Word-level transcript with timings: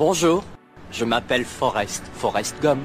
Bonjour, 0.00 0.42
je 0.90 1.04
m'appelle 1.04 1.44
Forrest, 1.44 2.02
Forrest 2.16 2.54
Gum. 2.62 2.78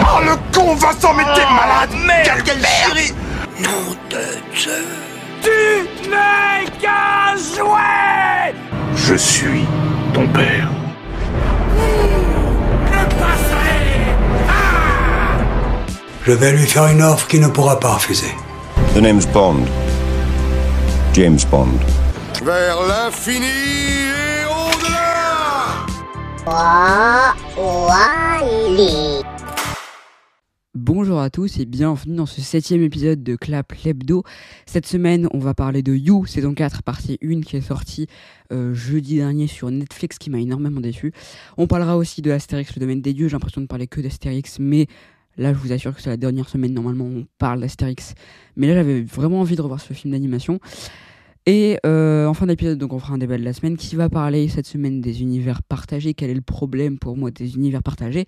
Oh 0.00 0.18
le 0.24 0.34
con 0.50 0.74
Vincent 0.76 1.12
mais 1.12 1.24
t'es 1.34 1.44
malade 1.44 1.90
Merde, 2.06 2.40
Quelle 2.42 2.64
chérie 2.64 3.12
Nom 3.60 3.94
de 4.08 4.56
Dieu 4.56 4.72
Tu 5.42 6.08
n'es 6.08 6.70
qu'un 6.80 7.36
jouet 7.36 8.54
Je 8.96 9.14
suis 9.14 9.66
ton 10.14 10.26
père. 10.28 10.70
Je 16.24 16.32
vais 16.32 16.52
lui 16.52 16.66
faire 16.66 16.86
une 16.86 17.02
offre 17.02 17.26
qu'il 17.28 17.42
ne 17.42 17.48
pourra 17.48 17.78
pas 17.78 17.92
refuser. 17.92 18.34
The 18.94 19.02
name's 19.02 19.26
Bond. 19.26 19.66
James 21.12 21.40
Bond. 21.50 21.78
Vers 22.42 22.80
l'infini 22.88 24.11
Bonjour 30.74 31.20
à 31.20 31.30
tous 31.30 31.60
et 31.60 31.66
bienvenue 31.66 32.16
dans 32.16 32.26
ce 32.26 32.40
septième 32.40 32.82
épisode 32.82 33.22
de 33.22 33.36
Clap 33.36 33.72
Lebdo. 33.84 34.24
Cette 34.66 34.86
semaine, 34.86 35.28
on 35.32 35.38
va 35.38 35.54
parler 35.54 35.84
de 35.84 35.94
You, 35.94 36.26
saison 36.26 36.52
4, 36.52 36.82
partie 36.82 37.16
1, 37.22 37.42
qui 37.42 37.56
est 37.56 37.60
sortie 37.60 38.08
euh, 38.52 38.74
jeudi 38.74 39.18
dernier 39.18 39.46
sur 39.46 39.70
Netflix, 39.70 40.18
qui 40.18 40.30
m'a 40.30 40.40
énormément 40.40 40.80
déçu. 40.80 41.12
On 41.58 41.68
parlera 41.68 41.96
aussi 41.96 42.22
de 42.22 42.32
Astérix, 42.32 42.74
le 42.74 42.80
domaine 42.80 43.02
des 43.02 43.12
dieux. 43.12 43.28
J'ai 43.28 43.34
l'impression 43.34 43.60
de 43.60 43.68
parler 43.68 43.86
que 43.86 44.00
d'Astérix, 44.00 44.58
mais 44.58 44.88
là, 45.36 45.52
je 45.52 45.58
vous 45.58 45.70
assure 45.70 45.94
que 45.94 46.02
c'est 46.02 46.10
la 46.10 46.16
dernière 46.16 46.48
semaine, 46.48 46.74
normalement, 46.74 47.04
on 47.04 47.24
parle 47.38 47.60
d'Astérix. 47.60 48.14
Mais 48.56 48.66
là, 48.66 48.74
j'avais 48.74 49.02
vraiment 49.02 49.42
envie 49.42 49.54
de 49.54 49.62
revoir 49.62 49.80
ce 49.80 49.92
film 49.92 50.10
d'animation. 50.12 50.58
Et 51.46 51.78
euh, 51.84 52.26
en 52.26 52.34
fin 52.34 52.46
d'épisode, 52.46 52.78
donc 52.78 52.92
on 52.92 53.00
fera 53.00 53.14
un 53.14 53.18
débat 53.18 53.36
de 53.36 53.42
la 53.42 53.52
semaine 53.52 53.76
qui 53.76 53.96
va 53.96 54.08
parler 54.08 54.46
cette 54.48 54.66
semaine 54.66 55.00
des 55.00 55.22
univers 55.22 55.62
partagés? 55.62 56.14
Quel 56.14 56.30
est 56.30 56.34
le 56.34 56.40
problème 56.40 56.98
pour 56.98 57.16
moi 57.16 57.32
des 57.32 57.56
univers 57.56 57.82
partagés? 57.82 58.26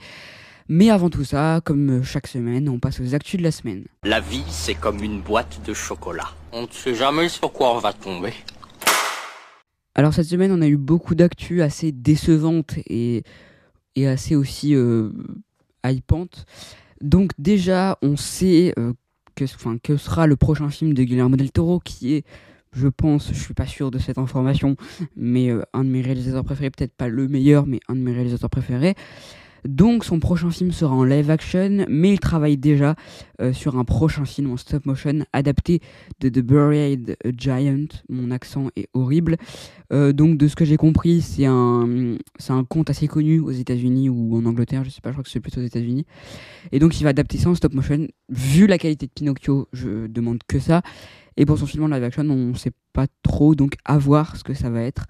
Mais 0.69 0.91
avant 0.91 1.11
tout 1.11 1.25
ça, 1.25 1.61
comme 1.65 2.03
chaque 2.03 2.27
semaine, 2.27 2.69
on 2.69 2.81
passe 2.81 2.99
aux 2.99 3.15
actus 3.15 3.39
de 3.39 3.45
la 3.45 3.53
semaine. 3.53 3.85
La 4.03 4.19
vie, 4.19 4.43
c'est 4.49 4.75
comme 4.75 5.01
une 5.03 5.21
boîte 5.21 5.61
de 5.65 5.75
chocolat. 5.75 6.29
On 6.53 6.63
ne 6.63 6.67
sait 6.71 6.95
jamais 6.95 7.29
sur 7.29 7.53
quoi 7.53 7.77
on 7.77 7.79
va 7.79 7.93
tomber. 7.93 8.33
Alors 9.95 10.13
cette 10.13 10.27
semaine, 10.27 10.51
on 10.51 10.61
a 10.61 10.67
eu 10.67 10.77
beaucoup 10.77 11.15
d'actus 11.15 11.63
assez 11.63 11.93
décevantes 11.93 12.79
et, 12.87 13.23
et 13.95 14.09
assez 14.09 14.35
aussi 14.35 14.75
euh, 14.75 15.11
hypantes. 15.87 16.47
Donc 17.01 17.31
déjà, 17.39 17.97
on 18.03 18.17
sait 18.17 18.75
euh, 18.77 18.93
que 19.37 19.47
sera 19.97 20.27
le 20.27 20.35
prochain 20.35 20.69
film 20.69 20.95
de 20.95 21.05
Guillermo 21.05 21.37
del 21.37 21.53
Toro, 21.53 21.79
qui 21.79 22.15
est, 22.15 22.25
je 22.75 22.89
pense, 22.89 23.33
je 23.33 23.39
suis 23.39 23.55
pas 23.55 23.67
sûr 23.67 23.91
de 23.91 23.99
cette 23.99 24.19
information, 24.19 24.77
mais 25.17 25.51
euh, 25.51 25.63
un 25.73 25.85
de 25.85 25.91
mes 25.91 26.03
réalisateurs 26.03 26.45
préférés, 26.45 26.71
peut-être 26.71 26.95
pas 26.95 27.09
le 27.09 27.29
meilleur, 27.29 27.67
mais 27.67 27.81
un 27.89 27.95
de 27.95 28.01
mes 28.01 28.13
réalisateurs 28.13 28.51
préférés. 28.51 28.95
Donc 29.67 30.05
son 30.05 30.21
prochain 30.21 30.51
film 30.51 30.73
sera 30.73 30.95
en 30.95 31.05
live 31.05 31.31
action, 31.31 31.87
mais 31.89 32.13
il 32.13 32.21
travaille 32.21 32.59
déjà 32.59 32.97
euh, 33.41 33.53
sur 33.53 33.79
un 33.79 33.85
prochain 33.85 34.27
film 34.27 34.53
en 34.53 34.57
stop 34.59 34.85
motion 34.85 35.25
adapté 35.33 35.81
de 36.21 36.29
The 36.29 36.41
Buried 36.41 37.17
Giant. 37.37 37.87
Mon 38.11 38.31
accent 38.31 38.69
est 38.77 38.89
horrible. 38.93 39.37
Euh, 39.93 40.13
donc 40.13 40.37
de 40.37 40.49
ce 40.49 40.57
que 40.57 40.67
j'ai 40.67 40.77
compris, 40.77 41.23
c'est 41.23 41.47
un, 41.47 42.17
c'est 42.39 42.53
un 42.53 42.65
conte 42.65 42.91
assez 42.91 43.09
connu 43.09 43.41
aux 43.41 43.53
États-Unis 43.53 44.11
ou 44.11 44.37
en 44.37 44.45
Angleterre, 44.45 44.85
je 44.85 44.91
sais 44.91 45.01
pas, 45.01 45.11
je 45.11 45.15
crois 45.15 45.25
que 45.25 45.31
c'est 45.31 45.41
plutôt 45.41 45.61
aux 45.61 45.65
États-Unis. 45.65 46.05
Et 46.73 46.79
donc 46.79 47.01
il 47.01 47.05
va 47.05 47.11
adapter 47.11 47.39
ça 47.39 47.49
en 47.49 47.55
stop 47.55 47.73
motion. 47.73 48.07
Vu 48.29 48.67
la 48.67 48.77
qualité 48.77 49.07
de 49.07 49.13
Pinocchio, 49.13 49.69
je 49.73 50.07
demande 50.09 50.41
que 50.47 50.59
ça. 50.59 50.83
Et 51.37 51.47
pour 51.47 51.59
son 51.59 51.67
film 51.67 51.85
en 51.85 51.89
live 51.89 52.05
action, 52.05 52.25
on 52.29 52.55
sait 52.55 52.73
pas 52.93 53.07
trop, 53.23 53.55
donc 53.55 53.75
à 53.85 53.99
voir 53.99 54.37
ce 54.37 54.45
que 54.45 54.55
ça 54.55 54.71
va 54.71 54.83
être. 54.83 55.05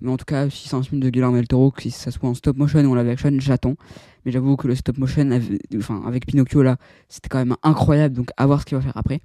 Mais 0.00 0.10
en 0.10 0.16
tout 0.16 0.24
cas, 0.24 0.50
si 0.50 0.68
c'est 0.68 0.76
un 0.76 0.82
film 0.82 1.00
de 1.00 1.08
Guillermo 1.08 1.36
del 1.36 1.48
Toro, 1.48 1.70
que 1.70 1.82
si 1.82 1.90
ça 1.90 2.10
soit 2.10 2.28
en 2.28 2.34
stop 2.34 2.56
motion 2.56 2.80
ou 2.80 2.92
en 2.92 2.94
live 2.94 3.08
action, 3.08 3.32
j'attends. 3.38 3.76
Mais 4.24 4.32
j'avoue 4.32 4.56
que 4.56 4.68
le 4.68 4.74
stop 4.74 4.98
motion, 4.98 5.30
enfin, 5.76 6.02
avec 6.06 6.26
Pinocchio 6.26 6.62
là, 6.62 6.76
c'était 7.08 7.28
quand 7.28 7.38
même 7.38 7.56
incroyable, 7.62 8.14
donc 8.14 8.28
à 8.36 8.46
voir 8.46 8.60
ce 8.60 8.66
qu'il 8.66 8.76
va 8.76 8.82
faire 8.82 8.96
après. 8.96 9.20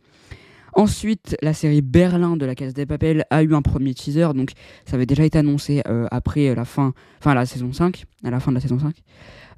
Ensuite, 0.77 1.35
la 1.41 1.55
série 1.55 1.81
Berlin 1.81 2.37
de 2.37 2.45
la 2.45 2.53
Case 2.53 2.75
des 2.75 2.85
Papels 2.85 3.25
a 3.31 3.41
eu 3.41 3.55
un 3.55 3.63
premier 3.63 3.95
teaser, 3.95 4.27
donc 4.35 4.51
ça 4.85 4.95
avait 4.95 5.07
déjà 5.07 5.25
été 5.25 5.39
annoncé 5.39 5.81
euh, 5.87 6.05
après 6.11 6.53
la 6.53 6.65
fin, 6.65 6.93
enfin 7.17 7.33
la 7.33 7.47
saison 7.47 7.73
5, 7.73 8.05
à 8.23 8.29
la 8.29 8.39
fin 8.39 8.51
de 8.51 8.57
la 8.57 8.61
saison 8.61 8.77
5. 8.77 8.93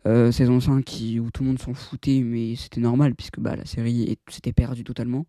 Euh, 0.08 0.32
saison 0.32 0.62
5 0.62 0.82
qui, 0.86 1.20
où 1.20 1.30
tout 1.30 1.44
le 1.44 1.50
monde 1.50 1.60
s'en 1.60 1.74
foutait, 1.74 2.22
mais 2.24 2.56
c'était 2.56 2.80
normal 2.80 3.16
puisque 3.16 3.42
bah, 3.42 3.58
la 3.58 3.66
série 3.66 4.18
s'était 4.30 4.54
perdue 4.54 4.86
totalement. 4.86 5.26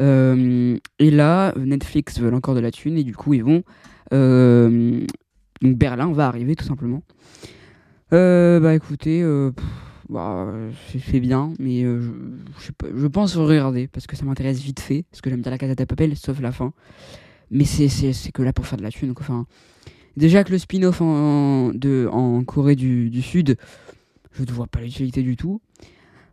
Euh, 0.00 0.76
et 0.98 1.12
là, 1.12 1.54
Netflix 1.56 2.18
veut 2.18 2.34
encore 2.34 2.56
de 2.56 2.60
la 2.60 2.72
thune 2.72 2.98
et 2.98 3.04
du 3.04 3.14
coup, 3.14 3.32
ils 3.32 3.44
vont. 3.44 3.62
Donc 4.10 5.78
Berlin 5.78 6.10
va 6.10 6.26
arriver 6.26 6.56
tout 6.56 6.64
simplement. 6.64 7.04
Bah 8.10 8.74
écoutez, 8.74 9.22
bah, 10.12 10.52
c'est 11.10 11.20
bien, 11.20 11.54
mais 11.58 11.84
euh, 11.84 12.00
je, 12.58 13.06
pense 13.06 13.34
regarder 13.36 13.88
parce 13.88 14.06
que 14.06 14.14
ça 14.14 14.24
m'intéresse 14.24 14.60
vite 14.60 14.80
fait, 14.80 15.04
parce 15.10 15.22
que 15.22 15.30
j'aime 15.30 15.40
bien 15.40 15.50
la 15.50 15.58
Casa 15.58 15.74
de 15.74 15.84
Papel, 15.84 16.16
sauf 16.16 16.40
la 16.40 16.52
fin. 16.52 16.72
Mais 17.50 17.64
c'est 17.64 17.88
que 18.32 18.42
là 18.42 18.52
pour 18.52 18.66
faire 18.66 18.78
de 18.78 18.82
la 18.82 18.90
thune. 18.90 19.14
Enfin, 19.18 19.46
déjà 20.16 20.44
que 20.44 20.52
le 20.52 20.58
spin-off 20.58 21.00
en, 21.00 21.70
en 22.12 22.44
Corée 22.44 22.76
du, 22.76 23.10
du 23.10 23.22
Sud, 23.22 23.56
je 24.32 24.42
ne 24.42 24.50
vois 24.50 24.66
pas 24.66 24.80
l'utilité 24.80 25.22
du 25.22 25.36
tout. 25.36 25.60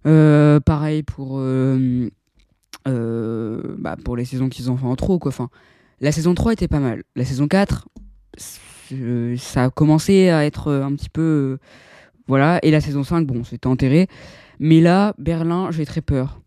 Euh, 0.06 0.60
pareil 0.60 1.04
pour, 1.04 1.38
euh, 1.40 2.10
bah, 2.86 3.96
pour 4.04 4.18
les 4.18 4.26
saisons 4.26 4.50
qu'ils 4.50 4.70
ont 4.70 4.78
fait 4.78 4.86
en 4.86 4.96
trop. 4.96 5.20
Quoi. 5.20 5.32
La 6.02 6.12
saison 6.12 6.34
3 6.34 6.54
était 6.54 6.68
pas 6.68 6.80
mal. 6.80 7.04
La 7.16 7.26
saison 7.26 7.48
4, 7.48 7.88
c'est- 8.38 9.38
ça 9.38 9.66
a 9.66 9.70
commencé 9.70 10.30
à 10.30 10.46
être 10.46 10.72
un 10.72 10.94
petit 10.96 11.10
peu. 11.10 11.60
Voilà. 12.30 12.60
Et 12.64 12.72
la 12.72 12.80
saison 12.80 13.04
5, 13.04 13.26
bon, 13.26 13.44
c'était 13.44 13.68
enterré. 13.68 14.08
Mais 14.60 14.80
là, 14.80 15.14
Berlin, 15.18 15.72
j'ai 15.72 15.86
très 15.86 16.02
peur. 16.02 16.40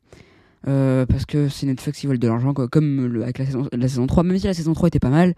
Euh, 0.68 1.06
parce 1.06 1.26
que 1.26 1.48
c'est 1.48 1.66
Netflix 1.66 1.98
qui 1.98 2.06
veulent 2.06 2.20
de 2.20 2.28
l'argent. 2.28 2.54
Comme 2.54 3.20
avec 3.22 3.38
la 3.38 3.44
saison, 3.44 3.68
la 3.72 3.88
saison 3.88 4.06
3. 4.06 4.22
Même 4.22 4.38
si 4.38 4.46
la 4.46 4.54
saison 4.54 4.72
3 4.72 4.88
était 4.88 5.00
pas 5.00 5.10
mal, 5.10 5.34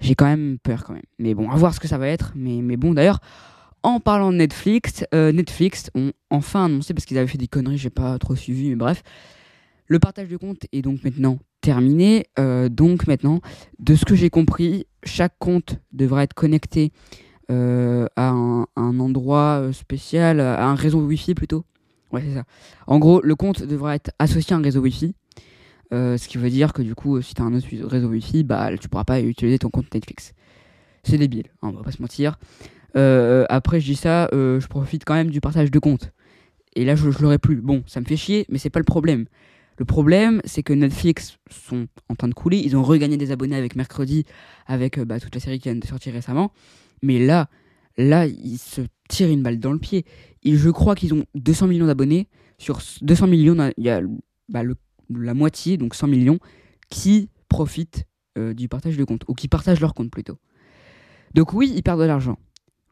j'ai 0.00 0.14
quand 0.14 0.26
même 0.26 0.58
peur 0.62 0.84
quand 0.84 0.92
même. 0.92 1.02
Mais 1.18 1.34
bon, 1.34 1.48
à 1.50 1.56
voir 1.56 1.72
ce 1.72 1.80
que 1.80 1.88
ça 1.88 1.98
va 1.98 2.08
être. 2.08 2.32
Mais, 2.34 2.60
mais 2.62 2.76
bon, 2.76 2.92
d'ailleurs, 2.92 3.20
en 3.84 4.00
parlant 4.00 4.32
de 4.32 4.36
Netflix, 4.36 5.04
euh, 5.14 5.30
Netflix 5.30 5.90
ont 5.94 6.12
enfin 6.30 6.66
annoncé, 6.66 6.92
parce 6.92 7.06
qu'ils 7.06 7.16
avaient 7.16 7.28
fait 7.28 7.38
des 7.38 7.48
conneries, 7.48 7.78
j'ai 7.78 7.90
pas 7.90 8.18
trop 8.18 8.34
suivi, 8.34 8.68
mais 8.68 8.76
bref. 8.76 9.02
Le 9.86 9.98
partage 9.98 10.28
de 10.28 10.36
compte 10.36 10.66
est 10.72 10.82
donc 10.82 11.02
maintenant 11.04 11.38
terminé. 11.60 12.26
Euh, 12.38 12.68
donc 12.68 13.06
maintenant, 13.06 13.40
de 13.78 13.94
ce 13.94 14.04
que 14.04 14.14
j'ai 14.14 14.30
compris, 14.30 14.86
chaque 15.04 15.34
compte 15.38 15.78
devra 15.92 16.24
être 16.24 16.34
connecté 16.34 16.92
euh, 17.50 18.06
à 18.16 18.30
un, 18.30 18.66
endroit 18.76 19.60
euh, 19.60 19.72
spécial, 19.72 20.40
à 20.40 20.66
un 20.66 20.74
réseau 20.74 21.00
Wi-Fi 21.00 21.34
plutôt. 21.34 21.64
Ouais, 22.12 22.22
c'est 22.26 22.34
ça. 22.34 22.44
En 22.86 22.98
gros, 22.98 23.20
le 23.22 23.34
compte 23.34 23.62
devra 23.62 23.94
être 23.94 24.10
associé 24.18 24.54
à 24.54 24.58
un 24.58 24.62
réseau 24.62 24.80
Wi-Fi. 24.80 25.14
Euh, 25.92 26.16
ce 26.16 26.28
qui 26.28 26.38
veut 26.38 26.50
dire 26.50 26.72
que 26.72 26.82
du 26.82 26.94
coup, 26.94 27.16
euh, 27.16 27.22
si 27.22 27.34
tu 27.34 27.42
as 27.42 27.44
un 27.44 27.54
autre 27.54 27.66
réseau 27.86 28.08
Wi-Fi, 28.08 28.44
bah, 28.44 28.70
tu 28.78 28.88
pourras 28.88 29.04
pas 29.04 29.20
utiliser 29.20 29.58
ton 29.58 29.70
compte 29.70 29.92
Netflix. 29.92 30.32
C'est 31.02 31.18
débile, 31.18 31.46
hein, 31.62 31.68
on 31.68 31.72
va 31.72 31.82
pas 31.82 31.92
se 31.92 32.00
mentir. 32.00 32.38
Euh, 32.96 33.46
après, 33.48 33.80
je 33.80 33.86
dis 33.86 33.96
ça, 33.96 34.28
euh, 34.32 34.60
je 34.60 34.66
profite 34.66 35.04
quand 35.04 35.14
même 35.14 35.30
du 35.30 35.40
partage 35.40 35.70
de 35.70 35.78
compte. 35.78 36.12
Et 36.76 36.84
là, 36.84 36.94
je, 36.94 37.10
je 37.10 37.22
l'aurai 37.22 37.38
plus. 37.38 37.56
Bon, 37.56 37.82
ça 37.86 38.00
me 38.00 38.04
fait 38.04 38.16
chier, 38.16 38.46
mais 38.48 38.58
c'est 38.58 38.70
pas 38.70 38.78
le 38.78 38.84
problème. 38.84 39.26
Le 39.78 39.84
problème, 39.84 40.42
c'est 40.44 40.62
que 40.62 40.72
Netflix 40.72 41.38
sont 41.50 41.86
en 42.08 42.14
train 42.14 42.28
de 42.28 42.34
couler. 42.34 42.58
Ils 42.58 42.76
ont 42.76 42.82
regagné 42.82 43.16
des 43.16 43.32
abonnés 43.32 43.56
avec 43.56 43.76
mercredi, 43.76 44.24
avec 44.66 44.98
euh, 44.98 45.04
bah, 45.04 45.18
toute 45.18 45.34
la 45.34 45.40
série 45.40 45.58
qui 45.58 45.70
vient 45.70 45.78
de 45.78 45.86
sortir 45.86 46.12
récemment. 46.12 46.52
Mais 47.02 47.24
là, 47.24 47.48
là, 47.96 48.26
ils 48.26 48.58
se 48.58 48.82
tirent 49.08 49.30
une 49.30 49.42
balle 49.42 49.58
dans 49.58 49.72
le 49.72 49.78
pied. 49.78 50.04
Et 50.42 50.56
je 50.56 50.70
crois 50.70 50.94
qu'ils 50.94 51.14
ont 51.14 51.24
200 51.34 51.66
millions 51.66 51.86
d'abonnés. 51.86 52.28
Sur 52.58 52.82
ce 52.82 53.02
200 53.04 53.26
millions, 53.26 53.72
il 53.76 53.84
y 53.84 53.90
a 53.90 54.02
bah, 54.48 54.62
la 55.10 55.34
moitié, 55.34 55.76
donc 55.76 55.94
100 55.94 56.08
millions, 56.08 56.38
qui 56.90 57.30
profitent 57.48 58.04
euh, 58.38 58.54
du 58.54 58.68
partage 58.68 58.96
de 58.96 59.04
compte, 59.04 59.22
ou 59.28 59.34
qui 59.34 59.48
partagent 59.48 59.80
leur 59.80 59.94
compte 59.94 60.10
plutôt. 60.10 60.38
Donc 61.34 61.52
oui, 61.52 61.72
ils 61.74 61.82
perdent 61.82 62.00
de 62.00 62.06
l'argent. 62.06 62.38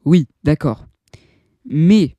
Oui, 0.04 0.26
d'accord. 0.42 0.86
Mais 1.64 2.16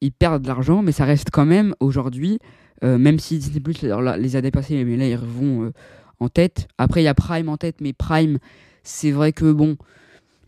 ils 0.00 0.12
perdent 0.12 0.42
de 0.42 0.48
l'argent, 0.48 0.82
mais 0.82 0.92
ça 0.92 1.04
reste 1.04 1.30
quand 1.30 1.46
même 1.46 1.74
aujourd'hui, 1.80 2.38
euh, 2.84 2.98
même 2.98 3.18
si 3.18 3.38
Disney 3.38 3.60
Plus 3.60 3.82
les 3.82 4.36
a 4.36 4.40
dépassés, 4.40 4.84
mais 4.84 4.96
là 4.96 5.08
ils 5.08 5.16
vont 5.16 5.64
euh, 5.64 5.72
en 6.20 6.28
tête. 6.28 6.68
Après, 6.78 7.02
il 7.02 7.04
y 7.04 7.08
a 7.08 7.14
Prime 7.14 7.48
en 7.48 7.56
tête, 7.56 7.80
mais 7.80 7.92
Prime, 7.92 8.38
c'est 8.82 9.10
vrai 9.10 9.32
que 9.32 9.52
bon, 9.52 9.76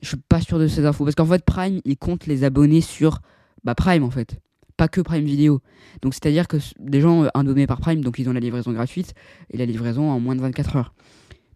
je 0.03 0.09
suis 0.09 0.17
pas 0.17 0.41
sûr 0.41 0.59
de 0.59 0.67
ces 0.67 0.85
infos. 0.85 1.05
Parce 1.05 1.15
qu'en 1.15 1.27
fait, 1.27 1.45
Prime, 1.45 1.81
il 1.85 1.97
compte 1.97 2.27
les 2.27 2.45
abonnés 2.45 2.81
sur 2.81 3.21
bah, 3.65 3.75
Prime 3.75 4.03
en 4.03 4.11
fait. 4.11 4.39
Pas 4.77 4.89
que 4.89 5.01
Prime 5.01 5.25
Vidéo. 5.25 5.61
Donc 6.03 6.15
c'est-à-dire 6.15 6.49
que 6.49 6.57
des 6.79 7.01
gens 7.01 7.25
euh, 7.25 7.29
abonnés 7.35 7.67
par 7.67 7.81
Prime, 7.81 8.03
donc 8.03 8.19
ils 8.19 8.29
ont 8.29 8.33
la 8.33 8.41
livraison 8.41 8.73
gratuite 8.73 9.15
et 9.51 9.59
la 9.59 9.67
livraison 9.67 10.11
en 10.11 10.21
moins 10.21 10.37
de 10.37 10.41
24 10.41 10.77
heures. 10.77 10.95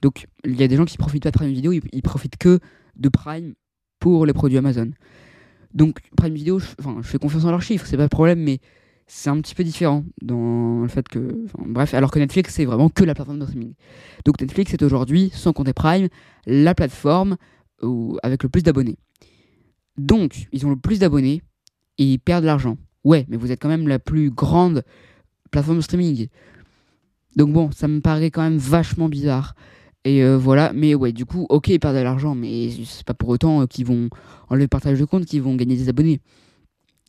Donc 0.02 0.26
il 0.44 0.60
y 0.60 0.62
a 0.62 0.68
des 0.68 0.76
gens 0.76 0.84
qui 0.84 0.98
profitent 0.98 1.22
pas 1.22 1.30
de 1.30 1.36
Prime 1.36 1.52
Vidéo, 1.52 1.72
ils, 1.72 2.02
profitent 2.02 2.36
que 2.36 2.60
de 2.96 3.08
Prime 3.08 3.54
pour 3.98 4.26
les 4.26 4.34
produits 4.34 4.58
Amazon. 4.58 4.90
Donc 5.72 6.00
Prime 6.16 6.34
Video, 6.34 6.58
je, 6.58 6.66
enfin, 6.78 6.98
je 7.00 7.08
fais 7.08 7.18
confiance 7.18 7.44
en 7.44 7.50
leurs 7.50 7.62
chiffres, 7.62 7.86
c'est 7.86 7.96
pas 7.96 8.02
le 8.02 8.10
problème, 8.10 8.40
mais 8.40 8.60
c'est 9.06 9.30
un 9.30 9.40
petit 9.40 9.54
peu 9.54 9.64
différent 9.64 10.04
dans 10.22 10.82
le 10.82 10.88
fait 10.88 11.08
que. 11.08 11.46
bref, 11.58 11.94
alors 11.94 12.10
que 12.10 12.18
Netflix, 12.18 12.54
c'est 12.54 12.64
vraiment 12.64 12.88
que 12.88 13.04
la 13.04 13.14
plateforme 13.14 13.38
de 13.38 13.44
streaming. 13.44 13.74
Donc 14.24 14.40
Netflix 14.40 14.72
est 14.74 14.82
aujourd'hui, 14.82 15.30
sans 15.32 15.52
compter 15.52 15.72
Prime, 15.72 16.08
la 16.46 16.74
plateforme 16.74 17.36
où- 17.82 18.18
avec 18.22 18.42
le 18.42 18.48
plus 18.48 18.62
d'abonnés. 18.62 18.96
Donc, 19.96 20.48
ils 20.52 20.66
ont 20.66 20.70
le 20.70 20.76
plus 20.76 20.98
d'abonnés 20.98 21.42
et 21.98 22.04
ils 22.04 22.18
perdent 22.18 22.42
de 22.42 22.46
l'argent. 22.46 22.76
Ouais, 23.04 23.26
mais 23.28 23.36
vous 23.36 23.52
êtes 23.52 23.60
quand 23.60 23.68
même 23.68 23.86
la 23.88 23.98
plus 23.98 24.30
grande 24.30 24.82
plateforme 25.50 25.76
de 25.78 25.82
streaming. 25.82 26.28
Donc 27.36 27.52
bon, 27.52 27.70
ça 27.70 27.88
me 27.88 28.00
paraît 28.00 28.30
quand 28.30 28.42
même 28.42 28.58
vachement 28.58 29.08
bizarre. 29.08 29.54
Et 30.04 30.22
euh, 30.22 30.36
voilà, 30.36 30.72
mais 30.72 30.94
ouais, 30.94 31.12
du 31.12 31.24
coup, 31.24 31.46
ok, 31.48 31.68
ils 31.68 31.80
perdent 31.80 31.96
de 31.96 32.02
l'argent, 32.02 32.34
mais 32.34 32.70
c'est 32.84 33.04
pas 33.04 33.14
pour 33.14 33.30
autant 33.30 33.62
euh, 33.62 33.66
qu'ils 33.66 33.86
vont 33.86 34.10
enlever 34.48 34.64
le 34.64 34.68
partage 34.68 34.98
de 34.98 35.04
compte, 35.04 35.24
qu'ils 35.24 35.42
vont 35.42 35.54
gagner 35.56 35.76
des 35.76 35.88
abonnés. 35.88 36.20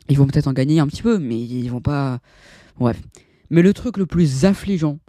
Ils 0.07 0.17
vont 0.17 0.27
peut-être 0.27 0.47
en 0.47 0.53
gagner 0.53 0.79
un 0.79 0.87
petit 0.87 1.01
peu, 1.01 1.17
mais 1.17 1.39
ils 1.39 1.67
vont 1.69 1.81
pas. 1.81 2.19
Bref. 2.77 3.01
Mais 3.49 3.61
le 3.61 3.73
truc 3.73 3.97
le 3.97 4.05
plus 4.05 4.45
affligeant, 4.45 4.99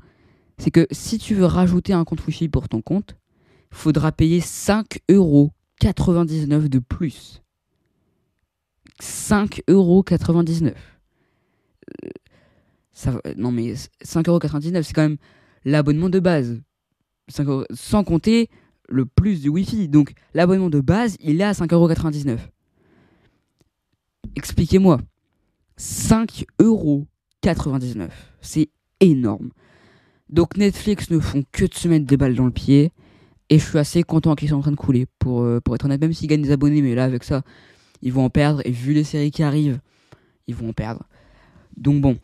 c'est 0.59 0.71
que 0.71 0.87
si 0.91 1.19
tu 1.19 1.35
veux 1.35 1.45
rajouter 1.45 1.93
un 1.93 2.05
compte 2.05 2.27
Wi-Fi 2.27 2.49
pour 2.49 2.69
ton 2.69 2.81
compte, 2.81 3.17
faudra 3.71 4.13
payer 4.13 4.41
5,99€ 4.41 6.69
de 6.69 6.79
plus. 6.79 7.43
5,99€. 9.01 10.75
Euh, 12.05 12.09
ça, 12.93 13.11
va- 13.11 13.21
non 13.37 13.53
mais 13.53 13.75
5,99€, 14.05 14.83
c'est 14.83 14.93
quand 14.95 15.03
même 15.03 15.17
l'abonnement 15.65 16.09
de 16.09 16.21
base. 16.21 16.61
5 17.29 17.47
euros- 17.49 17.65
sans 17.75 18.05
compter 18.05 18.49
le 18.89 19.05
plus 19.05 19.43
du 19.43 19.49
Wi-Fi. 19.49 19.89
Donc 19.89 20.13
l'abonnement 20.35 20.71
de 20.71 20.81
base, 20.81 21.17
il 21.21 21.41
est 21.41 21.45
à 21.45 21.53
5,99€. 21.53 22.39
Expliquez-moi. 24.35 25.01
5,99€. 25.79 28.09
C'est 28.41 28.69
énorme. 29.01 29.51
Donc 30.29 30.57
Netflix 30.57 31.11
ne 31.11 31.19
font 31.21 31.45
que 31.53 31.67
de 31.67 31.75
se 31.75 31.87
mettre 31.89 32.07
des 32.07 32.17
balles 32.17 32.35
dans 32.35 32.47
le 32.47 32.51
pied. 32.51 32.93
Et 33.49 33.59
je 33.59 33.65
suis 33.65 33.79
assez 33.79 34.03
content 34.03 34.35
qu'ils 34.35 34.49
soient 34.49 34.59
en 34.59 34.63
train 34.63 34.73
de 34.73 34.77
couler. 34.77 35.07
Pour, 35.19 35.43
euh, 35.43 35.61
pour 35.61 35.75
être 35.75 35.85
honnête, 35.85 36.01
même 36.01 36.13
s'ils 36.13 36.29
gagnent 36.29 36.43
des 36.43 36.51
abonnés, 36.51 36.83
mais 36.83 36.95
là 36.95 37.05
avec 37.05 37.25
ça, 37.25 37.43
ils 38.03 38.13
vont 38.13 38.25
en 38.25 38.31
perdre. 38.31 38.61
Et 38.65 38.71
vu 38.71 38.93
les 38.93 39.05
séries 39.05 39.31
qui 39.31 39.43
arrivent, 39.43 39.79
ils 40.47 40.55
vont 40.55 40.71
en 40.71 40.73
perdre. 40.73 41.05
Donc 41.77 42.01
bon. 42.01 42.17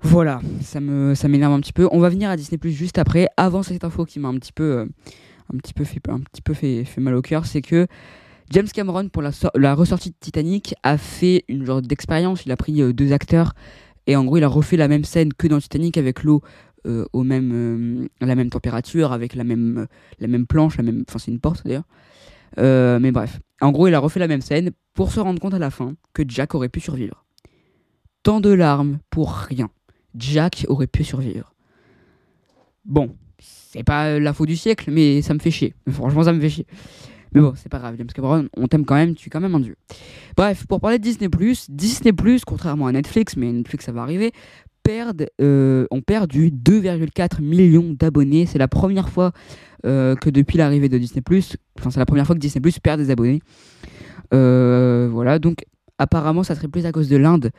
Voilà, 0.00 0.40
ça 0.62 0.78
me 0.78 1.16
ça 1.16 1.26
m'énerve 1.26 1.52
un 1.52 1.60
petit 1.60 1.72
peu. 1.72 1.88
On 1.90 1.98
va 1.98 2.08
venir 2.08 2.30
à 2.30 2.36
Disney 2.36 2.56
Plus 2.56 2.70
juste 2.70 2.98
après. 2.98 3.26
Avant 3.36 3.64
cette 3.64 3.82
info 3.82 4.04
qui 4.04 4.20
m'a 4.20 4.28
un 4.28 4.36
petit 4.38 4.52
peu 4.52 4.62
euh, 4.62 4.86
un 5.52 5.56
petit 5.58 5.74
peu 5.74 5.82
fait 5.84 6.00
un 6.08 6.20
petit 6.20 6.40
peu 6.40 6.54
fait, 6.54 6.84
fait 6.84 7.00
mal 7.00 7.14
au 7.14 7.22
cœur, 7.22 7.46
c'est 7.46 7.62
que 7.62 7.88
James 8.50 8.68
Cameron 8.72 9.08
pour 9.08 9.22
la, 9.22 9.30
la 9.56 9.74
ressortie 9.74 10.10
de 10.10 10.14
Titanic 10.20 10.74
a 10.84 10.98
fait 10.98 11.44
une 11.48 11.66
genre 11.66 11.82
d'expérience. 11.82 12.46
Il 12.46 12.52
a 12.52 12.56
pris 12.56 12.80
euh, 12.80 12.92
deux 12.92 13.12
acteurs 13.12 13.54
et 14.06 14.14
en 14.14 14.24
gros 14.24 14.36
il 14.36 14.44
a 14.44 14.48
refait 14.48 14.76
la 14.76 14.86
même 14.86 15.04
scène 15.04 15.32
que 15.34 15.48
dans 15.48 15.58
Titanic 15.58 15.98
avec 15.98 16.22
l'eau 16.22 16.42
euh, 16.86 17.04
au 17.12 17.22
même 17.22 17.50
euh, 17.52 18.08
à 18.20 18.26
la 18.26 18.34
même 18.34 18.50
température, 18.50 19.12
avec 19.12 19.34
la 19.34 19.44
même 19.44 19.78
euh, 19.78 19.86
la 20.18 20.28
même 20.28 20.46
planche, 20.46 20.76
la 20.76 20.82
même 20.82 21.04
enfin 21.08 21.18
c'est 21.18 21.30
une 21.30 21.40
porte 21.40 21.64
d'ailleurs. 21.64 21.86
Euh, 22.58 22.98
mais 22.98 23.12
bref, 23.12 23.40
en 23.60 23.72
gros 23.72 23.88
il 23.88 23.94
a 23.94 23.98
refait 23.98 24.20
la 24.20 24.28
même 24.28 24.40
scène 24.40 24.70
pour 24.94 25.12
se 25.12 25.20
rendre 25.20 25.40
compte 25.40 25.54
à 25.54 25.58
la 25.58 25.70
fin 25.70 25.94
que 26.12 26.22
Jack 26.26 26.54
aurait 26.54 26.68
pu 26.68 26.80
survivre. 26.80 27.24
Tant 28.22 28.40
de 28.40 28.50
larmes 28.50 28.98
pour 29.10 29.32
rien. 29.32 29.70
Jack 30.14 30.64
aurait 30.68 30.86
pu 30.86 31.04
survivre. 31.04 31.54
Bon, 32.84 33.14
c'est 33.38 33.84
pas 33.84 34.06
euh, 34.06 34.20
l'info 34.20 34.46
du 34.46 34.56
siècle, 34.56 34.90
mais 34.90 35.22
ça 35.22 35.34
me 35.34 35.38
fait 35.38 35.50
chier. 35.50 35.74
Franchement, 35.90 36.22
ça 36.24 36.32
me 36.32 36.40
fait 36.40 36.50
chier. 36.50 36.66
Mais 37.32 37.42
bon, 37.42 37.52
c'est 37.54 37.68
pas 37.68 37.78
grave, 37.78 37.96
James 37.98 38.06
Cameron, 38.06 38.48
on 38.56 38.68
t'aime 38.68 38.86
quand 38.86 38.94
même, 38.94 39.14
tu 39.14 39.26
es 39.26 39.30
quand 39.30 39.40
même 39.40 39.54
un 39.54 39.60
dieu. 39.60 39.76
Bref, 40.34 40.66
pour 40.66 40.80
parler 40.80 40.98
de 40.98 41.02
Disney+, 41.02 41.28
Disney+, 41.68 42.12
contrairement 42.46 42.86
à 42.86 42.92
Netflix, 42.92 43.36
mais 43.36 43.52
Netflix 43.52 43.84
ça 43.84 43.92
va 43.92 44.00
arriver, 44.00 44.32
perdent, 44.88 45.26
euh, 45.42 45.86
ont 45.90 46.00
perdu 46.00 46.50
2,4 46.50 47.42
millions 47.42 47.94
d'abonnés. 47.98 48.46
C'est 48.46 48.58
la 48.58 48.68
première 48.68 49.10
fois 49.10 49.32
euh, 49.84 50.14
que 50.16 50.30
depuis 50.30 50.56
l'arrivée 50.56 50.88
de 50.88 50.96
Disney+, 50.96 51.22
enfin 51.78 51.90
c'est 51.90 52.00
la 52.00 52.06
première 52.06 52.26
fois 52.26 52.34
que 52.34 52.40
Disney+, 52.40 52.62
perd 52.82 52.98
des 52.98 53.10
abonnés. 53.10 53.42
Euh, 54.32 55.10
voilà, 55.12 55.38
donc 55.38 55.66
apparemment 55.98 56.42
ça 56.42 56.54
serait 56.54 56.68
plus 56.68 56.86
à 56.86 56.92
cause 56.92 57.10
de 57.10 57.18
l'Inde, 57.18 57.50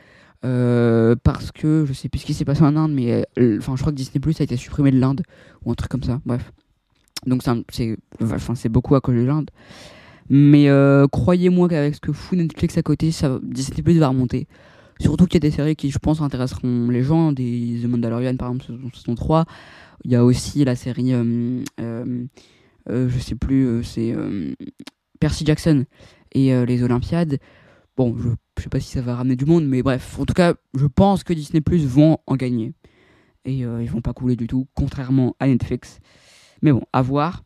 euh, 0.44 1.14
parce 1.22 1.52
que 1.52 1.84
je 1.86 1.92
sais 1.92 2.08
plus 2.08 2.18
ce 2.18 2.26
qui 2.26 2.34
s'est 2.34 2.44
passé 2.44 2.62
en 2.62 2.74
Inde, 2.74 2.92
mais 2.92 3.24
enfin 3.58 3.76
je 3.76 3.80
crois 3.80 3.92
que 3.92 3.96
Disney 3.96 4.18
Plus 4.18 4.40
a 4.40 4.44
été 4.44 4.56
supprimé 4.56 4.90
de 4.90 4.98
l'Inde 4.98 5.22
ou 5.64 5.70
un 5.70 5.74
truc 5.74 5.88
comme 5.88 6.02
ça. 6.02 6.20
Bref, 6.26 6.50
donc 7.26 7.44
c'est 7.70 8.68
beaucoup 8.68 8.96
à 8.96 9.00
cause 9.00 9.14
de 9.14 9.22
l'Inde. 9.22 9.50
Mais 10.28 10.68
croyez-moi 11.12 11.68
qu'avec 11.68 11.94
ce 11.94 12.00
que 12.00 12.10
fout 12.10 12.36
Netflix 12.36 12.76
à 12.76 12.82
côté, 12.82 13.12
Disney 13.42 13.82
Plus 13.84 14.00
va 14.00 14.08
remonter. 14.08 14.48
Surtout 15.00 15.24
qu'il 15.26 15.42
y 15.42 15.46
a 15.46 15.48
des 15.48 15.56
séries 15.56 15.76
qui, 15.76 15.90
je 15.90 15.98
pense, 15.98 16.20
intéresseront 16.20 16.88
les 16.90 17.02
gens. 17.02 17.32
Des 17.32 17.80
The 17.82 17.86
Mandalorian, 17.86 18.36
par 18.36 18.48
exemple, 18.48 18.66
saison, 18.66 18.90
saison 18.94 19.14
3. 19.14 19.46
Il 20.04 20.10
y 20.10 20.16
a 20.16 20.24
aussi 20.24 20.64
la 20.64 20.76
série, 20.76 21.12
euh, 21.14 21.62
euh, 21.80 22.24
euh, 22.88 23.08
je 23.08 23.18
sais 23.18 23.34
plus, 23.34 23.66
euh, 23.66 23.82
c'est 23.82 24.12
euh, 24.12 24.54
Percy 25.20 25.44
Jackson 25.46 25.84
et 26.32 26.54
les 26.64 26.82
Olympiades. 26.82 27.38
Bon, 27.96 28.16
je, 28.16 28.28
je 28.56 28.62
sais 28.62 28.68
pas 28.68 28.78
si 28.78 28.90
ça 28.90 29.00
va 29.02 29.16
ramener 29.16 29.36
du 29.36 29.46
monde, 29.46 29.66
mais 29.66 29.82
bref, 29.82 30.18
en 30.20 30.24
tout 30.24 30.34
cas, 30.34 30.54
je 30.74 30.86
pense 30.86 31.24
que 31.24 31.32
Disney 31.32 31.60
Plus 31.60 31.84
vont 31.84 32.18
en 32.26 32.36
gagner. 32.36 32.72
Et 33.44 33.58
ils 33.58 33.90
vont 33.90 34.00
pas 34.00 34.12
couler 34.12 34.36
du 34.36 34.46
tout, 34.46 34.68
contrairement 34.74 35.34
à 35.40 35.48
Netflix. 35.48 35.98
Mais 36.62 36.72
bon, 36.72 36.82
à 36.92 37.02
voir. 37.02 37.42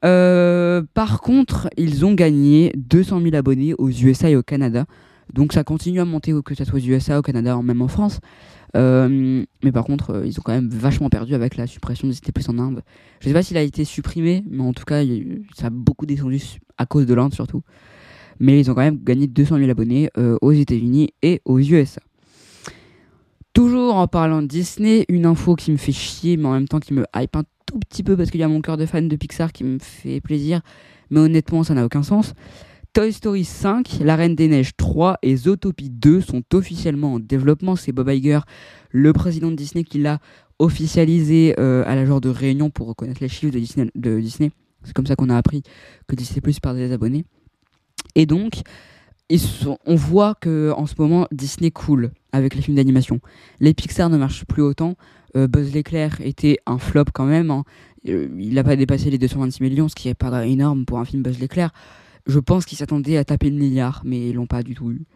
Par 0.00 1.20
contre, 1.20 1.68
ils 1.76 2.06
ont 2.06 2.14
gagné 2.14 2.72
200 2.76 3.20
000 3.20 3.34
abonnés 3.36 3.74
aux 3.74 3.90
USA 3.90 4.30
et 4.30 4.36
au 4.36 4.42
Canada. 4.42 4.86
Donc 5.32 5.52
ça 5.52 5.64
continue 5.64 6.00
à 6.00 6.04
monter, 6.04 6.32
que 6.44 6.54
ce 6.54 6.64
soit 6.64 6.78
aux 6.78 6.82
USA, 6.82 7.18
au 7.18 7.22
Canada, 7.22 7.60
même 7.62 7.82
en 7.82 7.88
France. 7.88 8.20
Euh, 8.76 9.44
mais 9.62 9.72
par 9.72 9.84
contre, 9.84 10.10
euh, 10.10 10.26
ils 10.26 10.38
ont 10.40 10.42
quand 10.44 10.52
même 10.52 10.68
vachement 10.68 11.08
perdu 11.08 11.34
avec 11.34 11.56
la 11.56 11.66
suppression 11.66 12.08
de 12.08 12.12
Disney 12.12 12.32
Plus 12.32 12.48
en 12.48 12.58
Inde. 12.58 12.82
Je 13.20 13.28
sais 13.28 13.32
pas 13.32 13.42
s'il 13.42 13.56
a 13.56 13.62
été 13.62 13.84
supprimé, 13.84 14.44
mais 14.50 14.62
en 14.62 14.72
tout 14.72 14.84
cas, 14.84 15.02
ça 15.56 15.68
a 15.68 15.70
beaucoup 15.70 16.06
descendu 16.06 16.40
à 16.76 16.86
cause 16.86 17.06
de 17.06 17.14
l'Inde 17.14 17.32
surtout 17.32 17.62
mais 18.40 18.60
ils 18.60 18.70
ont 18.70 18.74
quand 18.74 18.82
même 18.82 19.00
gagné 19.02 19.26
200 19.26 19.58
000 19.58 19.70
abonnés 19.70 20.10
euh, 20.18 20.36
aux 20.40 20.52
États-Unis 20.52 21.10
et 21.22 21.40
aux 21.44 21.58
USA. 21.58 22.00
Toujours 23.52 23.94
en 23.94 24.08
parlant 24.08 24.42
de 24.42 24.46
Disney, 24.46 25.04
une 25.08 25.26
info 25.26 25.54
qui 25.54 25.70
me 25.70 25.76
fait 25.76 25.92
chier, 25.92 26.36
mais 26.36 26.46
en 26.46 26.52
même 26.52 26.68
temps 26.68 26.80
qui 26.80 26.92
me 26.92 27.04
hype 27.14 27.36
un 27.36 27.44
tout 27.66 27.78
petit 27.78 28.02
peu 28.02 28.16
parce 28.16 28.30
qu'il 28.30 28.40
y 28.40 28.44
a 28.44 28.48
mon 28.48 28.60
cœur 28.60 28.76
de 28.76 28.86
fan 28.86 29.08
de 29.08 29.16
Pixar 29.16 29.52
qui 29.52 29.64
me 29.64 29.78
fait 29.78 30.20
plaisir, 30.20 30.60
mais 31.10 31.20
honnêtement, 31.20 31.62
ça 31.62 31.74
n'a 31.74 31.84
aucun 31.84 32.02
sens. 32.02 32.34
Toy 32.94 33.12
Story 33.12 33.42
5, 33.44 33.98
La 34.02 34.14
Reine 34.14 34.36
des 34.36 34.46
Neiges 34.46 34.76
3 34.76 35.18
et 35.22 35.34
Zootopie 35.34 35.90
2 35.90 36.20
sont 36.20 36.44
officiellement 36.52 37.14
en 37.14 37.18
développement. 37.18 37.74
C'est 37.74 37.90
Bob 37.90 38.08
Iger, 38.08 38.38
le 38.90 39.12
président 39.12 39.50
de 39.50 39.56
Disney, 39.56 39.82
qui 39.82 39.98
l'a 39.98 40.20
officialisé 40.60 41.56
euh, 41.58 41.82
à 41.88 41.96
la 41.96 42.06
genre 42.06 42.20
de 42.20 42.28
réunion 42.28 42.70
pour 42.70 42.86
reconnaître 42.86 43.20
les 43.20 43.28
chiffres 43.28 43.52
de 43.52 44.20
Disney. 44.20 44.52
C'est 44.84 44.92
comme 44.92 45.08
ça 45.08 45.16
qu'on 45.16 45.28
a 45.28 45.36
appris 45.36 45.64
que 46.06 46.14
Disney 46.14 46.40
Plus 46.40 46.60
perdait 46.60 46.86
des 46.86 46.94
abonnés. 46.94 47.24
Et 48.14 48.26
donc, 48.26 48.60
on 49.86 49.96
voit 49.96 50.36
que 50.36 50.70
en 50.76 50.86
ce 50.86 50.94
moment 50.96 51.26
Disney 51.32 51.72
coule 51.72 52.12
avec 52.30 52.54
les 52.54 52.62
films 52.62 52.76
d'animation. 52.76 53.18
Les 53.58 53.74
Pixar 53.74 54.08
ne 54.08 54.18
marchent 54.18 54.44
plus 54.44 54.62
autant. 54.62 54.94
Euh, 55.36 55.48
Buzz 55.48 55.72
l'éclair 55.74 56.20
était 56.20 56.58
un 56.66 56.78
flop 56.78 57.06
quand 57.12 57.26
même. 57.26 57.50
hein. 57.50 57.64
Euh, 58.08 58.28
il 58.38 58.54
n'a 58.54 58.62
pas 58.62 58.76
dépassé 58.76 59.10
les 59.10 59.18
226 59.18 59.64
millions, 59.64 59.88
ce 59.88 59.96
qui 59.96 60.08
est 60.08 60.14
pas 60.14 60.46
énorme 60.46 60.84
pour 60.84 61.00
un 61.00 61.04
film 61.04 61.24
Buzz 61.24 61.40
l'éclair. 61.40 61.72
Je 62.26 62.38
pense 62.38 62.64
qu'ils 62.64 62.78
s'attendaient 62.78 63.16
à 63.16 63.24
taper 63.24 63.50
le 63.50 63.56
milliard, 63.56 64.02
mais 64.04 64.30
ils 64.30 64.34
l'ont 64.34 64.46
pas 64.46 64.62
du 64.62 64.74
tout 64.74 64.90
eu. 64.90 65.06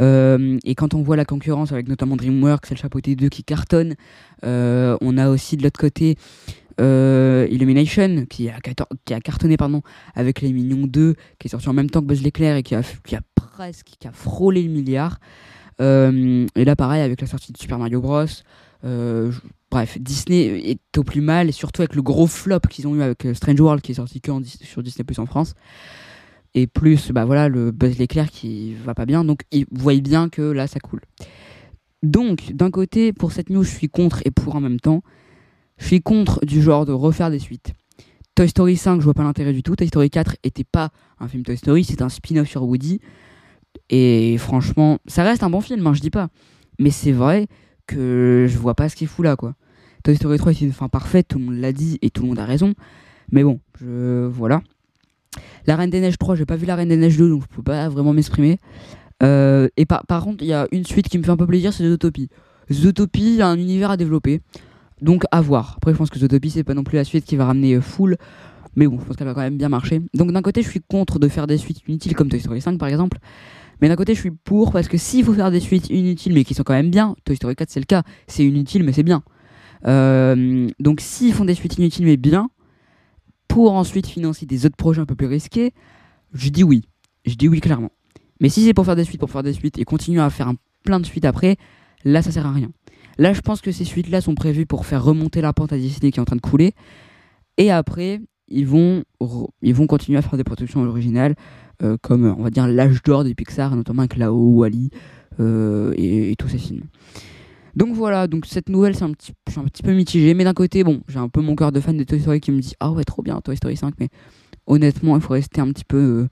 Euh, 0.00 0.58
et 0.64 0.74
quand 0.74 0.94
on 0.94 1.02
voit 1.02 1.16
la 1.16 1.24
concurrence 1.24 1.72
avec 1.72 1.88
notamment 1.88 2.16
DreamWorks 2.16 2.70
et 2.70 2.74
le 2.74 2.78
Chapeauté 2.78 3.16
2 3.16 3.28
qui 3.28 3.44
cartonne, 3.44 3.94
euh, 4.44 4.96
on 5.00 5.18
a 5.18 5.28
aussi 5.28 5.56
de 5.56 5.62
l'autre 5.62 5.80
côté 5.80 6.16
euh, 6.80 7.48
Illumination 7.50 8.24
qui 8.26 8.48
a, 8.48 8.60
cartonné 9.20 9.56
pardon, 9.56 9.82
avec 10.14 10.40
Les 10.40 10.52
Mignons 10.52 10.86
2 10.86 11.14
qui 11.38 11.48
est 11.48 11.50
sorti 11.50 11.68
en 11.68 11.72
même 11.72 11.90
temps 11.90 12.00
que 12.00 12.06
Buzz 12.06 12.22
l'éclair 12.22 12.56
et 12.56 12.62
qui 12.62 12.74
a, 12.74 12.82
presque 13.34 13.88
qui 13.98 14.06
a 14.06 14.12
frôlé 14.12 14.62
le 14.62 14.70
milliard. 14.70 15.18
Et 15.80 16.64
là 16.64 16.76
pareil 16.76 17.02
avec 17.02 17.20
la 17.20 17.26
sortie 17.26 17.52
de 17.52 17.58
Super 17.58 17.78
Mario 17.78 18.00
Bros. 18.00 18.26
Bref, 19.70 19.98
Disney 20.00 20.70
est 20.70 20.98
au 20.98 21.04
plus 21.04 21.20
mal 21.20 21.48
et 21.48 21.52
surtout 21.52 21.82
avec 21.82 21.94
le 21.94 22.02
gros 22.02 22.26
flop 22.26 22.60
qu'ils 22.70 22.86
ont 22.86 22.94
eu 22.94 23.02
avec 23.02 23.26
Strange 23.34 23.60
World 23.60 23.82
qui 23.82 23.92
est 23.92 23.96
sorti 23.96 24.20
que 24.20 24.30
sur 24.62 24.82
Disney 24.82 25.04
Plus 25.04 25.18
en 25.18 25.26
France. 25.26 25.54
Et 26.54 26.66
plus, 26.66 27.12
bah 27.12 27.24
voilà, 27.24 27.48
le 27.48 27.70
Buzz 27.70 27.98
l'éclair 27.98 28.30
qui 28.30 28.74
va 28.74 28.94
pas 28.94 29.06
bien. 29.06 29.24
Donc, 29.24 29.42
ils 29.52 29.66
voient 29.70 29.94
bien 30.00 30.28
que 30.28 30.42
là, 30.42 30.66
ça 30.66 30.80
coule. 30.80 31.00
Donc, 32.02 32.52
d'un 32.52 32.70
côté, 32.70 33.12
pour 33.12 33.32
cette 33.32 33.50
news, 33.50 33.64
je 33.64 33.70
suis 33.70 33.88
contre 33.88 34.22
et 34.24 34.30
pour 34.30 34.56
en 34.56 34.60
même 34.60 34.80
temps. 34.80 35.02
Je 35.78 35.86
suis 35.86 36.00
contre 36.00 36.44
du 36.44 36.62
genre 36.62 36.86
de 36.86 36.92
refaire 36.92 37.30
des 37.30 37.38
suites. 37.38 37.72
Toy 38.34 38.48
Story 38.48 38.76
5, 38.76 39.00
je 39.00 39.04
vois 39.04 39.14
pas 39.14 39.24
l'intérêt 39.24 39.52
du 39.52 39.62
tout. 39.62 39.74
Toy 39.76 39.88
Story 39.88 40.10
4 40.10 40.36
était 40.44 40.64
pas 40.64 40.90
un 41.18 41.28
film 41.28 41.42
Toy 41.42 41.56
Story, 41.56 41.84
c'est 41.84 42.02
un 42.02 42.08
spin-off 42.08 42.48
sur 42.48 42.62
Woody. 42.62 43.00
Et 43.90 44.36
franchement, 44.38 44.98
ça 45.06 45.24
reste 45.24 45.42
un 45.42 45.50
bon 45.50 45.60
film, 45.60 45.86
hein, 45.86 45.94
je 45.94 46.00
dis 46.00 46.10
pas. 46.10 46.28
Mais 46.78 46.90
c'est 46.90 47.12
vrai 47.12 47.48
que 47.86 48.46
je 48.48 48.58
vois 48.58 48.74
pas 48.74 48.88
ce 48.88 48.96
qu'il 48.96 49.08
fout 49.08 49.24
là, 49.24 49.36
quoi. 49.36 49.54
Toy 50.04 50.14
Story 50.14 50.38
3 50.38 50.52
est 50.52 50.60
une 50.60 50.72
fin 50.72 50.88
parfaite, 50.88 51.28
tout 51.28 51.38
le 51.38 51.46
monde 51.46 51.58
l'a 51.58 51.72
dit 51.72 51.98
et 52.02 52.10
tout 52.10 52.22
le 52.22 52.28
monde 52.28 52.38
a 52.38 52.44
raison. 52.44 52.74
Mais 53.32 53.42
bon, 53.42 53.60
je 53.80 54.26
voilà. 54.26 54.62
La 55.66 55.76
Reine 55.76 55.90
des 55.90 56.00
Neiges 56.00 56.18
3, 56.18 56.34
j'ai 56.34 56.46
pas 56.46 56.56
vu 56.56 56.66
La 56.66 56.76
Reine 56.76 56.88
des 56.88 56.96
Neiges 56.96 57.16
2, 57.16 57.28
donc 57.28 57.42
je 57.42 57.56
peux 57.56 57.62
pas 57.62 57.88
vraiment 57.88 58.12
m'exprimer. 58.12 58.58
Euh, 59.22 59.68
et 59.76 59.86
par, 59.86 60.04
contre, 60.24 60.42
il 60.42 60.48
y 60.48 60.52
a 60.52 60.66
une 60.72 60.84
suite 60.84 61.08
qui 61.08 61.18
me 61.18 61.22
fait 61.22 61.30
un 61.30 61.36
peu 61.36 61.46
plaisir, 61.46 61.72
c'est 61.72 61.88
Zootopie. 61.88 62.28
Zootopie 62.70 63.40
a 63.40 63.48
un 63.48 63.58
univers 63.58 63.90
à 63.90 63.96
développer, 63.96 64.40
donc 65.00 65.24
à 65.30 65.40
voir. 65.40 65.74
Après, 65.76 65.92
je 65.92 65.98
pense 65.98 66.10
que 66.10 66.18
Zootopie, 66.18 66.50
c'est 66.50 66.64
pas 66.64 66.74
non 66.74 66.84
plus 66.84 66.96
la 66.96 67.04
suite 67.04 67.24
qui 67.24 67.36
va 67.36 67.46
ramener 67.46 67.74
euh, 67.74 67.80
full, 67.80 68.16
Mais 68.76 68.86
bon, 68.86 68.98
je 69.00 69.04
pense 69.04 69.16
qu'elle 69.16 69.26
va 69.26 69.34
quand 69.34 69.40
même 69.40 69.56
bien 69.56 69.68
marcher. 69.68 70.02
Donc 70.14 70.32
d'un 70.32 70.42
côté, 70.42 70.62
je 70.62 70.68
suis 70.68 70.80
contre 70.80 71.18
de 71.18 71.28
faire 71.28 71.46
des 71.46 71.58
suites 71.58 71.80
inutiles 71.88 72.14
comme 72.14 72.28
Toy 72.28 72.40
Story 72.40 72.60
5 72.60 72.78
par 72.78 72.88
exemple. 72.88 73.18
Mais 73.80 73.88
d'un 73.88 73.96
côté, 73.96 74.14
je 74.14 74.20
suis 74.20 74.30
pour 74.30 74.72
parce 74.72 74.88
que 74.88 74.96
s'il 74.96 75.24
faut 75.24 75.34
faire 75.34 75.50
des 75.50 75.60
suites 75.60 75.88
inutiles 75.90 76.32
mais 76.34 76.44
qui 76.44 76.54
sont 76.54 76.64
quand 76.64 76.74
même 76.74 76.90
bien, 76.90 77.14
Toy 77.24 77.36
Story 77.36 77.54
4 77.54 77.70
c'est 77.70 77.80
le 77.80 77.86
cas, 77.86 78.02
c'est 78.26 78.44
inutile 78.44 78.82
mais 78.82 78.92
c'est 78.92 79.02
bien. 79.02 79.22
Euh, 79.86 80.68
donc 80.80 81.00
s'ils 81.00 81.32
font 81.32 81.44
des 81.44 81.54
suites 81.54 81.78
inutiles 81.78 82.04
mais 82.04 82.16
bien, 82.16 82.50
pour 83.48 83.72
ensuite 83.72 84.06
financer 84.06 84.46
des 84.46 84.66
autres 84.66 84.76
projets 84.76 85.00
un 85.00 85.06
peu 85.06 85.14
plus 85.14 85.26
risqués, 85.26 85.72
je 86.32 86.50
dis 86.50 86.62
oui. 86.62 86.84
Je 87.24 87.34
dis 87.34 87.48
oui 87.48 87.60
clairement. 87.60 87.90
Mais 88.40 88.48
si 88.48 88.64
c'est 88.64 88.74
pour 88.74 88.84
faire 88.84 88.96
des 88.96 89.04
suites, 89.04 89.20
pour 89.20 89.30
faire 89.30 89.42
des 89.42 89.52
suites 89.52 89.78
et 89.78 89.84
continuer 89.84 90.20
à 90.20 90.30
faire 90.30 90.48
un, 90.48 90.54
plein 90.84 91.00
de 91.00 91.06
suites 91.06 91.24
après, 91.24 91.56
là 92.04 92.22
ça 92.22 92.30
sert 92.30 92.46
à 92.46 92.52
rien. 92.52 92.70
Là 93.18 93.32
je 93.32 93.40
pense 93.40 93.60
que 93.60 93.72
ces 93.72 93.84
suites-là 93.84 94.20
sont 94.20 94.34
prévues 94.34 94.66
pour 94.66 94.86
faire 94.86 95.02
remonter 95.02 95.40
la 95.40 95.52
pente 95.52 95.72
à 95.72 95.78
Disney 95.78 96.12
qui 96.12 96.18
est 96.18 96.22
en 96.22 96.26
train 96.26 96.36
de 96.36 96.40
couler. 96.40 96.74
Et 97.56 97.72
après, 97.72 98.20
ils 98.48 98.66
vont, 98.66 99.04
continuer 99.88 100.18
à 100.18 100.22
faire 100.22 100.36
des 100.36 100.44
productions 100.44 100.82
originales, 100.82 101.34
euh, 101.82 101.96
comme 102.00 102.34
on 102.38 102.42
va 102.42 102.50
dire 102.50 102.66
l'âge 102.66 103.02
d'or 103.02 103.24
des 103.24 103.34
Pixar, 103.34 103.74
notamment 103.76 104.02
avec 104.02 104.16
Lao, 104.16 104.34
Wally 104.34 104.90
euh, 105.40 105.92
et, 105.96 106.34
tous 106.38 106.48
ces 106.48 106.58
films. 106.58 106.84
Donc 107.78 107.94
voilà, 107.94 108.26
donc 108.26 108.44
cette 108.44 108.68
nouvelle, 108.68 108.96
c'est 108.96 109.04
un 109.04 109.12
petit, 109.12 109.32
un 109.56 109.62
petit 109.62 109.84
peu 109.84 109.92
mitigé, 109.92 110.34
mais 110.34 110.42
d'un 110.42 110.52
côté, 110.52 110.82
bon, 110.82 111.00
j'ai 111.06 111.20
un 111.20 111.28
peu 111.28 111.40
mon 111.40 111.54
cœur 111.54 111.70
de 111.70 111.78
fan 111.78 111.96
de 111.96 112.02
Toy 112.02 112.18
Story 112.18 112.40
qui 112.40 112.50
me 112.50 112.58
dit 112.58 112.74
ah 112.80 112.90
ouais 112.90 113.04
trop 113.04 113.22
bien 113.22 113.40
Toy 113.40 113.56
Story 113.56 113.76
5, 113.76 113.94
mais 114.00 114.08
honnêtement, 114.66 115.14
il 115.14 115.22
faut 115.22 115.34
rester 115.34 115.60
un 115.60 115.68
petit 115.68 115.84
peu, 115.84 116.26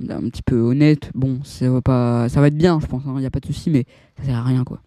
euh, 0.00 0.08
un 0.08 0.20
petit 0.28 0.42
peu 0.42 0.54
honnête. 0.54 1.10
Bon, 1.12 1.40
ça 1.42 1.68
va 1.68 1.82
pas, 1.82 2.28
ça 2.28 2.40
va 2.40 2.46
être 2.46 2.56
bien, 2.56 2.78
je 2.78 2.86
pense, 2.86 3.02
il 3.04 3.10
hein, 3.10 3.18
n'y 3.18 3.26
a 3.26 3.30
pas 3.30 3.40
de 3.40 3.46
souci, 3.46 3.70
mais 3.70 3.86
ça 4.18 4.22
sert 4.22 4.36
à 4.36 4.44
rien 4.44 4.62
quoi. 4.62 4.82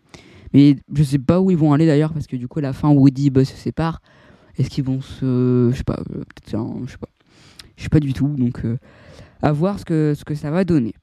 Mais 0.53 0.77
je 0.93 1.03
sais 1.03 1.19
pas 1.19 1.41
où 1.41 1.51
ils 1.51 1.57
vont 1.57 1.73
aller 1.73 1.85
d'ailleurs 1.85 2.13
parce 2.13 2.25
que 2.25 2.37
du 2.37 2.47
coup, 2.47 2.61
la 2.61 2.71
fin, 2.71 2.87
Woody 2.87 3.27
et 3.27 3.29
Buzz 3.29 3.49
se 3.49 3.57
séparent. 3.57 4.01
Est-ce 4.57 4.69
qu'ils 4.69 4.85
vont 4.85 5.01
se, 5.01 5.71
je 5.73 5.75
sais 5.75 5.83
pas, 5.83 5.99
euh, 6.15 6.23
peut-être, 6.23 6.67
je 6.85 6.91
sais 6.93 6.97
pas, 6.97 7.09
je 7.75 7.83
sais 7.83 7.89
pas 7.89 7.99
du 7.99 8.13
tout. 8.13 8.29
Donc, 8.29 8.63
euh, 8.63 8.77
à 9.41 9.51
voir 9.51 9.77
ce 9.77 9.83
que 9.83 10.13
ce 10.15 10.23
que 10.23 10.35
ça 10.35 10.51
va 10.51 10.63
donner. 10.63 10.93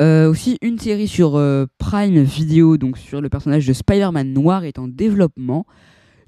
Euh, 0.00 0.30
aussi, 0.30 0.56
une 0.62 0.78
série 0.78 1.08
sur 1.08 1.36
euh, 1.36 1.66
Prime 1.78 2.22
Video, 2.22 2.78
donc 2.78 2.96
sur 2.96 3.20
le 3.20 3.28
personnage 3.28 3.66
de 3.66 3.72
Spider-Man 3.74 4.32
noir, 4.32 4.64
est 4.64 4.78
en 4.78 4.88
développement. 4.88 5.66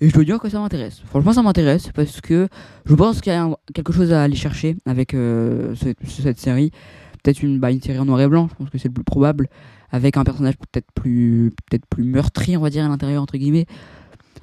Et 0.03 0.09
je 0.09 0.15
dois 0.15 0.25
dire 0.25 0.39
que 0.41 0.51
ça 0.51 0.61
m'intéresse. 0.61 1.01
Franchement, 1.07 1.33
ça 1.33 1.43
m'intéresse 1.43 1.89
parce 1.95 2.21
que 2.21 2.49
je 2.85 2.95
pense 2.95 3.21
qu'il 3.21 3.33
y 3.33 3.37
a 3.37 3.49
quelque 3.73 3.93
chose 3.93 4.13
à 4.13 4.23
aller 4.23 4.37
chercher 4.37 4.77
avec 4.85 5.15
euh, 5.15 5.75
cette 6.05 6.39
série. 6.39 6.71
Peut-être 7.23 7.43
une, 7.43 7.61
bah, 7.61 7.71
une 7.71 7.81
série 7.81 7.99
en 7.99 8.05
noir 8.05 8.21
et 8.21 8.29
blanc, 8.29 8.49
je 8.51 8.55
pense 8.57 8.69
que 8.69 8.79
c'est 8.79 8.89
le 8.89 8.95
plus 8.95 9.05
probable. 9.05 9.49
Avec 9.91 10.17
un 10.17 10.25
personnage 10.25 10.57
peut-être 10.59 10.91
plus, 10.93 11.53
peut 11.71 11.79
plus 11.89 12.05
meurtri, 12.05 12.57
on 12.57 12.61
va 12.61 12.69
dire, 12.69 12.85
à 12.85 12.89
l'intérieur, 12.89 13.23
entre 13.23 13.39
guillemets. 13.39 13.67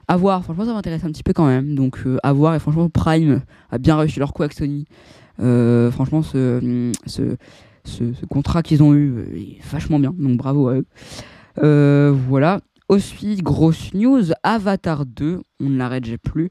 À 0.08 0.18
voir, 0.18 0.44
franchement, 0.44 0.66
ça 0.66 0.74
m'intéresse 0.74 1.04
un 1.04 1.12
petit 1.12 1.24
peu 1.24 1.34
quand 1.34 1.46
même. 1.46 1.76
Donc, 1.76 2.00
à 2.24 2.34
voir. 2.34 2.56
Et 2.56 2.60
franchement, 2.60 2.90
Prime 2.90 3.42
a 3.70 3.78
bien 3.78 3.98
réussi 3.98 4.18
leur 4.20 4.34
coup 4.34 4.44
avec 4.44 4.54
Sony. 4.54 4.86
franchement, 5.38 6.24
ce 6.24 7.36
ce, 7.84 8.26
contrat 8.30 8.64
qu'ils 8.64 8.84
ont 8.84 8.94
eu 8.94 9.12
euh, 9.12 9.36
est 9.36 9.64
vachement 9.72 10.00
bien, 10.00 10.14
donc 10.18 10.38
bravo 10.38 10.68
à 10.68 10.76
eux. 10.76 10.86
Euh, 11.64 12.14
voilà. 12.28 12.62
Ensuite, 12.90 13.44
grosse 13.44 13.94
news, 13.94 14.32
Avatar 14.42 15.06
2, 15.06 15.42
on 15.60 15.70
ne 15.70 15.78
l'arrête 15.78 16.18
plus. 16.18 16.50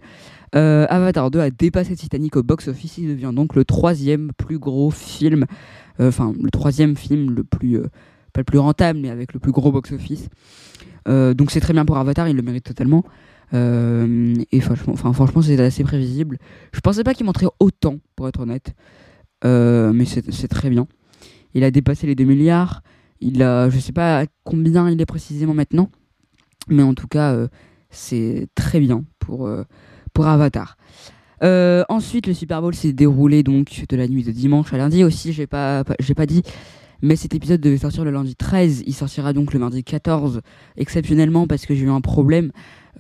Euh, 0.55 0.87
Avatar 0.89 1.33
2 1.33 1.41
a 1.41 1.51
dépassé 1.51 1.97
Titanic 1.97 2.37
au 2.37 2.45
box-office, 2.45 2.99
il 2.99 3.09
devient 3.09 3.33
donc 3.35 3.57
le 3.57 3.65
troisième 3.65 4.31
plus 4.37 4.59
gros 4.59 4.91
film, 4.93 5.47
enfin 5.99 6.33
le 6.41 6.51
troisième 6.51 6.97
film 6.97 7.35
le 7.35 7.43
plus, 7.43 7.81
pas 8.33 8.41
le 8.41 8.45
plus 8.45 8.59
rentable, 8.59 9.01
mais 9.01 9.11
avec 9.11 9.33
le 9.35 9.41
plus 9.41 9.51
gros 9.51 9.73
box-office. 9.73 10.29
donc 11.07 11.51
c'est 11.51 11.61
très 11.61 11.73
bien 11.73 11.85
pour 11.85 11.99
Avatar, 11.99 12.29
il 12.29 12.37
le 12.37 12.43
mérite 12.43 12.65
totalement. 12.65 13.03
et 13.53 14.61
franchement, 14.61 14.93
enfin, 14.93 15.13
franchement 15.13 15.43
c'est 15.43 15.59
assez 15.59 15.83
prévisible. 15.83 16.39
Je 16.73 16.79
pensais 16.79 17.03
pas 17.03 17.15
qu'il 17.15 17.27
montrait 17.27 17.49
autant, 17.59 17.99
pour 18.15 18.29
être 18.29 18.39
honnête. 18.39 18.75
mais 19.43 20.05
c'est 20.05 20.49
très 20.49 20.71
bien. 20.71 20.87
Il 21.59 21.65
a 21.65 21.73
dépassé 21.73 22.07
les 22.07 22.15
2 22.15 22.23
milliards. 22.23 22.83
Il 23.21 23.43
a, 23.43 23.69
je 23.69 23.81
sais 23.81 23.93
pas 23.93 24.27
combien 24.45 24.89
il 24.89 25.01
est 25.01 25.07
précisément 25.07 25.55
maintenant, 25.55 25.91
mais 26.69 26.85
en 26.85 26.95
tout 26.95 27.09
cas, 27.09 27.33
euh, 27.33 27.49
c'est 27.91 28.47
très 28.55 28.79
bien 28.79 29.05
pour, 29.19 29.49
euh, 29.49 29.65
Avatar. 30.21 30.77
Euh, 31.45 31.85
ensuite, 31.89 32.27
le 32.27 32.35
Super 32.35 32.61
Bowl 32.61 32.75
s'est 32.75 32.93
déroulé 32.93 33.45
donc 33.45 33.85
de 33.89 33.97
la 33.97 34.09
nuit 34.09 34.25
de 34.25 34.33
dimanche 34.33 34.73
à 34.73 34.79
lundi 34.79 35.05
aussi. 35.05 35.33
J'ai 35.33 35.47
pas, 35.47 35.85
pas 35.85 36.27
dit, 36.27 36.43
mais 37.03 37.15
cet 37.15 37.37
épisode 37.37 37.61
devait 37.61 37.79
sortir 37.79 38.05
le 38.05 38.11
lundi 38.11 38.35
13. 38.35 38.83
Il 38.87 38.95
sortira 38.95 39.33
donc 39.33 39.53
le 39.53 39.61
mardi 39.61 39.85
14, 39.85 40.41
exceptionnellement 40.77 41.47
parce 41.47 41.67
que 41.67 41.75
j'ai 41.77 41.85
eu 41.85 41.91
un 41.91 42.01
problème. 42.01 42.51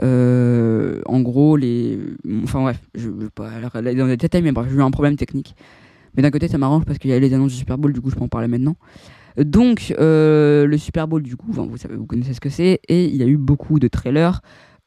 en 0.00 1.20
gros, 1.20 1.56
les, 1.56 1.98
enfin 2.44 2.62
bref, 2.62 2.80
je 2.94 3.08
vais 3.08 3.30
pas 3.30 3.50
aller 3.74 3.96
dans 3.96 4.06
les 4.06 4.16
détails, 4.16 4.42
mais 4.42 4.52
bref, 4.52 4.68
j'ai 4.70 4.76
eu 4.76 4.82
un 4.82 4.92
problème 4.92 5.16
technique. 5.16 5.56
Mais 6.18 6.22
d'un 6.22 6.32
côté, 6.32 6.48
ça 6.48 6.58
m'arrange 6.58 6.84
parce 6.84 6.98
qu'il 6.98 7.10
y 7.10 7.14
a 7.14 7.18
les 7.20 7.32
annonces 7.32 7.52
du 7.52 7.58
Super 7.58 7.78
Bowl, 7.78 7.92
du 7.92 8.00
coup, 8.00 8.10
je 8.10 8.16
peux 8.16 8.24
en 8.24 8.28
parler 8.28 8.48
maintenant. 8.48 8.74
Donc, 9.36 9.94
euh, 10.00 10.66
le 10.66 10.76
Super 10.76 11.06
Bowl, 11.06 11.22
du 11.22 11.36
coup, 11.36 11.46
vous, 11.48 11.76
savez, 11.76 11.94
vous 11.94 12.06
connaissez 12.06 12.34
ce 12.34 12.40
que 12.40 12.48
c'est, 12.48 12.80
et 12.88 13.04
il 13.04 13.14
y 13.14 13.22
a 13.22 13.26
eu 13.26 13.36
beaucoup 13.36 13.78
de 13.78 13.86
trailers, 13.86 14.40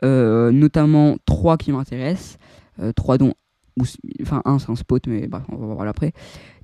euh, 0.03 0.51
notamment 0.51 1.15
trois 1.25 1.55
qui 1.55 1.71
m'intéressent, 1.71 2.37
euh, 2.81 2.91
trois 2.91 3.17
dont, 3.17 3.33
enfin 4.21 4.41
un 4.43 4.59
c'est 4.59 4.69
un 4.71 4.75
spot, 4.75 5.07
mais 5.07 5.27
bref, 5.27 5.43
on 5.47 5.55
va 5.55 5.73
voir 5.73 5.87
après. 5.87 6.11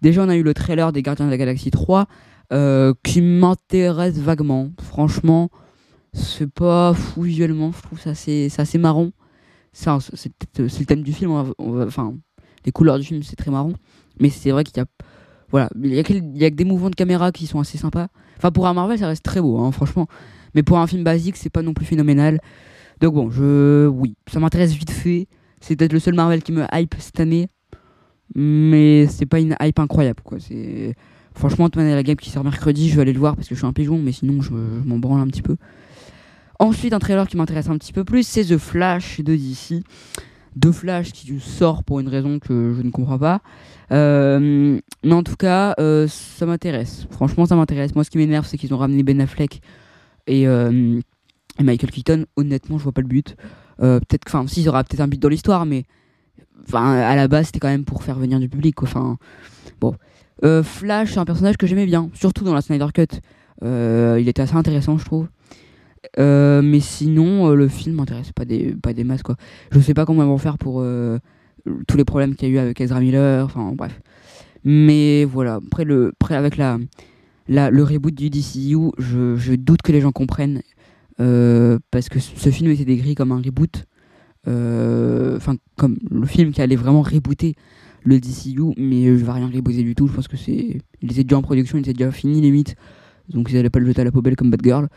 Déjà, 0.02 0.26
on 0.26 0.28
a 0.28 0.36
eu 0.36 0.44
le 0.44 0.54
trailer 0.54 0.92
des 0.92 1.02
Gardiens 1.02 1.28
de 1.28 1.32
la 1.32 1.38
Galaxie 1.38 1.72
3, 1.72 2.06
qui 3.06 3.22
m'intéresse 3.22 4.20
vaguement. 4.20 4.72
Franchement, 4.82 5.50
c'est 6.12 6.52
pas 6.52 6.94
fou 6.94 7.22
visuellement, 7.22 7.72
je 7.72 7.82
trouve 7.84 8.02
ça 8.02 8.10
assez, 8.10 8.50
assez 8.58 8.78
marrant. 8.78 9.12
C'est 9.72 9.90
le 10.60 10.86
thème 10.86 11.04
du 11.04 11.14
film, 11.14 11.32
enfin, 11.58 12.16
les 12.66 12.74
couleurs 12.74 13.00
du 13.00 13.06
film, 13.06 13.24
c'est 13.24 13.38
très 13.38 13.50
marrant. 13.50 13.72
Mais 14.20 14.30
c'est 14.30 14.52
vrai 14.52 14.64
qu'il 14.64 14.78
y 14.78 14.80
a. 14.80 14.86
Voilà, 15.50 15.70
il 15.82 15.94
y, 15.94 16.00
a 16.00 16.04
il 16.10 16.38
y 16.38 16.46
a 16.46 16.50
des 16.50 16.66
mouvements 16.66 16.90
de 16.90 16.96
caméra 16.96 17.32
qui 17.32 17.48
sont 17.48 17.60
assez 17.60 17.78
sympas. 17.78 18.08
Enfin, 18.38 18.52
pour 18.52 18.68
un 18.68 18.74
Marvel, 18.74 19.00
ça 19.00 19.08
reste 19.08 19.24
très 19.24 19.40
beau, 19.40 19.58
hein, 19.60 19.72
franchement. 19.72 20.08
Mais 20.56 20.64
pour 20.64 20.78
un 20.78 20.88
film 20.88 21.04
basique, 21.04 21.38
c'est 21.38 21.50
pas 21.50 21.62
non 21.62 21.74
plus 21.74 21.86
phénoménal. 21.86 22.40
Donc 23.00 23.14
bon, 23.14 23.30
je. 23.30 23.88
Oui, 23.88 24.16
ça 24.32 24.40
m'intéresse 24.40 24.74
vite 24.74 24.92
fait. 24.92 25.28
C'est 25.62 25.76
peut-être 25.76 25.94
le 25.94 26.00
seul 26.00 26.16
Marvel 26.16 26.44
qui 26.44 26.52
me 26.52 26.66
hype 26.74 26.96
cette 27.00 27.20
année. 27.20 27.48
Mais 28.36 29.08
c'est 29.08 29.26
pas 29.26 29.40
une 29.40 29.56
hype 29.62 29.80
incroyable, 29.80 30.22
quoi. 30.24 30.38
C'est. 30.40 30.96
Franchement, 31.34 31.66
Ant-Man 31.66 31.88
la 31.92 32.02
Game 32.02 32.16
qui 32.16 32.32
sort 32.32 32.44
mercredi, 32.44 32.90
je 32.90 32.96
vais 32.96 33.04
aller 33.04 33.14
le 33.14 33.20
voir 33.20 33.36
parce 33.36 33.48
que 33.48 33.54
je 33.54 33.60
suis 33.60 33.68
un 33.68 33.74
pigeon, 33.74 34.00
mais 34.00 34.12
sinon, 34.12 34.42
je, 34.42 34.50
je 34.50 34.90
m'en 34.90 34.98
branle 34.98 35.22
un 35.22 35.28
petit 35.28 35.44
peu. 35.44 35.56
Ensuite, 36.60 36.94
un 36.94 37.00
trailer 37.00 37.28
qui 37.28 37.38
m'intéresse 37.38 37.70
un 37.70 37.78
petit 37.78 37.94
peu 37.94 38.04
plus, 38.04 38.28
c'est 38.28 38.44
The 38.44 38.58
Flash 38.58 39.22
de 39.22 39.36
DC 39.36 39.84
de 40.58 40.72
Flash 40.72 41.12
qui 41.12 41.40
sort 41.40 41.84
pour 41.84 42.00
une 42.00 42.08
raison 42.08 42.40
que 42.40 42.74
je 42.76 42.82
ne 42.82 42.90
comprends 42.90 43.20
pas. 43.20 43.42
Euh, 43.92 44.80
mais 45.04 45.14
en 45.14 45.24
tout 45.24 45.36
cas, 45.36 45.76
euh, 45.80 46.08
ça 46.08 46.46
m'intéresse. 46.46 47.08
Franchement, 47.12 47.46
ça 47.46 47.56
m'intéresse. 47.56 47.94
Moi, 47.96 48.04
ce 48.04 48.10
qui 48.10 48.18
m'énerve, 48.18 48.46
c'est 48.46 48.58
qu'ils 48.58 48.74
ont 48.74 48.78
ramené 48.78 49.04
Ben 49.04 49.22
Affleck 49.22 49.62
et, 50.26 50.48
euh, 50.48 51.00
Michael 51.62 51.92
Keaton. 51.92 52.26
Honnêtement, 52.36 52.78
je 52.78 52.84
vois 52.84 52.92
pas 52.92 53.02
le 53.02 53.08
but. 53.08 53.36
peut-être, 53.78 54.24
enfin, 54.28 54.46
si, 54.48 54.62
il 54.62 54.66
y 54.66 54.70
aura 54.70 54.84
peut-être 54.84 55.02
un 55.02 55.08
but 55.08 55.22
dans 55.22 55.30
l'histoire, 55.30 55.66
mais 55.66 55.86
enfin, 56.68 56.94
à 56.94 57.16
la 57.16 57.28
base, 57.28 57.48
c'était 57.48 57.60
quand 57.60 57.68
même 57.68 57.86
pour 57.86 58.04
faire 58.04 58.18
venir 58.18 58.40
du 58.40 58.50
public. 58.50 58.82
Enfin, 58.82 59.18
bon. 59.80 59.96
Flash, 60.64 61.14
c'est 61.14 61.20
un 61.20 61.26
personnage 61.26 61.58
que 61.58 61.68
j'aimais 61.68 61.86
bien, 61.86 62.10
surtout 62.14 62.44
dans 62.44 62.54
la 62.54 62.62
Snyder 62.62 62.88
Cut. 62.94 63.20
il 63.64 64.28
était 64.28 64.42
assez 64.42 64.56
intéressant, 64.56 64.98
je 64.98 65.06
trouve. 65.06 65.28
Euh, 66.20 66.62
mais 66.62 66.80
sinon, 66.80 67.50
euh, 67.50 67.56
le 67.56 67.68
film 67.68 67.96
m'intéresse 67.96 68.32
pas 68.32 68.46
des, 68.46 68.76
pas 68.76 68.94
des 68.94 69.04
masses, 69.04 69.24
quoi. 69.24 69.36
Je 69.72 69.80
sais 69.80 69.94
pas 69.94 70.06
comment 70.06 70.24
ils 70.24 70.28
vont 70.28 70.38
faire 70.38 70.58
pour 70.58 70.82
euh, 70.82 71.20
tous 71.88 71.98
les 71.98 72.06
problèmes 72.06 72.36
qu'il 72.36 72.50
y 72.50 72.52
a 72.52 72.56
eu 72.56 72.58
avec 72.58 72.80
Ezra 72.82 73.00
Miller, 73.00 73.46
enfin 73.46 73.72
bref. 73.76 74.00
Mais 74.64 75.26
voilà, 75.26 75.60
après, 75.66 75.86
le, 75.86 76.14
après 76.20 76.36
avec 76.36 76.58
la, 76.58 76.78
la, 77.48 77.70
le 77.70 77.84
reboot 77.84 78.14
du 78.14 78.30
DCU, 78.30 78.92
je, 78.98 79.36
je 79.36 79.54
doute 79.54 79.82
que 79.82 79.92
les 79.92 80.02
gens 80.02 80.12
comprennent. 80.12 80.62
parce 81.18 82.10
que 82.10 82.20
ce 82.20 82.50
film 82.50 82.72
était 82.72 82.86
décrit 82.86 83.16
comme 83.16 83.32
un 83.32 83.42
reboot. 83.42 83.86
Enfin, 84.46 85.56
comme 85.76 85.98
le 86.10 86.26
film 86.26 86.52
qui 86.52 86.62
allait 86.62 86.76
vraiment 86.76 87.02
rebooter 87.02 87.56
le 88.04 88.20
DCU, 88.20 88.74
mais 88.78 89.06
je 89.06 89.26
vais 89.26 89.32
rien 89.32 89.48
rebooter 89.48 89.84
du 89.84 89.96
tout. 89.96 90.08
Je 90.08 90.14
pense 90.14 90.28
que 90.28 90.38
c'est. 90.38 90.80
Il 91.02 91.12
était 91.12 91.24
déjà 91.24 91.38
en 91.38 91.42
production, 91.42 91.78
il 91.78 91.82
était 91.82 91.94
déjà 91.94 92.12
fini 92.12 92.42
limite. 92.42 92.76
Donc 93.30 93.50
ils 93.52 93.58
allaient 93.58 93.70
pas 93.70 93.80
le 93.80 93.86
jeter 93.86 94.02
à 94.02 94.06
la 94.06 94.12
poubelle 94.12 94.36
comme 94.36 94.50
Bad 94.50 94.62
Girl. 94.64 94.88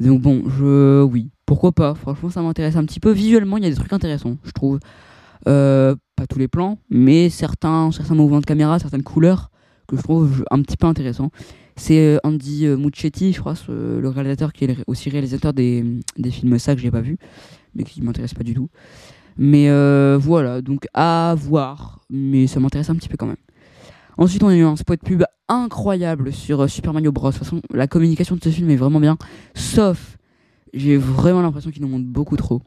Donc 0.00 0.20
bon, 0.20 0.44
je 0.48 1.02
oui, 1.02 1.30
pourquoi 1.46 1.72
pas? 1.72 1.94
Franchement, 1.94 2.30
ça 2.30 2.42
m'intéresse 2.42 2.76
un 2.76 2.84
petit 2.84 3.00
peu. 3.00 3.10
Visuellement, 3.10 3.56
il 3.56 3.64
y 3.64 3.66
a 3.66 3.70
des 3.70 3.76
trucs 3.76 3.92
intéressants, 3.92 4.36
je 4.44 4.52
trouve. 4.52 4.78
Euh, 5.46 5.94
pas 6.16 6.26
tous 6.26 6.38
les 6.38 6.48
plans, 6.48 6.78
mais 6.90 7.30
certains, 7.30 7.92
certains 7.92 8.14
mouvements 8.14 8.40
de 8.40 8.46
caméra, 8.46 8.78
certaines 8.78 9.04
couleurs 9.04 9.50
que 9.86 9.96
je 9.96 10.02
trouve 10.02 10.44
un 10.50 10.60
petit 10.62 10.76
peu 10.76 10.86
intéressants. 10.86 11.30
C'est 11.76 11.98
euh, 12.00 12.18
Andy 12.24 12.66
euh, 12.66 12.76
Muccetti, 12.76 13.32
je 13.32 13.40
crois, 13.40 13.54
le 13.68 14.08
réalisateur 14.08 14.52
qui 14.52 14.64
est 14.64 14.76
aussi 14.88 15.10
réalisateur 15.10 15.52
des, 15.52 15.84
des 16.18 16.30
films 16.30 16.58
ça 16.58 16.74
que 16.74 16.80
j'ai 16.80 16.90
pas 16.90 17.00
vu, 17.00 17.18
mais 17.74 17.84
qui 17.84 18.02
m'intéresse 18.02 18.34
pas 18.34 18.42
du 18.42 18.54
tout. 18.54 18.68
Mais 19.36 19.68
voilà, 20.18 20.60
donc 20.60 20.86
à 20.92 21.36
voir, 21.38 22.00
mais 22.10 22.48
ça 22.48 22.58
m'intéresse 22.58 22.90
un 22.90 22.96
petit 22.96 23.08
peu 23.08 23.16
quand 23.16 23.26
même. 23.26 23.36
Ensuite, 24.18 24.42
on 24.42 24.48
a 24.48 24.56
eu 24.56 24.62
un 24.62 24.74
spot 24.74 25.00
pub 25.00 25.22
incroyable 25.48 26.32
sur 26.32 26.60
euh, 26.60 26.66
Super 26.66 26.92
Mario 26.92 27.12
Bros. 27.12 27.28
De 27.28 27.36
toute 27.36 27.44
façon, 27.44 27.62
la 27.72 27.86
communication 27.86 28.34
de 28.34 28.42
ce 28.42 28.48
film 28.48 28.68
est 28.68 28.76
vraiment 28.76 28.98
bien. 28.98 29.16
Sauf, 29.54 30.18
j'ai 30.74 30.96
vraiment 30.96 31.40
l'impression 31.40 31.70
qu'ils 31.70 31.82
nous 31.82 31.88
montrent 31.88 32.08
beaucoup 32.08 32.36
trop. 32.36 32.60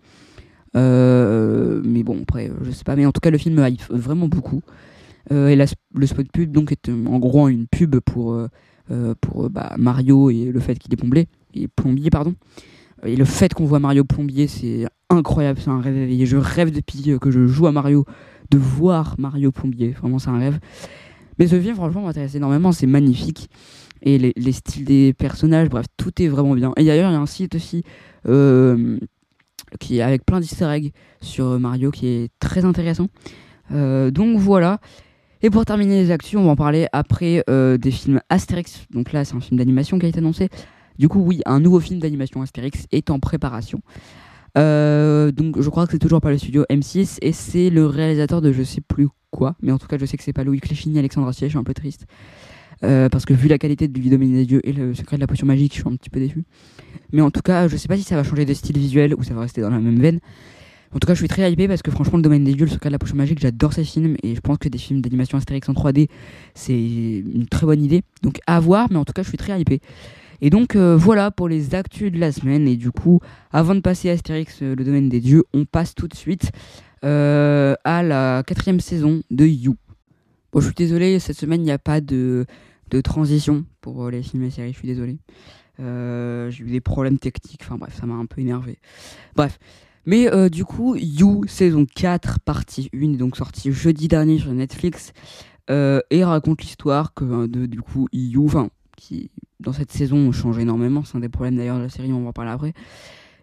Euh, 0.77 1.81
mais 1.84 2.03
bon, 2.03 2.22
après, 2.22 2.50
je 2.63 2.72
sais 2.72 2.86
pas. 2.86 2.96
Mais 2.96 3.05
en 3.05 3.12
tout 3.12 3.20
cas, 3.20 3.29
le 3.29 3.38
film 3.38 3.55
me 3.55 3.67
hype 3.67 3.84
vraiment 3.89 4.29
beaucoup. 4.29 4.62
Euh, 5.31 5.50
et 5.50 5.58
le 5.58 6.08
spot 6.08 6.31
pub, 6.31 6.51
donc, 6.51 6.72
est 6.72 6.88
euh, 6.88 7.05
en 7.05 7.20
gros 7.20 7.50
une 7.50 7.67
pub 7.67 8.00
pour, 8.00 8.31
euh, 8.31 8.48
euh, 8.89 9.13
pour 9.20 9.46
euh, 9.46 9.50
bah, 9.50 9.75
Mario 9.77 10.29
et 10.29 10.46
le 10.46 10.60
fait 10.62 10.79
qu'il 10.79 10.93
est 10.93 10.98
plombier, 10.98 11.27
et 11.53 11.67
plombier, 11.67 12.10
pardon. 12.10 12.34
Et 13.03 13.15
le 13.17 13.25
fait 13.25 13.53
qu'on 13.53 13.65
voit 13.65 13.79
Mario 13.79 14.05
plombier, 14.05 14.48
c'est 14.48 14.88
incroyable, 15.10 15.60
c'est 15.62 15.70
un 15.70 15.81
rêve 15.81 15.98
éveillé. 15.98 16.25
Je 16.25 16.38
rêve 16.38 16.72
depuis 16.72 17.12
euh, 17.12 17.20
que 17.20 17.29
je 17.29 17.46
joue 17.46 17.67
à 17.67 17.74
Mario 17.74 18.05
de 18.51 18.58
voir 18.58 19.15
Mario 19.17 19.51
plombier. 19.51 19.91
Vraiment, 19.91 20.17
c'est 20.17 20.29
un 20.29 20.39
rêve. 20.39 20.60
Mais 21.41 21.48
ce 21.48 21.60
film, 21.60 21.74
franchement, 21.74 22.01
m'intéresse 22.01 22.36
énormément. 22.36 22.71
C'est 22.71 22.86
magnifique. 22.86 23.50
Et 24.03 24.19
les, 24.19 24.31
les 24.36 24.51
styles 24.51 24.86
des 24.86 25.12
personnages, 25.12 25.69
bref, 25.69 25.88
tout 25.98 26.21
est 26.21 26.27
vraiment 26.27 26.53
bien. 26.53 26.71
Et 26.77 26.86
d'ailleurs, 26.86 27.10
il 27.10 27.13
y 27.13 27.17
a 27.17 27.19
un 27.19 27.25
site 27.25 27.55
aussi 27.55 27.81
euh, 28.27 29.00
qui 29.79 29.98
est 29.98 30.01
avec 30.03 30.24
plein 30.24 30.39
d'easter 30.39 30.65
eggs 30.65 30.91
sur 31.19 31.60
Mario 31.60 31.89
qui 31.89 32.05
est 32.05 32.31
très 32.39 32.63
intéressant. 32.63 33.07
Euh, 33.71 34.12
donc 34.12 34.38
voilà. 34.38 34.81
Et 35.41 35.50
pour 35.50 35.65
terminer 35.65 36.03
les 36.03 36.12
actions, 36.12 36.41
on 36.41 36.45
va 36.45 36.51
en 36.51 36.55
parler 36.55 36.86
après 36.93 37.43
euh, 37.50 37.79
des 37.79 37.89
films 37.89 38.21
Astérix. 38.29 38.86
Donc 38.91 39.12
là, 39.12 39.25
c'est 39.25 39.33
un 39.33 39.39
film 39.39 39.57
d'animation 39.57 39.98
qui 39.98 40.05
a 40.05 40.10
été 40.10 40.19
annoncé. 40.19 40.50
Du 41.00 41.07
coup, 41.07 41.21
oui, 41.21 41.41
un 41.48 41.60
nouveau 41.60 41.79
film 41.79 42.00
d'animation 42.00 42.43
Astérix 42.43 42.86
est 42.91 43.10
en 43.10 43.17
préparation. 43.17 43.81
Euh, 44.58 45.31
donc 45.31 45.62
je 45.62 45.70
crois 45.70 45.86
que 45.86 45.93
c'est 45.93 46.00
toujours 46.00 46.22
par 46.22 46.31
le 46.31 46.38
studio 46.38 46.65
M6 46.70 47.20
et 47.22 47.31
c'est 47.31 47.70
le 47.70 47.86
réalisateur 47.86 48.41
de 48.41 48.51
je 48.51 48.63
sais 48.63 48.81
plus 48.81 49.08
quoi, 49.31 49.55
mais 49.62 49.72
en 49.72 49.77
tout 49.77 49.88
cas 49.88 49.98
je 49.98 50.05
sais 50.05 50.17
que 50.17 50.24
c'est 50.24 50.34
pas 50.34 50.43
Louis 50.43 50.60
Cléchigny, 50.60 51.00
Alexandre 51.00 51.27
Astier, 51.27 51.48
je 51.48 51.51
suis 51.51 51.60
un 51.60 51.63
peu 51.63 51.74
triste. 51.74 52.05
Euh, 52.84 53.10
parce 53.10 53.25
que 53.25 53.34
vu 53.34 53.48
la 53.48 53.60
qualité 53.60 53.88
du 53.88 54.10
domaine 54.10 54.34
des 54.34 54.46
dieux 54.46 54.67
et 54.67 54.74
le 54.74 54.96
secret 54.96 55.15
de 55.15 55.22
la 55.22 55.27
potion 55.27 55.46
magique, 55.46 55.74
je 55.75 55.81
suis 55.81 55.88
un 55.88 55.96
petit 55.96 56.10
peu 56.10 56.20
déçu. 56.20 56.43
Mais 57.12 57.22
en 57.22 57.29
tout 57.29 57.41
cas, 57.41 57.67
je 57.67 57.77
sais 57.77 57.88
pas 57.88 57.96
si 57.96 58.03
ça 58.03 58.15
va 58.15 58.24
changer 58.24 58.43
de 58.43 58.53
style 58.53 58.77
visuel 58.77 59.13
ou 59.13 59.24
ça 59.24 59.36
va 59.36 59.41
rester 59.41 59.62
dans 59.62 59.70
la 59.70 59.79
même 59.79 60.00
veine. 60.00 60.20
En 60.93 61.00
tout 61.00 61.08
cas, 61.08 61.13
je 61.13 61.20
suis 61.20 61.27
très 61.27 61.50
hypé 61.51 61.67
parce 61.67 61.81
que 61.81 61.91
franchement, 61.91 62.17
le 62.17 62.24
domaine 62.24 62.43
des 62.43 62.53
dieux, 62.53 62.65
le 62.65 62.72
secret 62.72 62.89
de 62.89 62.93
la 62.93 63.00
potion 63.00 63.15
magique, 63.15 63.39
j'adore 63.39 63.72
ces 63.72 63.84
films 63.84 64.17
et 64.24 64.36
je 64.36 64.41
pense 64.41 64.58
que 64.58 64.67
des 64.67 64.77
films 64.77 65.01
d'animation 65.01 65.38
Astérix 65.38 65.70
en 65.70 65.74
3D, 65.74 66.10
c'est 66.53 66.74
une 66.74 67.46
très 67.50 67.65
bonne 67.65 67.84
idée. 67.84 68.01
Donc 68.24 68.39
à 68.48 68.60
voir, 68.60 68.88
mais 68.89 68.98
en 68.98 69.05
tout 69.05 69.13
cas, 69.13 69.22
je 69.22 69.29
suis 69.29 69.38
très 69.38 69.60
hypé. 69.62 69.79
Et 70.41 70.50
donc 70.50 70.75
euh, 70.75 70.98
voilà 70.98 71.31
pour 71.31 71.48
les 71.48 71.75
actus 71.75 72.12
de 72.12 72.19
la 72.19 72.31
semaine. 72.31 72.67
Et 72.67 72.75
du 72.75 72.91
coup, 72.91 73.19
avant 73.51 73.75
de 73.75 73.79
passer 73.79 74.10
à 74.10 74.13
Astérix, 74.13 74.62
euh, 74.62 74.75
le 74.75 74.83
domaine 74.83 75.07
des 75.07 75.19
dieux, 75.19 75.43
on 75.53 75.65
passe 75.65 75.93
tout 75.93 76.07
de 76.07 76.15
suite 76.15 76.51
euh, 77.05 77.75
à 77.83 78.03
la 78.03 78.43
quatrième 78.45 78.79
saison 78.79 79.21
de 79.29 79.45
You. 79.45 79.75
Bon, 80.51 80.60
je 80.60 80.65
suis 80.65 80.75
désolé, 80.75 81.19
cette 81.19 81.38
semaine, 81.38 81.62
il 81.62 81.65
n'y 81.65 81.71
a 81.71 81.79
pas 81.79 82.01
de, 82.01 82.45
de 82.89 83.01
transition 83.01 83.65
pour 83.79 84.10
les 84.10 84.21
films 84.21 84.43
et 84.43 84.50
séries, 84.50 84.74
je 84.74 84.79
suis 84.79 84.88
désolé. 84.88 85.17
J'ai 85.79 86.63
eu 86.63 86.69
des 86.69 86.81
problèmes 86.81 87.17
techniques, 87.17 87.62
enfin 87.63 87.77
bref, 87.77 87.98
ça 88.00 88.05
m'a 88.05 88.13
un 88.15 88.25
peu 88.25 88.41
énervé. 88.41 88.77
Bref. 89.36 89.57
Mais 90.05 90.29
du 90.50 90.65
coup, 90.65 90.95
You, 90.95 91.45
saison 91.48 91.86
4, 91.86 92.39
partie 92.41 92.89
1, 92.93 93.13
est 93.13 93.17
donc 93.17 93.38
sortie 93.38 93.71
jeudi 93.71 94.07
dernier 94.07 94.39
sur 94.39 94.51
Netflix, 94.51 95.13
et 95.69 96.24
raconte 96.24 96.62
l'histoire 96.62 97.13
que 97.13 97.48
de, 97.48 97.65
du 97.65 97.81
coup, 97.81 98.10
You, 98.12 98.45
enfin, 98.45 98.69
qui 98.98 99.31
dans 99.62 99.74
cette 99.74 99.91
saison 99.91 100.32
change 100.32 100.60
énormément, 100.60 101.03
c'est 101.03 101.18
un 101.18 101.22
des 101.22 101.30
problèmes 101.30 101.56
d'ailleurs 101.56 101.77
de 101.77 101.84
la 101.84 101.89
série, 101.89 102.12
on 102.12 102.24
va 102.24 102.30
en 102.30 102.34
parler 102.34 102.51
après. 102.51 102.74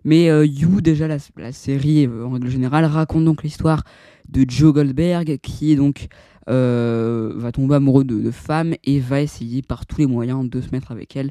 Mais 0.04 0.30
euh, 0.30 0.46
You, 0.46 0.80
déjà, 0.80 1.08
la, 1.08 1.52
série, 1.52 2.06
euh, 2.06 2.26
en 2.26 2.30
règle 2.30 2.48
générale, 2.48 2.84
raconte 2.84 3.24
donc 3.24 3.42
l'histoire 3.42 3.82
de 4.28 4.44
Joe 4.48 4.72
Goldberg, 4.72 5.38
qui 5.42 5.76
donc 5.76 6.08
euh, 6.48 7.32
va 7.36 7.52
tomber 7.52 7.76
amoureux 7.76 8.04
de, 8.04 8.30
femmes 8.30 8.74
et 8.84 9.00
va 9.00 9.20
essayer 9.20 9.62
par 9.62 9.86
tous 9.86 9.98
les 9.98 10.06
moyens 10.06 10.48
de 10.48 10.60
se 10.60 10.70
mettre 10.72 10.92
avec 10.92 11.16
elles. 11.16 11.30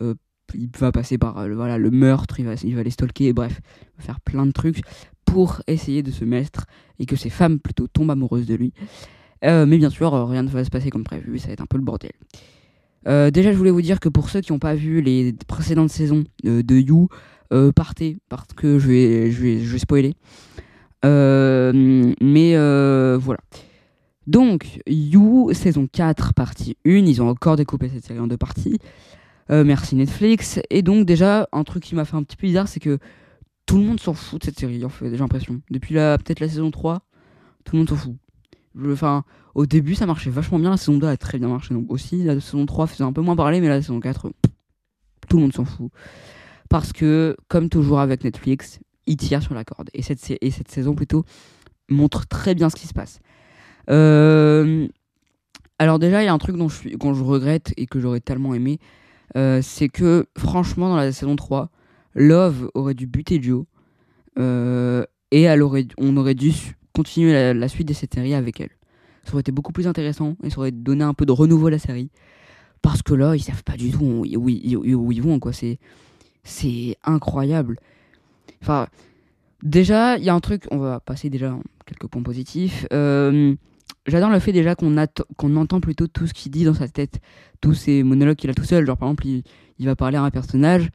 Euh, 0.00 0.14
il 0.54 0.70
va 0.78 0.92
passer 0.92 1.18
par 1.18 1.46
le- 1.46 1.54
voilà, 1.54 1.76
le 1.76 1.90
meurtre, 1.90 2.40
il 2.40 2.46
va, 2.46 2.54
il 2.62 2.76
va 2.76 2.82
les 2.82 2.90
stalker, 2.90 3.32
bref, 3.32 3.60
va 3.98 4.04
faire 4.04 4.20
plein 4.20 4.46
de 4.46 4.52
trucs 4.52 4.80
pour 5.24 5.60
essayer 5.66 6.02
de 6.02 6.10
se 6.10 6.24
mettre 6.24 6.66
et 6.98 7.06
que 7.06 7.16
ces 7.16 7.30
femmes 7.30 7.58
plutôt 7.58 7.88
tombent 7.88 8.12
amoureuses 8.12 8.46
de 8.46 8.54
lui. 8.54 8.72
Mais 9.42 9.78
bien 9.78 9.90
sûr, 9.90 10.12
rien 10.28 10.42
ne 10.42 10.48
va 10.48 10.64
se 10.64 10.70
passer 10.70 10.90
comme 10.90 11.04
prévu, 11.04 11.38
ça 11.38 11.48
va 11.48 11.52
être 11.52 11.60
un 11.60 11.66
peu 11.66 11.76
le 11.76 11.84
bordel. 11.84 12.10
Euh, 13.06 13.30
déjà, 13.30 13.52
je 13.52 13.56
voulais 13.56 13.70
vous 13.70 13.82
dire 13.82 14.00
que 14.00 14.08
pour 14.08 14.30
ceux 14.30 14.40
qui 14.40 14.52
n'ont 14.52 14.58
pas 14.58 14.74
vu 14.74 15.00
les 15.00 15.32
précédentes 15.46 15.90
saisons 15.90 16.24
euh, 16.44 16.62
de 16.62 16.76
You, 16.76 17.08
euh, 17.52 17.72
partez 17.72 18.18
parce 18.28 18.48
que 18.54 18.78
je 18.78 18.88
vais, 18.88 19.30
je 19.30 19.76
spoiler. 19.76 20.14
Mais 21.04 22.56
voilà. 23.18 23.40
Donc, 24.26 24.80
You, 24.88 25.52
saison 25.52 25.86
4, 25.86 26.34
partie 26.34 26.76
1. 26.84 26.90
Ils 26.90 27.22
ont 27.22 27.28
encore 27.28 27.56
découpé 27.56 27.88
cette 27.88 28.04
série 28.04 28.18
en 28.18 28.26
deux 28.26 28.36
parties. 28.36 28.78
Merci 29.48 29.94
Netflix. 29.94 30.58
Et 30.70 30.82
donc, 30.82 31.06
déjà, 31.06 31.48
un 31.52 31.62
truc 31.62 31.84
qui 31.84 31.94
m'a 31.94 32.04
fait 32.04 32.16
un 32.16 32.24
petit 32.24 32.36
peu 32.36 32.48
bizarre, 32.48 32.66
c'est 32.66 32.80
que 32.80 32.98
tout 33.66 33.76
le 33.78 33.84
monde 33.84 34.00
s'en 34.00 34.14
fout 34.14 34.40
de 34.40 34.44
cette 34.44 34.58
série, 34.58 34.82
fait, 34.88 35.10
j'ai 35.10 35.16
l'impression. 35.16 35.60
Depuis 35.70 35.94
peut-être 35.94 36.40
la 36.40 36.48
saison 36.48 36.72
3, 36.72 37.02
tout 37.64 37.74
le 37.74 37.78
monde 37.78 37.88
s'en 37.88 37.96
fout. 37.96 38.16
Enfin, 38.84 39.24
au 39.54 39.66
début, 39.66 39.94
ça 39.94 40.06
marchait 40.06 40.30
vachement 40.30 40.58
bien. 40.58 40.70
La 40.70 40.76
saison 40.76 40.98
2 40.98 41.06
a 41.06 41.16
très 41.16 41.38
bien 41.38 41.48
marché. 41.48 41.74
Donc, 41.74 41.86
aussi, 41.90 42.22
la 42.22 42.38
saison 42.40 42.66
3 42.66 42.86
faisait 42.86 43.04
un 43.04 43.12
peu 43.12 43.22
moins 43.22 43.36
parler, 43.36 43.60
mais 43.60 43.68
la 43.68 43.80
saison 43.80 44.00
4, 44.00 44.28
pff, 44.30 44.52
tout 45.28 45.36
le 45.36 45.42
monde 45.42 45.52
s'en 45.54 45.64
fout. 45.64 45.90
Parce 46.68 46.92
que, 46.92 47.36
comme 47.48 47.68
toujours 47.68 48.00
avec 48.00 48.24
Netflix, 48.24 48.80
ils 49.06 49.16
tirent 49.16 49.42
sur 49.42 49.54
la 49.54 49.64
corde. 49.64 49.88
Et 49.94 50.02
cette, 50.02 50.20
sa- 50.20 50.34
et 50.40 50.50
cette 50.50 50.70
saison, 50.70 50.94
plutôt, 50.94 51.24
montre 51.88 52.26
très 52.26 52.54
bien 52.54 52.70
ce 52.70 52.76
qui 52.76 52.86
se 52.86 52.94
passe. 52.94 53.20
Euh, 53.90 54.88
alors 55.78 55.98
déjà, 55.98 56.22
il 56.22 56.26
y 56.26 56.28
a 56.28 56.32
un 56.32 56.38
truc 56.38 56.56
dont 56.56 56.68
je, 56.68 57.22
regrette 57.22 57.72
et 57.76 57.86
que 57.86 58.00
j'aurais 58.00 58.20
tellement 58.20 58.54
aimé, 58.54 58.78
euh, 59.36 59.60
c'est 59.62 59.88
que 59.88 60.26
franchement, 60.36 60.88
dans 60.88 60.96
la 60.96 61.12
saison 61.12 61.36
3, 61.36 61.70
Love 62.14 62.70
aurait 62.74 62.94
dû 62.94 63.06
buter 63.06 63.40
Joe 63.42 63.64
euh, 64.38 65.04
et 65.30 65.42
elle 65.42 65.62
aurait, 65.62 65.86
on 65.98 66.16
aurait 66.16 66.34
dû 66.34 66.52
continuer 66.96 67.54
la, 67.54 67.68
suite 67.68 67.88
de 67.88 67.92
cette 67.92 68.14
série 68.14 68.34
avec 68.34 68.60
elle. 68.60 68.70
Ça 69.24 69.32
aurait 69.32 69.40
été 69.40 69.52
beaucoup 69.52 69.72
plus 69.72 69.86
intéressant 69.86 70.36
et 70.42 70.50
ça 70.50 70.58
aurait 70.58 70.70
donné 70.72 71.04
un 71.04 71.14
peu 71.14 71.26
de 71.26 71.32
renouveau 71.32 71.66
à 71.66 71.70
la 71.70 71.78
série. 71.78 72.10
Parce 72.82 73.02
que 73.02 73.14
là, 73.14 73.34
ils 73.34 73.42
savent 73.42 73.64
pas 73.64 73.76
du 73.76 73.90
tout 73.90 74.04
où, 74.04 74.48
ils- 74.48 75.22
vont, 75.22 75.38
quoi. 75.40 75.52
C'est, 75.52 75.78
c'est 76.44 76.96
incroyable. 77.04 77.78
Enfin, 78.62 78.86
déjà, 79.62 80.18
il 80.18 80.24
y 80.24 80.28
a 80.28 80.34
un 80.34 80.40
truc, 80.40 80.64
on 80.70 80.78
va 80.78 81.00
passer 81.00 81.30
déjà 81.30 81.56
quelques 81.84 82.06
points 82.06 82.22
positifs. 82.22 82.86
Euh, 82.92 83.54
J'adore 84.06 84.30
le 84.30 84.38
fait 84.38 84.52
déjà 84.52 84.76
qu'on 84.76 84.94
qu'on 85.36 85.56
entend 85.56 85.80
plutôt 85.80 86.06
tout 86.06 86.28
ce 86.28 86.34
qu'il 86.34 86.52
dit 86.52 86.64
dans 86.64 86.74
sa 86.74 86.86
tête, 86.86 87.18
tous 87.60 87.74
ces 87.74 88.04
monologues 88.04 88.36
qu'il 88.36 88.50
a 88.50 88.54
tout 88.54 88.64
seul. 88.64 88.86
Genre 88.86 88.96
par 88.96 89.08
exemple, 89.08 89.26
il, 89.26 89.86
va 89.86 89.96
parler 89.96 90.16
à 90.16 90.22
un 90.22 90.30
personnage 90.30 90.90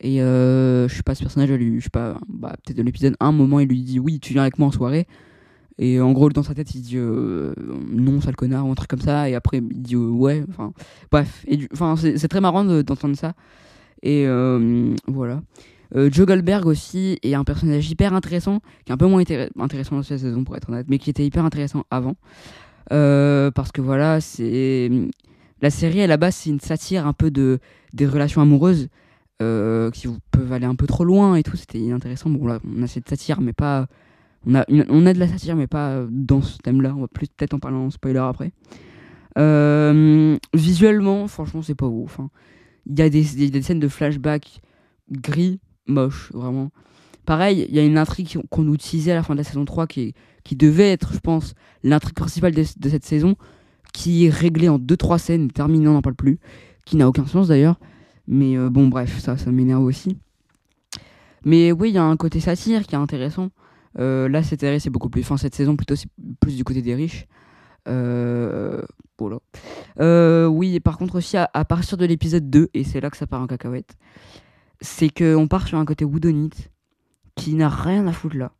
et 0.00 0.22
euh, 0.22 0.88
je 0.88 0.94
sais 0.94 1.02
pas, 1.02 1.14
ce 1.14 1.22
personnage, 1.22 1.50
je 1.50 1.80
sais 1.80 1.90
pas, 1.90 2.18
bah, 2.26 2.56
peut-être 2.64 2.78
dans 2.78 2.84
l'épisode 2.84 3.16
1, 3.20 3.26
un 3.26 3.32
moment, 3.32 3.60
il 3.60 3.68
lui 3.68 3.82
dit 3.82 3.98
oui, 3.98 4.18
tu 4.18 4.32
viens 4.32 4.42
avec 4.42 4.58
moi 4.58 4.68
en 4.68 4.72
soirée. 4.72 5.06
Et 5.78 6.00
en 6.00 6.12
gros, 6.12 6.28
dans 6.30 6.42
sa 6.44 6.54
tête, 6.54 6.74
il 6.74 6.82
dit 6.82 6.96
euh, 6.96 7.52
non, 7.90 8.20
sale 8.20 8.36
connard, 8.36 8.66
ou 8.66 8.70
un 8.70 8.74
truc 8.74 8.88
comme 8.88 9.00
ça. 9.00 9.28
Et 9.28 9.34
après, 9.34 9.58
il 9.58 9.82
dit 9.82 9.96
euh, 9.96 10.08
ouais. 10.08 10.44
Enfin, 10.48 10.72
bref. 11.10 11.44
Enfin, 11.72 11.96
c'est 11.96 12.28
très 12.28 12.40
marrant 12.40 12.64
de- 12.64 12.82
d'entendre 12.82 13.16
ça. 13.16 13.32
Et 14.02 14.24
euh, 14.26 14.94
voilà. 15.06 15.42
Joe 15.94 16.26
Goldberg 16.26 16.66
aussi 16.66 17.18
est 17.22 17.34
un 17.34 17.44
personnage 17.44 17.88
hyper 17.88 18.14
intéressant, 18.14 18.58
qui 18.84 18.90
est 18.90 18.92
un 18.92 18.96
peu 18.96 19.06
moins 19.06 19.22
intér- 19.22 19.48
intéressant 19.58 19.94
dans 19.96 20.02
cette 20.02 20.18
saison 20.18 20.42
pour 20.42 20.56
être 20.56 20.68
honnête, 20.68 20.86
mais 20.88 20.98
qui 20.98 21.08
était 21.10 21.24
hyper 21.24 21.44
intéressant 21.44 21.84
avant. 21.90 22.16
Parce 22.88 23.70
que 23.72 23.80
voilà, 23.80 24.20
c'est. 24.20 24.90
La 25.62 25.70
série 25.70 26.02
à 26.02 26.06
la 26.08 26.16
base, 26.16 26.34
c'est 26.34 26.50
une 26.50 26.60
satire 26.60 27.06
un 27.06 27.12
peu 27.12 27.30
de, 27.30 27.58
des 27.92 28.06
relations 28.06 28.42
amoureuses 28.42 28.88
qui 29.38 30.08
peuvent 30.30 30.52
aller 30.52 30.66
un 30.66 30.74
peu 30.74 30.86
trop 30.86 31.04
loin 31.04 31.36
et 31.36 31.42
tout. 31.42 31.56
C'était 31.56 31.90
intéressant. 31.92 32.28
Bon, 32.30 32.46
là, 32.46 32.58
on 32.76 32.82
a 32.82 32.86
cette 32.86 33.08
satire, 33.08 33.40
mais 33.40 33.52
pas. 33.52 33.86
On 34.46 34.54
a, 34.54 34.64
on 34.68 35.06
a 35.06 35.12
de 35.12 35.18
la 35.18 35.28
satire, 35.28 35.56
mais 35.56 35.66
pas 35.66 35.90
euh, 35.90 36.06
dans 36.10 36.42
ce 36.42 36.58
thème-là. 36.58 36.94
On 36.96 37.00
va 37.02 37.08
plus 37.08 37.28
peut-être 37.28 37.54
en 37.54 37.58
parler 37.58 37.76
en 37.76 37.90
spoiler 37.90 38.18
après. 38.18 38.52
Euh, 39.38 40.36
visuellement, 40.54 41.26
franchement, 41.28 41.62
c'est 41.62 41.74
pas 41.74 41.86
ouf. 41.86 42.20
hein. 42.20 42.30
Il 42.86 42.98
y 42.98 43.02
a 43.02 43.08
des, 43.08 43.22
des, 43.50 43.62
scènes 43.62 43.80
de 43.80 43.88
flashback 43.88 44.60
gris, 45.10 45.60
moche, 45.86 46.30
vraiment. 46.32 46.70
Pareil, 47.24 47.66
il 47.68 47.74
y 47.74 47.78
a 47.78 47.84
une 47.84 47.96
intrigue 47.96 48.38
qu'on 48.50 48.72
utilisait 48.72 49.12
à 49.12 49.14
la 49.14 49.22
fin 49.22 49.34
de 49.34 49.38
la 49.38 49.44
saison 49.44 49.64
3 49.64 49.86
qui, 49.86 50.14
qui 50.44 50.54
devait 50.56 50.90
être, 50.92 51.14
je 51.14 51.18
pense, 51.20 51.54
l'intrigue 51.82 52.14
principale 52.14 52.52
de, 52.52 52.62
de 52.76 52.88
cette 52.90 53.04
saison, 53.06 53.36
qui 53.94 54.26
est 54.26 54.30
réglée 54.30 54.68
en 54.68 54.78
2-3 54.78 55.18
scènes, 55.18 55.50
terminée, 55.50 55.88
on 55.88 55.94
n'en 55.94 56.02
parle 56.02 56.16
plus, 56.16 56.38
qui 56.84 56.96
n'a 56.96 57.08
aucun 57.08 57.26
sens 57.26 57.48
d'ailleurs. 57.48 57.78
Mais 58.28 58.56
euh, 58.58 58.68
bon, 58.68 58.88
bref, 58.88 59.18
ça, 59.18 59.38
ça 59.38 59.50
m'énerve 59.50 59.82
aussi. 59.84 60.18
Mais 61.44 61.72
oui, 61.72 61.90
il 61.90 61.94
y 61.94 61.98
a 61.98 62.04
un 62.04 62.16
côté 62.16 62.40
satire 62.40 62.86
qui 62.86 62.94
est 62.94 62.98
intéressant. 62.98 63.48
Euh, 63.98 64.28
là, 64.28 64.42
cette 64.42 64.60
série, 64.60 64.80
c'est 64.80 64.90
beaucoup 64.90 65.10
plus. 65.10 65.22
Enfin, 65.22 65.36
cette 65.36 65.54
saison, 65.54 65.76
plutôt, 65.76 65.96
c'est 65.96 66.08
plus 66.40 66.56
du 66.56 66.64
côté 66.64 66.82
des 66.82 66.94
riches. 66.94 67.26
Euh, 67.88 68.82
voilà. 69.18 69.38
Euh, 70.00 70.46
oui, 70.46 70.80
par 70.80 70.98
contre, 70.98 71.16
aussi, 71.16 71.36
à, 71.36 71.64
partir 71.64 71.96
de 71.96 72.04
l'épisode 72.04 72.50
2, 72.50 72.70
et 72.74 72.84
c'est 72.84 73.00
là 73.00 73.10
que 73.10 73.16
ça 73.16 73.26
part 73.26 73.40
en 73.40 73.46
cacahuète, 73.46 73.96
c'est 74.80 75.08
qu'on 75.08 75.48
part 75.48 75.66
sur 75.68 75.78
un 75.78 75.84
côté 75.84 76.04
woodonite 76.04 76.70
qui 77.36 77.54
n'a 77.54 77.68
rien 77.68 78.06
à 78.06 78.12
foutre 78.12 78.36
là. 78.36 78.52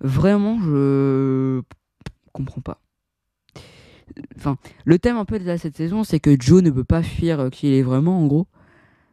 Vraiment, 0.00 0.60
je 0.60 1.62
comprends 2.32 2.60
pas. 2.60 2.80
Enfin, 4.36 4.58
le 4.84 4.98
thème 4.98 5.16
un 5.16 5.24
peu 5.24 5.38
de 5.38 5.56
cette 5.56 5.76
saison, 5.76 6.04
c'est 6.04 6.20
que 6.20 6.36
Joe 6.38 6.62
ne 6.62 6.70
peut 6.70 6.84
pas 6.84 7.02
fuir 7.02 7.40
euh, 7.40 7.50
qui 7.50 7.68
il 7.68 7.74
est 7.74 7.82
vraiment, 7.82 8.20
en 8.20 8.26
gros. 8.26 8.46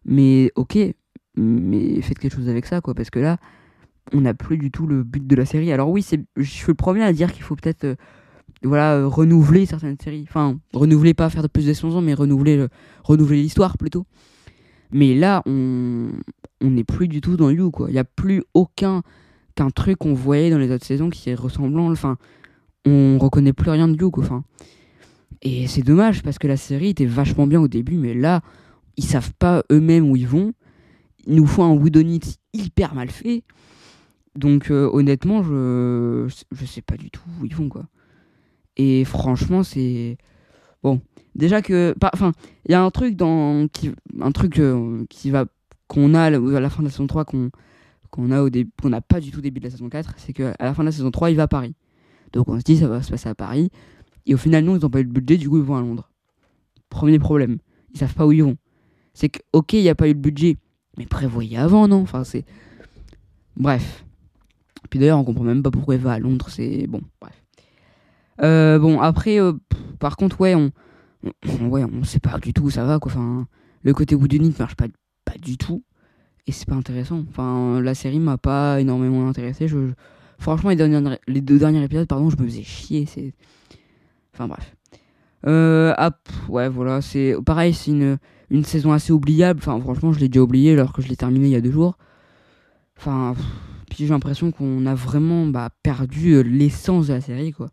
Mais 0.06 0.52
ok, 0.56 0.78
mais 1.36 2.02
faites 2.02 2.20
quelque 2.20 2.36
chose 2.36 2.50
avec 2.50 2.66
ça, 2.66 2.82
quoi, 2.82 2.94
parce 2.94 3.10
que 3.10 3.20
là, 3.20 3.38
on 4.14 4.22
n'a 4.22 4.34
plus 4.34 4.58
du 4.58 4.72
tout 4.72 4.88
le 4.88 5.04
but 5.04 5.26
de 5.26 5.36
la 5.36 5.46
série. 5.46 5.72
Alors 5.72 5.90
oui, 5.90 6.06
je 6.36 6.44
suis 6.44 6.68
le 6.68 6.74
premier 6.76 7.04
à 7.04 7.14
dire 7.14 7.32
qu'il 7.32 7.44
faut 7.44 7.56
peut-être 7.56 7.84
euh, 7.86 7.96
voilà, 8.64 8.96
euh, 8.96 9.08
renouveler 9.08 9.66
certaines 9.66 9.98
séries. 10.00 10.26
Enfin, 10.28 10.60
renouveler, 10.74 11.14
pas 11.14 11.30
faire 11.30 11.44
de 11.44 11.48
plus 11.48 11.66
de 11.66 11.74
100 11.74 11.96
ans, 11.96 12.02
mais 12.02 12.14
renouveler, 12.14 12.58
le- 12.58 12.70
renouveler 13.04 13.42
l'histoire 13.42 13.78
plutôt. 13.78 14.06
Mais 14.92 15.16
là, 15.16 15.42
on 15.46 16.12
n'est 16.62 16.84
plus 16.84 17.08
du 17.08 17.22
tout 17.22 17.38
dans 17.38 17.50
You, 17.50 17.72
quoi. 17.72 17.90
Il 17.90 17.94
n'y 17.94 18.00
a 18.00 18.04
plus 18.04 18.44
aucun 18.54 19.04
qu'un 19.56 19.70
truc 19.70 19.98
qu'on 20.00 20.14
voyait 20.14 20.50
dans 20.50 20.58
les 20.58 20.70
autres 20.72 20.86
saisons 20.86 21.10
qui 21.10 21.30
est 21.30 21.36
ressemblant. 21.36 21.90
Enfin, 21.92 22.18
on 22.86 23.18
reconnaît 23.20 23.54
plus 23.54 23.70
rien 23.72 23.88
de 23.88 23.96
You. 23.98 24.12
Enfin, 24.18 24.44
et 25.42 25.68
c'est 25.68 25.82
dommage 25.82 26.24
parce 26.24 26.38
que 26.38 26.48
la 26.48 26.58
série 26.58 26.90
était 26.90 27.06
vachement 27.06 27.48
bien 27.48 27.62
au 27.62 27.68
début, 27.68 27.96
mais 27.96 28.14
là, 28.14 28.42
ils 28.98 29.06
savent 29.06 29.32
pas 29.40 29.64
eux-mêmes 29.72 30.10
où 30.10 30.16
ils 30.18 30.28
vont. 30.28 30.54
Ils 31.26 31.36
nous 31.36 31.46
font 31.48 31.64
un 31.64 31.72
Whodunit 31.74 32.20
hyper 32.54 32.94
mal 32.94 33.10
fait. 33.10 33.44
Donc 34.36 34.72
euh, 34.72 34.90
honnêtement, 34.92 35.44
je 35.44 36.28
je 36.52 36.66
sais 36.66 36.82
pas 36.82 36.98
du 36.98 37.12
tout 37.12 37.24
où 37.40 37.46
ils 37.46 37.56
vont 37.56 37.70
quoi. 37.70 37.88
Et 38.78 39.04
franchement, 39.06 39.64
c'est 39.64 40.18
bon. 40.84 41.02
Déjà 41.36 41.62
que 41.62 41.96
enfin, 42.14 42.34
il 42.66 42.72
y 42.72 42.76
a 42.76 42.82
un 42.82 42.92
truc 42.92 43.16
dans 43.16 43.68
un 44.20 44.32
truc 44.32 44.60
euh, 44.60 45.06
qui 45.10 45.32
va 45.32 45.46
qu'on 45.88 46.14
a 46.14 46.24
à 46.24 46.30
la 46.30 46.70
fin 46.70 46.82
de 46.82 46.88
la 46.88 46.92
saison 46.92 47.08
3 47.08 47.26
qu'on 47.26 47.52
qu'on 48.10 48.32
a 48.32 48.42
au 48.42 48.50
début 48.50 48.72
qu'on 48.82 48.90
n'a 48.90 49.02
pas 49.02 49.20
du 49.20 49.32
tout 49.32 49.40
au 49.40 49.42
début 49.42 49.60
de 49.60 49.66
la 49.66 49.72
saison 49.72 49.90
4, 49.90 50.14
c'est 50.18 50.34
que 50.34 50.54
à 50.60 50.66
la 50.66 50.74
fin 50.74 50.84
de 50.84 50.88
la 50.88 50.92
saison 50.92 51.12
3, 51.12 51.32
il 51.32 51.38
va 51.38 51.44
à 51.44 51.48
Paris. 51.48 51.76
Donc 52.34 52.48
on 52.50 52.58
se 52.58 52.64
dit 52.64 52.78
ça 52.78 52.88
va 52.88 53.02
se 53.02 53.12
passer 53.12 53.30
à 53.30 53.36
Paris 53.36 53.70
et 54.26 54.34
au 54.34 54.38
final 54.38 54.64
non, 54.64 54.76
ils 54.78 54.86
ont 54.86 54.90
pas 54.90 55.00
eu 55.00 55.04
le 55.04 55.10
budget, 55.10 55.38
du 55.38 55.50
coup 55.50 55.58
ils 55.58 55.64
vont 55.64 55.76
à 55.76 55.82
Londres. 55.82 56.10
Premier 56.90 57.20
problème, 57.20 57.58
ils 57.94 58.00
savent 58.00 58.14
pas 58.14 58.26
où 58.26 58.32
ils 58.32 58.44
vont. 58.44 58.58
C'est 59.14 59.30
que 59.30 59.40
OK, 59.54 59.74
il 59.74 59.82
y 59.82 59.90
a 59.90 59.96
pas 59.96 60.08
eu 60.08 60.14
le 60.14 60.20
budget, 60.20 60.58
mais 60.98 61.06
prévoyez 61.06 61.58
avant 61.58 61.88
non? 61.88 62.02
Enfin 62.02 62.24
c'est 62.24 62.46
bref. 63.56 64.06
Puis 64.90 65.00
d'ailleurs, 65.00 65.20
on 65.20 65.24
comprend 65.24 65.44
même 65.44 65.64
pas 65.64 65.72
pourquoi 65.72 65.96
il 65.96 66.02
va 66.02 66.14
à 66.14 66.20
Londres, 66.20 66.48
c'est 66.50 66.88
bon, 66.88 67.02
bref. 67.20 67.42
Euh, 68.42 68.80
bon, 68.80 69.00
après, 69.00 69.40
euh, 69.40 69.54
par 70.00 70.16
contre, 70.18 70.42
ouais, 70.42 70.56
on, 70.56 70.72
ouais, 71.68 71.84
on 71.84 72.04
sait 72.04 72.20
pas 72.20 72.40
du 72.40 72.54
tout 72.54 72.64
où 72.64 72.70
ça 72.70 72.86
va, 72.86 73.00
quoi. 73.00 73.12
Enfin, 73.12 73.48
le 73.84 73.94
côté 73.94 74.16
Whodunit 74.16 74.56
marche 74.58 74.76
pas, 74.76 74.88
pas 75.26 75.38
du 75.40 75.58
tout, 75.58 75.84
et 76.48 76.52
c'est 76.52 76.68
pas 76.68 76.76
intéressant. 76.76 77.24
Enfin, 77.30 77.80
la 77.82 77.94
série 77.94 78.20
m'a 78.20 78.38
pas 78.38 78.82
énormément 78.82 79.28
intéressé. 79.28 79.68
Je, 79.68 79.92
franchement, 80.40 80.72
les, 80.72 81.42
deux 81.42 81.60
derniers 81.60 81.84
épisodes, 81.84 82.08
pardon, 82.08 82.30
je 82.30 82.38
me 82.38 82.44
faisais 82.46 82.64
chier. 82.64 83.06
C'est, 83.06 83.34
enfin 84.34 84.48
bref. 84.48 84.76
Euh, 85.48 85.94
ah, 85.98 86.12
ouais, 86.50 86.70
voilà, 86.70 87.02
c'est 87.02 87.36
pareil, 87.46 87.74
c'est 87.74 87.92
une, 87.92 88.18
une 88.50 88.64
saison 88.64 88.92
assez 88.92 89.14
oubliable. 89.14 89.60
Enfin, 89.62 89.80
franchement, 89.80 90.12
je 90.14 90.20
l'ai 90.20 90.30
déjà 90.30 90.42
oublié 90.42 90.74
alors 90.74 90.94
que 90.94 91.02
je 91.02 91.08
l'ai 91.08 91.16
terminé 91.16 91.48
il 91.48 91.52
y 91.52 91.56
a 91.56 91.62
deux 91.62 91.72
jours. 91.72 91.98
Enfin, 92.98 93.36
puis 93.92 94.06
j'ai 94.06 94.08
l'impression 94.08 94.52
qu'on 94.52 94.86
a 94.86 94.96
vraiment 94.96 95.46
bah, 95.46 95.70
perdu 95.84 96.36
euh, 96.36 96.44
l'essence 96.44 97.08
de 97.08 97.14
la 97.14 97.20
série, 97.20 97.52
quoi. 97.52 97.72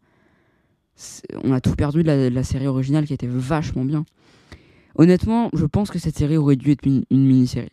On 1.44 1.52
a 1.52 1.60
tout 1.60 1.76
perdu 1.76 2.02
de 2.02 2.28
la, 2.28 2.42
série 2.42 2.66
originale 2.66 3.06
qui 3.06 3.14
était 3.14 3.28
vachement 3.28 3.84
bien. 3.84 4.04
Honnêtement, 4.96 5.48
je 5.52 5.64
pense 5.64 5.92
que 5.92 6.00
cette 6.00 6.18
série 6.18 6.36
aurait 6.36 6.56
dû 6.56 6.72
être 6.72 6.84
une, 6.84 7.04
mini-série. 7.08 7.70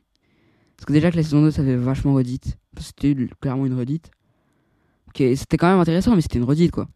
Parce 0.77 0.85
que 0.85 0.93
déjà 0.93 1.09
que 1.09 1.15
la 1.15 1.23
saison 1.23 1.41
2, 1.41 1.49
ça 1.49 1.63
avait 1.63 1.75
vachement 1.75 2.13
redite. 2.13 2.59
C'était 2.79 3.15
clairement 3.41 3.65
une 3.65 3.73
redite. 3.73 4.11
C'était 5.15 5.57
quand 5.57 5.71
même 5.71 5.79
intéressant, 5.79 6.15
mais 6.15 6.21
c'était 6.21 6.37
une 6.37 6.43
redite, 6.43 6.69
quoi. 6.69 6.87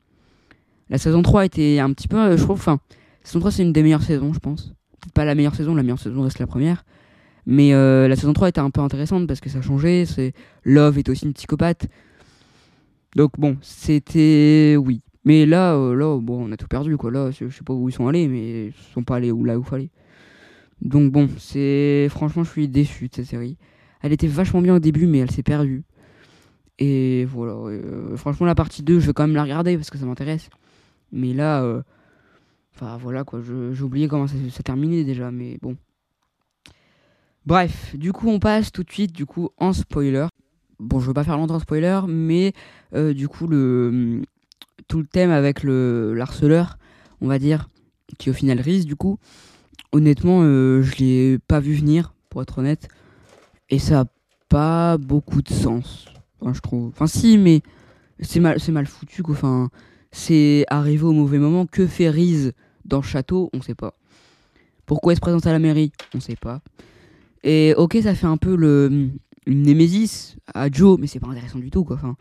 La 0.91 0.99
saison 0.99 1.23
3 1.23 1.45
était 1.45 1.79
un 1.79 1.91
petit 1.93 2.07
peu, 2.07 2.19
euh, 2.19 2.37
je 2.37 2.43
trouve, 2.43 2.59
enfin, 2.59 2.77
saison 3.23 3.39
3 3.39 3.51
c'est 3.51 3.63
une 3.63 3.73
des 3.73 3.81
meilleures 3.81 4.03
saisons, 4.03 4.33
je 4.33 4.39
pense. 4.39 4.75
Pas 5.15 5.25
la 5.25 5.33
meilleure 5.33 5.55
saison, 5.55 5.73
la 5.73 5.81
meilleure 5.81 5.99
saison 5.99 6.21
reste 6.21 6.37
la 6.37 6.45
première. 6.45 6.85
Mais 7.51 7.73
euh, 7.73 8.07
la 8.07 8.15
saison 8.15 8.31
3 8.33 8.49
était 8.49 8.59
un 8.59 8.69
peu 8.69 8.79
intéressante 8.81 9.25
parce 9.25 9.39
que 9.39 9.49
ça 9.49 9.59
changeait. 9.63 10.05
C'est 10.05 10.33
Love 10.63 10.99
est 10.99 11.09
aussi 11.09 11.25
une 11.25 11.33
psychopathe. 11.33 11.87
Donc 13.15 13.39
bon, 13.39 13.57
c'était 13.63 14.75
oui. 14.77 15.01
Mais 15.25 15.47
là, 15.47 15.73
euh, 15.73 15.95
là, 15.95 16.19
bon, 16.21 16.47
on 16.47 16.51
a 16.51 16.57
tout 16.57 16.67
perdu 16.67 16.95
quoi. 16.95 17.09
Là, 17.09 17.31
je 17.31 17.47
je 17.49 17.57
sais 17.57 17.63
pas 17.63 17.73
où 17.73 17.89
ils 17.89 17.91
sont 17.91 18.07
allés, 18.07 18.27
mais 18.27 18.67
ils 18.67 18.73
sont 18.93 19.03
pas 19.03 19.15
allés 19.15 19.31
où 19.31 19.43
là 19.45 19.57
où 19.57 19.63
fallait. 19.63 19.89
Donc 20.81 21.11
bon, 21.11 21.27
c'est 21.39 22.07
franchement, 22.11 22.43
je 22.43 22.51
suis 22.51 22.67
déçu 22.67 23.07
de 23.09 23.15
cette 23.15 23.25
série. 23.25 23.57
Elle 24.03 24.13
était 24.13 24.27
vachement 24.27 24.61
bien 24.61 24.75
au 24.75 24.79
début, 24.79 25.07
mais 25.07 25.17
elle 25.17 25.31
s'est 25.31 25.41
perdue. 25.43 25.83
Et 26.77 27.25
voilà. 27.25 27.53
euh, 27.53 28.15
franchement, 28.15 28.45
la 28.45 28.55
partie 28.55 28.83
2, 28.83 28.99
je 28.99 29.07
vais 29.07 29.13
quand 29.13 29.23
même 29.25 29.35
la 29.35 29.43
regarder 29.43 29.75
parce 29.75 29.89
que 29.89 29.97
ça 29.97 30.05
m'intéresse. 30.05 30.49
Mais 31.11 31.33
là, 31.33 31.81
enfin 32.75 32.97
voilà 32.97 33.23
quoi. 33.23 33.41
J'ai 33.73 33.83
oublié 33.83 34.07
comment 34.07 34.27
ça 34.27 34.35
s'est 34.51 34.63
terminé 34.63 35.03
déjà, 35.03 35.31
mais 35.31 35.57
bon. 35.63 35.75
Bref, 37.45 37.95
du 37.95 38.11
coup, 38.13 38.29
on 38.29 38.39
passe 38.39 38.71
tout 38.71 38.83
de 38.83 38.91
suite 38.91 39.11
du 39.11 39.25
coup 39.25 39.49
en 39.57 39.73
spoiler. 39.73 40.27
Bon, 40.79 40.99
je 40.99 41.07
veux 41.07 41.13
pas 41.13 41.23
faire 41.23 41.37
longtemps 41.37 41.59
spoiler, 41.59 42.01
mais 42.07 42.53
euh, 42.93 43.13
du 43.13 43.27
coup, 43.27 43.47
le 43.47 44.21
tout 44.87 44.99
le 44.99 45.05
thème 45.05 45.31
avec 45.31 45.63
le 45.63 46.13
l'harceleur, 46.13 46.77
on 47.21 47.27
va 47.27 47.39
dire, 47.39 47.69
qui 48.17 48.29
au 48.29 48.33
final 48.33 48.59
risque 48.59 48.87
du 48.87 48.95
coup. 48.95 49.17
Honnêtement, 49.91 50.41
euh, 50.43 50.81
je 50.83 50.95
l'ai 50.97 51.39
pas 51.39 51.59
vu 51.59 51.73
venir, 51.73 52.13
pour 52.29 52.41
être 52.41 52.59
honnête, 52.59 52.87
et 53.69 53.79
ça 53.79 54.01
a 54.01 54.05
pas 54.47 54.97
beaucoup 54.97 55.41
de 55.41 55.49
sens, 55.49 56.05
je 56.53 56.59
trouve. 56.59 56.89
Enfin, 56.89 57.07
si, 57.07 57.37
mais 57.37 57.61
c'est 58.19 58.39
mal, 58.39 58.57
mal 58.69 58.85
foutu 58.85 59.23
quoi. 59.23 59.69
C'est 60.11 60.65
arrivé 60.69 61.03
au 61.03 61.11
mauvais 61.11 61.37
moment. 61.39 61.65
Que 61.65 61.87
fait 61.87 62.09
Riz 62.09 62.51
dans 62.85 62.97
le 62.97 63.03
château? 63.03 63.49
On 63.53 63.61
sait 63.61 63.75
pas. 63.75 63.93
Pourquoi 64.85 65.13
il 65.13 65.15
se 65.15 65.21
présente 65.21 65.45
à 65.45 65.51
la 65.51 65.59
mairie? 65.59 65.91
On 66.15 66.19
sait 66.19 66.35
pas. 66.35 66.61
Et 67.43 67.73
ok, 67.77 67.97
ça 68.03 68.15
fait 68.15 68.27
un 68.27 68.37
peu 68.37 68.55
le 68.55 69.09
némésis 69.47 70.35
à 70.53 70.69
Joe, 70.69 70.99
mais 70.99 71.07
c'est 71.07 71.19
pas 71.19 71.27
intéressant 71.27 71.59
du 71.59 71.71
tout, 71.71 71.83
quoi. 71.83 71.95
Enfin, 71.95 72.15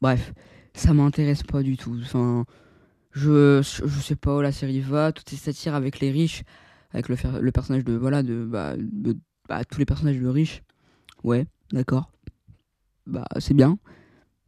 bref, 0.00 0.32
ça 0.74 0.94
m'intéresse 0.94 1.42
pas 1.42 1.62
du 1.62 1.76
tout. 1.76 1.98
Enfin, 2.02 2.44
je, 3.12 3.60
je 3.62 4.00
sais 4.00 4.16
pas 4.16 4.36
où 4.36 4.40
la 4.40 4.52
série 4.52 4.80
va. 4.80 5.12
Toutes 5.12 5.28
ces 5.28 5.36
satires 5.36 5.74
avec 5.74 6.00
les 6.00 6.10
riches, 6.10 6.44
avec 6.92 7.08
le, 7.08 7.16
le 7.40 7.52
personnage 7.52 7.84
de 7.84 7.94
voilà 7.94 8.22
de 8.22 8.44
bah, 8.44 8.74
de 8.76 9.16
bah, 9.48 9.64
tous 9.64 9.78
les 9.78 9.86
personnages 9.86 10.18
de 10.18 10.28
riches. 10.28 10.62
Ouais, 11.24 11.46
d'accord. 11.72 12.10
Bah 13.06 13.26
c'est 13.38 13.54
bien, 13.54 13.78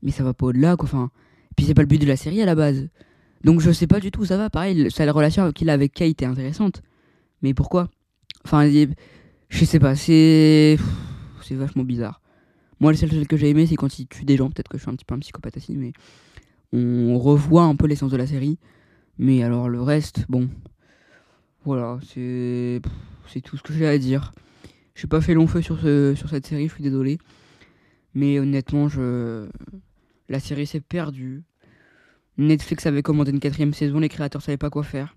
mais 0.02 0.10
ça 0.10 0.22
va 0.22 0.34
pas 0.34 0.46
au-delà, 0.46 0.76
quoi. 0.76 0.86
Enfin, 0.86 1.10
puis 1.56 1.66
c'est 1.66 1.74
pas 1.74 1.82
le 1.82 1.88
but 1.88 2.00
de 2.00 2.06
la 2.06 2.16
série 2.16 2.42
à 2.42 2.46
la 2.46 2.54
base. 2.54 2.88
Donc 3.42 3.60
je 3.60 3.70
sais 3.70 3.86
pas 3.86 4.00
du 4.00 4.10
tout 4.10 4.24
ça 4.26 4.36
va. 4.36 4.50
Pareil, 4.50 4.88
la 4.96 5.12
relation 5.12 5.50
qu'il 5.52 5.70
a 5.70 5.72
avec 5.72 5.94
Kate 5.94 6.22
est 6.22 6.26
intéressante, 6.26 6.82
mais 7.42 7.54
pourquoi? 7.54 7.88
Enfin, 8.44 8.68
je 9.50 9.64
sais 9.64 9.78
pas, 9.78 9.94
c'est. 9.94 10.78
C'est 11.42 11.54
vachement 11.56 11.84
bizarre. 11.84 12.22
Moi, 12.78 12.92
le 12.92 12.96
seul 12.96 13.26
que 13.26 13.36
j'ai 13.36 13.50
aimé, 13.50 13.66
c'est 13.66 13.74
quand 13.74 13.98
il 13.98 14.06
tue 14.06 14.24
des 14.24 14.36
gens. 14.36 14.48
Peut-être 14.48 14.68
que 14.68 14.78
je 14.78 14.82
suis 14.82 14.90
un 14.90 14.94
petit 14.94 15.04
peu 15.04 15.14
un 15.14 15.18
psychopathe 15.18 15.56
aussi, 15.56 15.76
mais. 15.76 15.92
On 16.72 17.18
revoit 17.18 17.64
un 17.64 17.74
peu 17.74 17.88
l'essence 17.88 18.12
de 18.12 18.16
la 18.16 18.28
série. 18.28 18.58
Mais 19.18 19.42
alors, 19.42 19.68
le 19.68 19.82
reste, 19.82 20.24
bon. 20.28 20.48
Voilà, 21.64 21.98
c'est. 22.06 22.80
C'est 23.26 23.40
tout 23.40 23.56
ce 23.56 23.62
que 23.62 23.72
j'ai 23.72 23.86
à 23.86 23.98
dire. 23.98 24.32
J'ai 24.94 25.06
pas 25.06 25.20
fait 25.20 25.34
long 25.34 25.46
feu 25.46 25.62
sur, 25.62 25.80
ce, 25.80 26.14
sur 26.16 26.28
cette 26.28 26.46
série, 26.46 26.68
je 26.68 26.74
suis 26.74 26.82
désolé. 26.82 27.18
Mais 28.14 28.38
honnêtement, 28.38 28.88
je. 28.88 29.48
La 30.28 30.40
série 30.40 30.66
s'est 30.66 30.80
perdue. 30.80 31.42
Netflix 32.38 32.86
avait 32.86 33.02
commandé 33.02 33.32
une 33.32 33.40
quatrième 33.40 33.74
saison, 33.74 33.98
les 33.98 34.08
créateurs 34.08 34.42
savaient 34.42 34.56
pas 34.56 34.70
quoi 34.70 34.84
faire. 34.84 35.16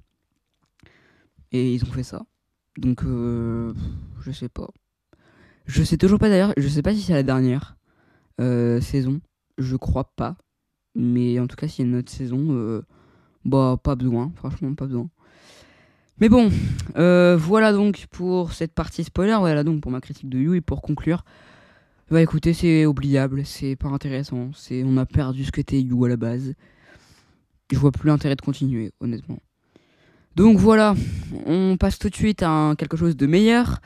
Et 1.52 1.74
ils 1.74 1.84
ont 1.84 1.92
fait 1.92 2.04
ça. 2.04 2.26
Donc, 2.78 3.04
euh, 3.04 3.74
je 4.24 4.32
sais 4.32 4.50
pas. 4.50 4.70
Je 5.66 5.84
sais 5.84 5.98
toujours 5.98 6.20
pas 6.20 6.30
d'ailleurs, 6.30 6.54
je 6.58 6.68
sais 6.68 6.82
pas 6.82 6.94
si 6.94 7.02
c'est 7.02 7.14
la 7.14 7.24
dernière 7.24 7.78
euh, 8.42 8.82
saison. 8.82 9.22
Je 9.58 9.76
crois 9.76 10.12
pas. 10.16 10.36
Mais 10.96 11.40
en 11.40 11.48
tout 11.48 11.56
cas, 11.56 11.68
s'il 11.68 11.86
y 11.86 11.88
a 11.88 11.92
une 11.92 11.98
autre 11.98 12.12
saison, 12.12 12.48
euh, 12.52 12.84
bah, 13.46 13.78
pas 13.82 13.96
besoin. 13.96 14.32
Franchement, 14.36 14.74
pas 14.76 14.86
besoin. 14.86 15.10
Mais 16.20 16.30
bon, 16.30 16.52
euh, 16.96 17.36
voilà 17.38 17.74
donc 17.74 18.06
pour 18.12 18.54
cette 18.54 18.74
partie 18.74 19.04
spoiler. 19.04 19.36
Voilà 19.40 19.64
donc 19.64 19.82
pour 19.82 19.92
ma 19.92 20.02
critique 20.02 20.30
de 20.30 20.40
You 20.40 20.54
et 20.56 20.62
pour 20.62 20.82
conclure. 20.82 21.24
Bah 22.12 22.22
écoutez, 22.22 22.54
c'est 22.54 22.86
oubliable, 22.86 23.46
c'est 23.46 23.76
pas 23.76 23.88
intéressant. 23.88 24.52
C'est, 24.54 24.84
on 24.84 24.98
a 24.98 25.06
perdu 25.06 25.46
ce 25.46 25.52
qu'était 25.52 25.82
You 25.82 26.06
à 26.06 26.10
la 26.10 26.18
base. 26.18 26.54
Je 27.72 27.80
vois 27.80 27.92
plus 27.92 28.08
l'intérêt 28.08 28.36
de 28.36 28.42
continuer, 28.42 28.92
honnêtement. 29.00 29.40
Donc 30.36 30.58
voilà, 30.58 30.96
on 31.46 31.78
passe 31.78 31.98
tout 31.98 32.10
de 32.10 32.16
suite 32.16 32.44
à 32.44 32.76
quelque 32.78 32.98
chose 32.98 33.16
de 33.16 33.26
meilleur. 33.26 33.80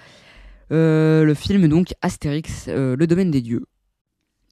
Euh, 0.71 1.23
le 1.23 1.33
film 1.33 1.67
donc 1.67 1.93
Astérix, 2.01 2.65
euh, 2.67 2.95
le 2.95 3.07
domaine 3.07 3.31
des 3.31 3.41
dieux. 3.41 3.65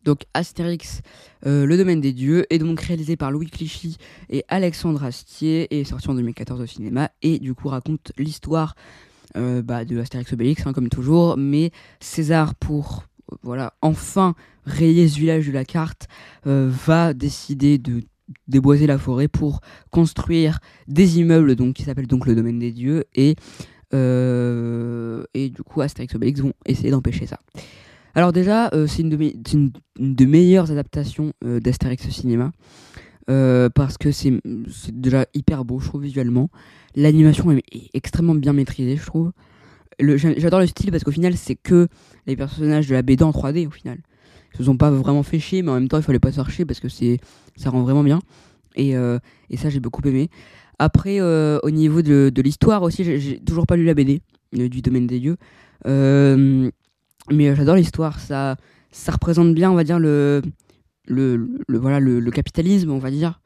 Donc 0.03 0.25
Astérix, 0.33 1.01
euh, 1.45 1.65
le 1.65 1.77
domaine 1.77 1.99
des 1.99 2.13
dieux, 2.13 2.45
est 2.49 2.59
donc 2.59 2.79
réalisé 2.79 3.15
par 3.17 3.31
Louis 3.31 3.49
Clichy 3.49 3.97
et 4.29 4.43
Alexandre 4.47 5.03
Astier 5.03 5.63
et 5.71 5.81
est 5.81 5.85
sorti 5.85 6.09
en 6.09 6.13
2014 6.13 6.61
au 6.61 6.65
cinéma 6.65 7.09
et 7.21 7.39
du 7.39 7.53
coup 7.53 7.69
raconte 7.69 8.11
l'histoire 8.17 8.75
bah, 9.33 9.83
de 9.83 9.99
Astérix 9.99 10.31
Obélix 10.31 10.65
hein, 10.65 10.71
comme 10.71 10.87
toujours, 10.87 11.35
mais 11.35 11.71
César 11.99 12.55
pour 12.55 13.03
voilà 13.41 13.73
enfin 13.81 14.33
rayer 14.65 15.09
ce 15.09 15.19
village 15.19 15.47
de 15.47 15.51
la 15.51 15.65
carte 15.65 16.07
va 16.45 17.13
décider 17.13 17.77
de 17.77 18.03
déboiser 18.47 18.87
la 18.87 18.97
forêt 18.97 19.27
pour 19.27 19.59
construire 19.89 20.59
des 20.87 21.19
immeubles 21.19 21.55
donc 21.55 21.75
qui 21.75 21.83
s'appellent 21.83 22.07
donc 22.07 22.27
le 22.27 22.35
domaine 22.35 22.59
des 22.59 22.71
dieux 22.71 23.03
et 23.13 23.35
et 23.93 25.49
du 25.49 25.63
coup 25.63 25.81
Astérix 25.81 26.13
Obélix 26.15 26.39
vont 26.41 26.53
essayer 26.65 26.91
d'empêcher 26.91 27.25
ça. 27.25 27.39
Alors 28.15 28.31
déjà, 28.31 28.69
euh, 28.73 28.87
c'est 28.87 29.01
une, 29.01 29.09
de 29.09 29.17
une- 29.17 29.71
une 29.99 30.15
des 30.15 30.25
meilleures 30.25 30.71
adaptations 30.71 31.33
euh, 31.43 31.59
d'Astérix 31.59 32.05
au 32.07 32.11
cinéma. 32.11 32.51
euh, 33.29 33.69
parce 33.69 33.97
que 33.97 34.11
c'est 34.11 34.39
déjà 34.93 35.25
hyper 35.33 35.65
beau, 35.65 35.79
je 35.79 35.87
trouve, 35.87 36.03
visuellement. 36.03 36.49
L'animation 36.95 37.51
est, 37.51 37.63
extrêmement 37.95 38.35
bien 38.35 38.53
maîtrisée, 38.53 38.97
je 38.97 39.05
trouve. 39.05 39.31
J'adore 39.99 40.59
le 40.59 40.67
style 40.67 40.91
parce 40.91 41.03
qu'au 41.03 41.11
final, 41.11 41.35
c'est 41.35 41.55
que 41.55 41.87
les 42.27 42.35
personnages 42.35 42.87
de 42.87 42.93
la 42.93 43.01
BD 43.01 43.23
en 43.23 43.31
3D, 43.31 43.65
au 43.67 43.71
final. 43.71 43.97
Ils 44.53 44.57
se 44.59 44.63
sont 44.65 44.77
pas 44.77 44.91
vraiment 44.91 45.23
fait 45.23 45.39
chier, 45.39 45.61
mais 45.63 45.71
en 45.71 45.75
même 45.75 45.87
temps, 45.89 45.97
il 45.97 46.03
fallait 46.03 46.19
pas 46.19 46.31
se 46.31 46.41
faire 46.43 46.65
parce 46.67 46.79
que 46.79 46.87
ça 46.87 47.69
rend 47.69 47.81
vraiment 47.81 48.03
bien. 48.03 48.19
Et, 48.75 48.95
euh, 48.95 49.19
et 49.49 49.57
ça, 49.57 49.69
j'ai 49.69 49.79
beaucoup 49.79 50.01
aimé. 50.07 50.29
Après, 50.79 51.19
euh, 51.19 51.59
au 51.63 51.71
niveau 51.71 52.01
de, 52.01 52.31
de 52.33 52.41
l'histoire 52.41 52.83
aussi, 52.83 53.03
j'ai- 53.03 53.39
toujours 53.39 53.65
pas 53.65 53.75
lu 53.75 53.85
la 53.85 53.93
BD 53.93 54.21
euh, 54.57 54.67
du 54.69 54.81
Domaine 54.81 55.07
des 55.07 55.19
Dieux. 55.19 55.37
Euh, 55.87 56.69
mais 57.31 57.55
j'adore 57.55 57.75
l'histoire. 57.75 58.19
Ça, 58.19 58.57
ça 58.91 59.11
représente 59.11 59.53
bien, 59.53 59.71
on 59.71 59.75
va 59.75 59.83
dire, 59.83 59.99
le, 59.99 60.41
le, 61.07 61.49
le- 61.67 61.77
voilà, 61.77 61.99
le, 61.99 62.31
capitalisme, 62.31 62.91
on 62.91 62.99
va 62.99 63.11
dire. 63.11 63.41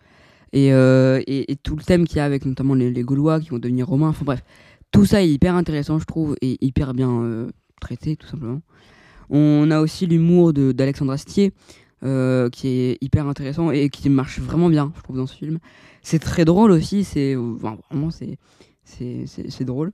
Et, 0.51 0.69
et, 0.69 1.55
tout 1.61 1.75
le 1.75 1.83
thème 1.83 2.07
qu'il 2.07 2.17
y 2.17 2.19
a 2.19 2.25
avec 2.25 2.45
notamment 2.45 2.73
les, 2.73 2.89
les 2.89 3.03
Gaulois 3.03 3.39
qui 3.39 3.49
vont 3.49 3.59
devenir 3.59 3.87
romains. 3.87 4.09
Enfin 4.09 4.25
bref, 4.25 4.43
tout 4.91 5.05
ça 5.05 5.21
est 5.21 5.29
hyper 5.29 5.55
intéressant, 5.55 5.99
je 5.99 6.05
trouve, 6.05 6.35
et 6.41 6.57
hyper 6.65 6.95
bien 6.95 7.47
traité, 7.79 8.15
tout 8.15 8.25
simplement. 8.25 8.61
On 9.29 9.69
a 9.69 9.79
aussi 9.79 10.07
l'humour 10.07 10.53
d'Alexandre 10.53 11.11
Astier, 11.11 11.53
euh, 12.03 12.49
qui 12.49 12.67
est 12.67 12.97
hyper 13.01 13.27
intéressant 13.27 13.71
et 13.71 13.89
qui 13.89 14.09
marche 14.09 14.39
vraiment 14.39 14.69
bien, 14.69 14.91
je 14.97 15.01
trouve, 15.01 15.17
dans 15.17 15.27
ce 15.27 15.35
film. 15.35 15.59
C'est 16.01 16.19
très 16.19 16.45
drôle 16.45 16.71
aussi, 16.71 17.03
c'est 17.03 17.35
vraiment 17.35 18.11
c'est 18.11 18.37
c'est- 18.83 19.63
drôle. 19.65 19.91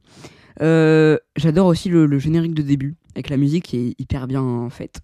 Euh, 0.61 1.17
J'adore 1.35 1.67
aussi 1.67 1.89
le, 1.89 2.19
générique 2.19 2.53
de 2.53 2.61
début, 2.61 2.95
avec 3.13 3.29
la 3.29 3.37
musique 3.37 3.65
qui 3.65 3.77
est 3.77 3.99
hyper 3.99 4.27
bien 4.27 4.69
faite. 4.69 5.01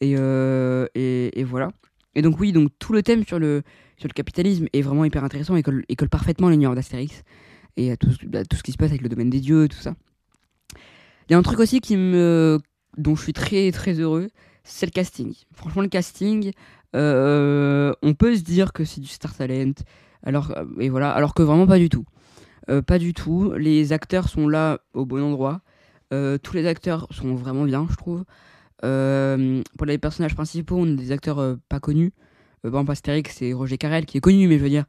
Et, 0.00 0.14
euh, 0.16 0.86
et, 0.94 1.38
et 1.38 1.44
voilà. 1.44 1.70
Et 2.14 2.22
donc 2.22 2.38
oui, 2.40 2.52
donc 2.52 2.70
tout 2.78 2.92
le 2.92 3.02
thème 3.02 3.24
sur 3.24 3.38
le, 3.38 3.62
sur 3.96 4.08
le 4.08 4.12
capitalisme 4.14 4.66
est 4.72 4.82
vraiment 4.82 5.04
hyper 5.04 5.24
intéressant 5.24 5.56
et 5.56 5.62
colle, 5.62 5.84
et 5.88 5.96
colle 5.96 6.08
parfaitement 6.08 6.48
l'univers 6.48 6.74
d'Astérix 6.74 7.22
et 7.76 7.90
à 7.90 7.96
tout, 7.96 8.10
à 8.34 8.44
tout 8.44 8.56
ce 8.56 8.62
qui 8.62 8.72
se 8.72 8.76
passe 8.76 8.90
avec 8.90 9.02
le 9.02 9.08
domaine 9.08 9.30
des 9.30 9.40
dieux, 9.40 9.68
tout 9.68 9.78
ça. 9.78 9.94
Il 11.28 11.32
y 11.32 11.34
a 11.34 11.38
un 11.38 11.42
truc 11.42 11.60
aussi 11.60 11.80
qui 11.80 11.96
me, 11.96 12.58
dont 12.98 13.14
je 13.16 13.22
suis 13.22 13.32
très 13.32 13.70
très 13.72 13.94
heureux, 13.94 14.28
c'est 14.64 14.86
le 14.86 14.90
casting. 14.90 15.34
Franchement, 15.54 15.82
le 15.82 15.88
casting, 15.88 16.52
euh, 16.94 17.92
on 18.02 18.14
peut 18.14 18.36
se 18.36 18.42
dire 18.42 18.72
que 18.72 18.84
c'est 18.84 19.00
du 19.00 19.08
Star 19.08 19.34
Talent, 19.34 19.72
alors, 20.22 20.54
et 20.78 20.88
voilà, 20.88 21.10
alors 21.10 21.34
que 21.34 21.42
vraiment 21.42 21.66
pas 21.66 21.78
du 21.78 21.88
tout. 21.88 22.04
Euh, 22.70 22.82
pas 22.82 22.98
du 22.98 23.12
tout. 23.12 23.52
Les 23.54 23.92
acteurs 23.92 24.28
sont 24.28 24.48
là 24.48 24.78
au 24.94 25.04
bon 25.04 25.22
endroit. 25.22 25.62
Euh, 26.12 26.38
tous 26.38 26.54
les 26.54 26.66
acteurs 26.66 27.08
sont 27.10 27.34
vraiment 27.34 27.64
bien, 27.64 27.86
je 27.90 27.96
trouve. 27.96 28.24
Euh, 28.84 29.62
pour 29.76 29.86
les 29.86 29.98
personnages 29.98 30.34
principaux, 30.34 30.76
on 30.76 30.92
a 30.92 30.96
des 30.96 31.12
acteurs 31.12 31.38
euh, 31.38 31.56
pas 31.68 31.80
connus. 31.80 32.12
Euh, 32.64 32.70
par 32.70 32.80
exemple, 32.80 32.92
Astérix, 32.92 33.34
c'est 33.36 33.52
Roger 33.52 33.78
Carrel 33.78 34.06
qui 34.06 34.18
est 34.18 34.20
connu, 34.20 34.48
mais 34.48 34.58
je 34.58 34.62
veux 34.62 34.68
dire, 34.68 34.84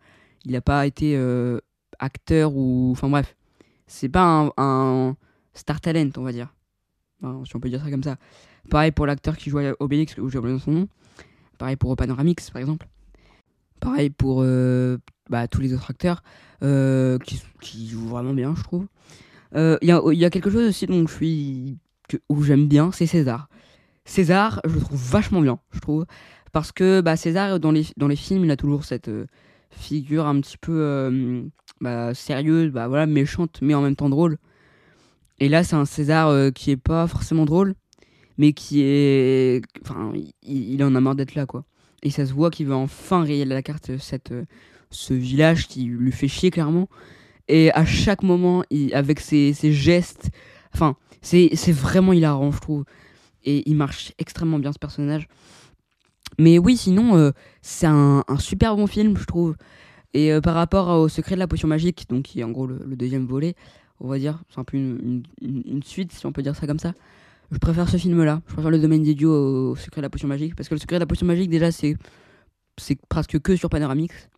il 0.45 0.51
n'a 0.51 0.61
pas 0.61 0.85
été 0.85 1.15
euh, 1.15 1.59
acteur 1.99 2.55
ou. 2.55 2.89
Enfin 2.91 3.09
bref, 3.09 3.35
c'est 3.87 4.09
pas 4.09 4.51
un, 4.57 5.15
star 5.53 5.81
talent, 5.81 6.09
on 6.17 6.23
va 6.23 6.31
dire. 6.31 6.53
Si 7.45 7.55
on 7.55 7.59
peut 7.59 7.69
dire 7.69 7.81
ça 7.81 7.89
comme 7.89 8.03
ça. 8.03 8.17
Pareil 8.69 8.91
pour 8.91 9.05
l'acteur 9.05 9.37
qui 9.37 9.49
joue 9.49 9.59
à 9.59 9.73
Obélix, 9.79 10.17
où 10.17 10.29
j'ai 10.29 10.37
oublié 10.37 10.57
son 10.59 10.71
nom. 10.71 10.87
Pareil 11.57 11.75
pour 11.75 11.95
Panoramix, 11.95 12.49
par 12.49 12.61
exemple. 12.61 12.87
Pareil 13.79 14.09
pour 14.09 14.41
euh, 14.41 14.97
bah, 15.29 15.47
tous 15.47 15.61
les 15.61 15.73
autres 15.73 15.91
acteurs 15.91 16.23
euh, 16.63 17.17
qui, 17.59 17.87
jouent 17.87 18.07
vraiment 18.07 18.33
bien, 18.33 18.55
je 18.55 18.63
trouve. 18.63 18.87
Euh, 19.55 19.77
Il 19.81 19.89
y, 19.89 20.25
a, 20.25 20.29
quelque 20.29 20.49
chose 20.49 20.69
aussi 20.69 20.87
dont 20.87 21.05
je 21.05 21.13
suis, 21.13 21.77
que- 22.07 22.17
où 22.29 22.43
j'aime 22.43 22.67
bien, 22.67 22.91
c'est 22.91 23.05
César. 23.05 23.49
César, 24.05 24.61
je 24.65 24.73
le 24.73 24.79
trouve 24.79 24.99
vachement 24.99 25.41
bien, 25.41 25.59
je 25.71 25.79
trouve. 25.79 26.05
Parce 26.53 26.71
que 26.71 27.01
bah, 27.01 27.17
César, 27.17 27.59
dans 27.59 27.71
les, 27.71 28.15
films, 28.15 28.45
il 28.45 28.51
a 28.51 28.57
toujours 28.57 28.85
cette 28.85 29.11
figure 29.71 30.25
un 30.27 30.39
petit 30.39 30.57
peu 30.57 31.43
bah, 31.81 32.13
sérieuse, 32.13 32.71
voilà, 32.71 33.05
méchante, 33.05 33.59
mais 33.61 33.73
en 33.73 33.81
même 33.81 33.95
temps 33.95 34.09
drôle. 34.09 34.37
Et 35.39 35.49
là, 35.49 35.63
c'est 35.63 35.75
un 35.75 35.85
César 35.85 36.53
qui 36.53 36.71
est 36.71 36.77
pas 36.77 37.07
forcément 37.07 37.45
drôle, 37.45 37.75
mais 38.37 38.53
qui 38.53 38.81
est. 38.81 39.61
Enfin, 39.81 40.13
il, 40.43 40.83
en 40.83 40.95
a 40.95 41.01
marre 41.01 41.15
d'être 41.15 41.35
là, 41.35 41.45
quoi. 41.45 41.65
Et 42.01 42.09
ça 42.09 42.25
se 42.25 42.33
voit 42.33 42.51
qu'il 42.51 42.67
veut 42.67 42.75
enfin 42.75 43.23
rayer 43.23 43.45
la 43.45 43.61
carte 43.61 43.97
cette, 43.97 44.33
ce 44.89 45.13
village 45.13 45.67
qui 45.67 45.85
lui 45.85 46.11
fait 46.11 46.27
chier, 46.27 46.51
clairement. 46.51 46.89
Et 47.47 47.71
à 47.71 47.85
chaque 47.85 48.23
moment, 48.23 48.63
avec 48.93 49.19
ses, 49.19 49.53
ses 49.53 49.73
gestes, 49.73 50.29
enfin, 50.73 50.95
c'est 51.21 51.71
vraiment 51.71 52.13
hilarant, 52.13 52.51
je 52.51 52.59
trouve. 52.59 52.85
Et 53.43 53.69
il 53.69 53.75
marche 53.75 54.13
extrêmement 54.17 54.59
bien, 54.59 54.71
ce 54.71 54.79
personnage. 54.79 55.27
Mais 56.39 56.57
oui, 56.57 56.77
sinon, 56.77 57.17
euh, 57.17 57.31
c'est 57.61 57.85
un, 57.87 58.23
super 58.39 58.75
bon 58.75 58.87
film, 58.87 59.17
je 59.17 59.25
trouve. 59.25 59.55
Et 60.13 60.31
euh, 60.31 60.41
par 60.41 60.55
rapport 60.55 60.89
au 60.99 61.09
secret 61.09 61.35
de 61.35 61.39
la 61.39 61.47
potion 61.47 61.67
magique, 61.67 62.05
donc 62.09 62.23
qui 62.23 62.39
est 62.39 62.43
en 62.43 62.51
gros 62.51 62.67
le, 62.67 62.79
deuxième 62.95 63.25
volet, 63.25 63.55
on 63.99 64.07
va 64.07 64.19
dire, 64.19 64.43
c'est 64.49 64.59
un 64.59 64.63
peu 64.63 64.77
une- 64.77 65.23
une 65.41 65.83
suite, 65.83 66.11
si 66.11 66.25
on 66.25 66.31
peut 66.31 66.41
dire 66.41 66.55
ça 66.55 66.67
comme 66.67 66.79
ça. 66.79 66.93
Je 67.53 67.59
préfère 67.59 67.87
ce 67.87 67.97
film-là. 67.97 68.41
Je 68.47 68.53
préfère 68.53 68.71
le 68.71 68.79
domaine 68.79 69.03
des 69.03 69.13
dieux 69.13 69.29
au, 69.29 69.75
secret 69.75 70.01
de 70.01 70.03
la 70.03 70.09
potion 70.09 70.27
magique. 70.27 70.55
Parce 70.55 70.67
que 70.67 70.73
le 70.73 70.79
secret 70.79 70.95
de 70.95 71.01
la 71.01 71.05
potion 71.05 71.27
magique, 71.27 71.49
déjà, 71.49 71.71
c'est 71.71 71.95
c'est 72.77 72.97
presque 73.07 73.39
que 73.39 73.55
sur 73.55 73.69
Panoramix. 73.69 74.29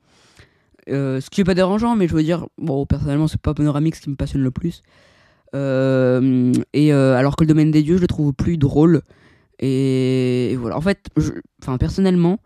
Euh, 0.90 1.22
ce 1.22 1.30
qui 1.30 1.40
est 1.40 1.46
pas 1.46 1.54
dérangeant, 1.54 1.96
mais 1.96 2.10
je 2.10 2.14
veux 2.14 2.24
dire, 2.24 2.46
bon, 2.58 2.86
personnellement, 2.86 3.28
c'est 3.28 3.40
pas 3.40 3.54
Panoramix 3.54 4.00
qui 4.02 4.10
me 4.10 4.16
passionne 4.16 4.44
le 4.44 4.52
plus. 4.52 4.82
Euh, 5.56 6.52
et 6.74 6.94
euh, 6.94 7.16
alors 7.16 7.38
que 7.38 7.46
le 7.46 7.48
domaine 7.48 7.72
des 7.72 7.84
dieux, 7.84 7.96
je 7.96 8.02
le 8.02 8.08
trouve 8.08 8.34
plus 8.34 8.58
drôle. 8.58 9.02
Et, 9.60 10.58
voilà. 10.60 10.76
En 10.76 10.82
fait, 10.82 11.08
personnellement, 11.80 12.40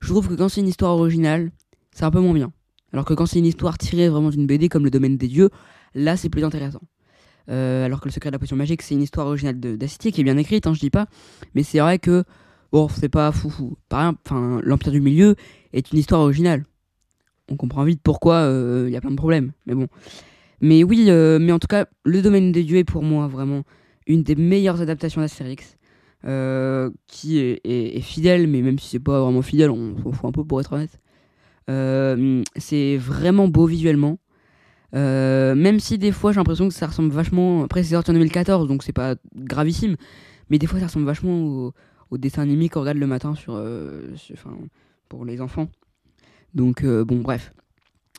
je 0.00 0.08
trouve 0.08 0.28
que 0.28 0.34
quand 0.34 0.48
c'est 0.48 0.62
une 0.62 0.68
histoire 0.68 0.96
originale, 0.96 1.50
c'est 1.92 2.04
un 2.04 2.10
peu 2.10 2.20
moins 2.20 2.32
bien. 2.32 2.50
Alors 2.94 3.04
que 3.04 3.12
quand 3.12 3.26
c'est 3.26 3.40
une 3.40 3.46
histoire 3.46 3.76
tirée 3.76 4.08
vraiment 4.08 4.30
d'une 4.30 4.46
BD 4.46 4.70
comme 4.70 4.84
le 4.84 4.90
domaine 4.90 5.18
des 5.18 5.28
dieux, 5.28 5.50
là, 5.94 6.16
c'est 6.16 6.30
plus 6.30 6.44
intéressant. 6.44 6.80
Euh, 7.50 7.84
alors 7.84 8.00
que 8.00 8.06
le 8.06 8.12
secret 8.12 8.30
de 8.30 8.34
la 8.34 8.38
potion 8.38 8.56
magique, 8.56 8.82
c'est 8.82 8.94
une 8.94 9.02
histoire 9.02 9.26
originale 9.26 9.58
d'Astier 9.60 10.12
qui 10.12 10.20
est 10.22 10.24
bien 10.24 10.36
écrite, 10.38 10.66
hein, 10.66 10.74
je 10.74 10.80
dis 10.80 10.90
pas. 10.90 11.06
Mais 11.54 11.62
c'est 11.62 11.78
vrai 11.80 11.98
que, 11.98 12.24
bon, 12.72 12.88
c'est 12.88 13.08
pas 13.08 13.32
foufou. 13.32 13.76
Par 13.88 14.00
exemple, 14.00 14.20
enfin, 14.26 14.60
l'Empire 14.64 14.92
du 14.92 15.00
Milieu 15.00 15.36
est 15.72 15.92
une 15.92 15.98
histoire 15.98 16.20
originale. 16.22 16.64
On 17.50 17.56
comprend 17.56 17.84
vite 17.84 18.00
pourquoi 18.02 18.48
il 18.86 18.90
y 18.92 18.96
a 18.96 19.00
plein 19.00 19.10
de 19.10 19.16
problèmes. 19.16 19.52
Mais 19.66 19.74
bon. 19.74 19.88
Mais 20.60 20.84
oui, 20.84 21.06
euh, 21.08 21.38
mais 21.38 21.52
en 21.52 21.58
tout 21.58 21.66
cas, 21.66 21.86
le 22.04 22.22
domaine 22.22 22.52
des 22.52 22.64
dieux 22.64 22.78
est 22.78 22.84
pour 22.84 23.02
moi 23.02 23.26
vraiment 23.28 23.64
une 24.06 24.22
des 24.22 24.34
meilleures 24.36 24.80
adaptations 24.80 25.20
d'Astérix. 25.20 25.76
euh, 26.26 26.90
qui 27.06 27.38
est, 27.38 27.60
est- 27.64 28.00
fidèle, 28.00 28.46
mais 28.46 28.62
même 28.62 28.78
si 28.78 28.88
c'est 28.88 28.98
pas 28.98 29.20
vraiment 29.20 29.42
fidèle, 29.42 29.70
on 29.70 29.94
s'en 30.02 30.12
fout 30.12 30.24
un 30.24 30.32
peu 30.32 30.42
pour 30.44 30.58
être 30.60 30.72
honnête. 30.72 30.98
Euh, 31.70 32.42
c'est 32.56 32.96
vraiment 32.96 33.48
beau 33.48 33.66
visuellement. 33.66 34.18
Euh, 34.94 35.54
même 35.54 35.80
si 35.80 35.98
des 35.98 36.12
fois 36.12 36.32
j'ai 36.32 36.36
l'impression 36.36 36.68
que 36.68 36.74
ça 36.74 36.86
ressemble 36.86 37.10
vachement. 37.10 37.64
Après, 37.64 37.82
c'est 37.82 37.94
sorti 37.94 38.10
en 38.10 38.14
2014, 38.14 38.68
donc 38.68 38.82
c'est 38.82 38.92
pas 38.92 39.16
gravissime. 39.36 39.96
Mais 40.50 40.58
des 40.58 40.66
fois, 40.66 40.78
ça 40.78 40.86
ressemble 40.86 41.06
vachement 41.06 41.40
au, 41.40 41.74
au 42.10 42.18
dessin 42.18 42.42
animé 42.42 42.68
qu'on 42.68 42.80
regarde 42.80 42.98
le 42.98 43.06
matin 43.06 43.34
sur, 43.34 43.54
euh, 43.56 44.14
pour 45.08 45.24
les 45.24 45.40
enfants. 45.40 45.68
Donc, 46.54 46.84
euh, 46.84 47.04
bon, 47.04 47.20
bref. 47.20 47.52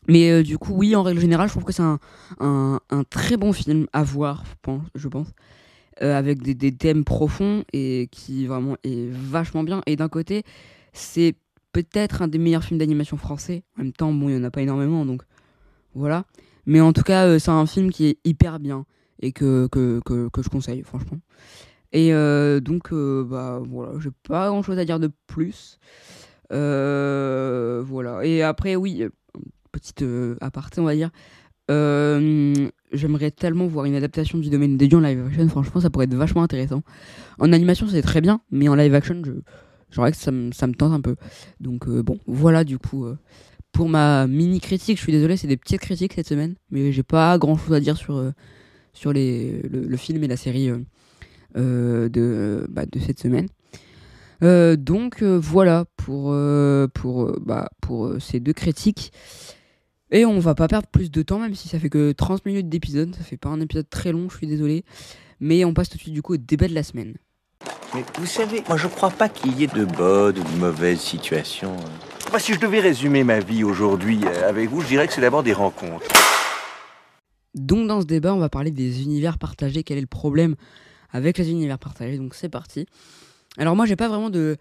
Mais 0.07 0.43
du 0.43 0.57
coup, 0.57 0.73
oui, 0.73 0.95
en 0.95 1.03
règle 1.03 1.19
générale, 1.19 1.47
je 1.47 1.53
trouve 1.53 1.63
que 1.63 1.71
c'est 1.71 1.81
un, 1.81 2.79
très 3.09 3.37
bon 3.37 3.53
film 3.53 3.87
à 3.93 4.03
voir, 4.03 4.43
je 4.93 5.07
pense. 5.07 5.27
Avec 5.99 6.41
des, 6.41 6.53
des 6.53 6.73
thèmes 6.73 7.03
profonds 7.05 7.63
et 7.71 8.09
qui 8.11 8.45
vraiment 8.45 8.75
est 8.83 9.09
vachement 9.09 9.63
bien. 9.63 9.81
Et 9.87 9.95
d'un 9.95 10.09
côté, 10.09 10.43
c'est 10.93 11.35
peut-être 11.71 12.21
un 12.21 12.27
des 12.27 12.37
meilleurs 12.37 12.63
films 12.63 12.79
d'animation 12.79 13.17
français. 13.17 13.63
En 13.77 13.83
même 13.83 13.93
temps, 13.93 14.13
bon, 14.13 14.29
il 14.29 14.35
n'y 14.35 14.41
en 14.41 14.43
a 14.43 14.51
pas 14.51 14.61
énormément, 14.61 15.05
donc 15.05 15.23
voilà. 15.93 16.25
Mais 16.65 16.81
en 16.81 16.93
tout 16.93 17.03
cas, 17.03 17.25
euh, 17.27 17.39
c'est 17.39 17.51
un 17.51 17.65
film 17.65 17.91
qui 17.91 18.07
est 18.07 18.17
hyper 18.23 18.59
bien 18.59 18.85
et 19.21 19.31
que, 19.31 19.67
que, 19.67 20.01
que, 20.03 20.41
je 20.41 20.49
conseille, 20.49 20.83
franchement. 20.83 21.19
Et 21.93 22.13
euh, 22.13 22.59
donc, 22.59 22.91
euh, 22.91 23.23
bah 23.23 23.61
voilà, 23.65 23.93
j'ai 23.99 24.09
pas 24.27 24.49
grand 24.49 24.61
chose 24.61 24.77
à 24.77 24.85
dire 24.85 24.99
de 24.99 25.09
plus. 25.27 25.79
Voilà. 26.49 28.21
Et 28.23 28.41
après, 28.41 28.75
oui, 28.75 29.05
petite 29.71 30.03
aparté, 30.41 30.81
on 30.81 30.85
va 30.85 30.95
dire. 30.95 31.11
J'aimerais 32.91 33.31
tellement 33.31 33.67
voir 33.67 33.85
une 33.85 33.95
adaptation 33.95 34.37
du 34.37 34.49
domaine 34.49 34.77
des 34.77 34.87
dieux 34.87 34.97
en 34.97 35.01
live 35.01 35.25
action. 35.27 35.47
Franchement, 35.49 35.81
ça 35.81 35.89
pourrait 35.89 36.05
être 36.05 36.15
vachement 36.15 36.43
intéressant. 36.43 36.81
En 37.39 37.53
animation, 37.53 37.87
c'est 37.87 38.01
très 38.01 38.21
bien, 38.21 38.41
mais 38.51 38.67
en 38.67 38.75
live 38.75 38.93
action, 38.93 39.21
je, 39.23 39.31
j'aurais 39.91 40.11
que 40.11 40.17
ça 40.17 40.31
me, 40.31 40.51
ça 40.51 40.67
me 40.67 40.73
tente 40.73 40.93
un 40.93 41.01
peu. 41.01 41.15
Donc, 41.59 41.87
bon, 41.87 42.17
voilà, 42.27 42.63
du 42.63 42.77
coup, 42.77 43.07
pour 43.75 43.89
ma 43.89 44.25
mini 44.25 44.61
critique, 44.61 44.97
je 44.97 45.03
suis 45.03 45.11
désolé, 45.11 45.35
c'est 45.35 45.47
des 45.47 45.57
petites 45.57 45.81
critiques 45.81 46.13
cette 46.13 46.29
semaine, 46.29 46.55
mais 46.71 46.93
j'ai 46.93 47.03
pas 47.03 47.37
grand 47.37 47.57
chose 47.57 47.73
à 47.73 47.81
dire 47.81 47.97
sur, 47.97 48.15
euh, 48.15 48.31
sur 48.93 49.11
le, 49.11 49.97
film 49.97 50.23
et 50.23 50.27
la 50.27 50.37
série 50.37 50.69
euh, 50.69 50.79
euh, 51.57 52.07
de, 52.07 52.65
bah, 52.69 52.85
de 52.89 52.99
cette 52.99 53.19
semaine. 53.19 53.49
Donc 54.41 55.23
voilà 55.23 55.83
pour, 55.97 56.33
pour, 56.93 57.39
bah, 57.41 57.69
ces 58.19 58.39
deux 58.39 58.53
critiques. 58.53 59.11
Et 60.09 60.23
on 60.23 60.39
va 60.39 60.55
pas 60.55 60.69
perdre 60.69 60.87
plus 60.87 61.11
de 61.11 61.21
temps, 61.21 61.39
même 61.39 61.55
si 61.55 61.67
ça 61.67 61.77
fait 61.77 61.89
que 61.89 62.13
30 62.13 62.45
minutes 62.45 62.69
d'épisode. 62.69 63.13
Ça 63.13 63.23
fait 63.25 63.37
pas 63.37 63.49
un 63.49 63.59
épisode 63.59 63.89
très 63.89 64.13
long, 64.13 64.29
je 64.29 64.37
suis 64.37 64.47
désolé. 64.47 64.85
Mais 65.41 65.65
on 65.65 65.73
passe 65.73 65.89
tout 65.89 65.97
de 65.97 66.01
suite 66.01 66.13
du 66.13 66.21
coup 66.21 66.35
au 66.35 66.37
débat 66.37 66.69
de 66.69 66.75
la 66.75 66.83
semaine. 66.83 67.15
Mais 67.93 68.05
vous 68.19 68.25
savez, 68.25 68.63
moi 68.69 68.77
je 68.77 68.87
crois 68.87 69.09
pas 69.09 69.27
qu'il 69.27 69.59
y 69.59 69.65
ait 69.65 69.67
de 69.67 69.83
bonnes 69.83 70.37
ou 70.37 70.43
de 70.43 70.59
mauvaises 70.59 71.01
situations. 71.01 71.75
Si 72.39 72.53
je 72.53 72.59
devais 72.59 72.79
résumer 72.79 73.23
ma 73.23 73.39
vie 73.39 73.63
aujourd'hui 73.63 74.19
euh, 74.23 74.49
avec 74.49 74.69
vous, 74.69 74.81
je 74.81 74.87
dirais 74.87 75.07
que 75.07 75.13
c'est 75.13 75.21
d'abord 75.21 75.41
des 75.41 75.53
rencontres. 75.53 76.05
Donc 77.55 77.87
dans 77.87 78.01
ce 78.01 78.05
débat, 78.05 78.35
on 78.35 78.39
va 78.39 78.49
parler 78.49 78.69
des 78.69 79.01
univers 79.01 79.39
partagés. 79.39 79.83
Quel 79.83 79.97
est 79.97 80.01
le 80.01 80.07
problème 80.07 80.55
avec 81.11 81.37
les 81.39 81.49
univers 81.49 81.79
partagés? 81.79 82.17
Donc 82.17 82.35
c'est 82.35 82.49
parti. 82.49 82.85
Alors 83.57 83.75
moi, 83.75 83.85
j'ai 83.85 83.95
pas 83.95 84.09
vraiment 84.09 84.29
de, 84.29 84.57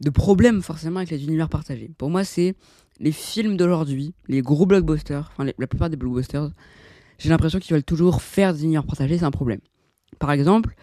de 0.00 0.10
problème 0.10 0.60
forcément 0.60 0.98
avec 0.98 1.10
les 1.10 1.24
univers 1.24 1.48
partagés. 1.48 1.92
Pour 1.96 2.10
moi, 2.10 2.24
c'est 2.24 2.56
les 2.98 3.12
films 3.12 3.56
d'aujourd'hui, 3.56 4.12
les 4.28 4.42
gros 4.42 4.66
blockbusters, 4.66 5.30
enfin 5.32 5.50
la 5.56 5.66
plupart 5.66 5.88
des 5.88 5.96
blockbusters, 5.96 6.50
j'ai 7.18 7.28
l'impression 7.30 7.58
qu'ils 7.58 7.74
veulent 7.74 7.84
toujours 7.84 8.22
faire 8.22 8.52
des 8.52 8.64
univers 8.64 8.84
partagés, 8.84 9.18
c'est 9.18 9.24
un 9.24 9.30
problème. 9.30 9.60
Par 10.18 10.32
exemple, 10.32 10.74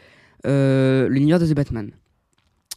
euh, 0.48 1.08
l'univers 1.08 1.40
de 1.40 1.46
The 1.46 1.54
Batman. 1.54 1.92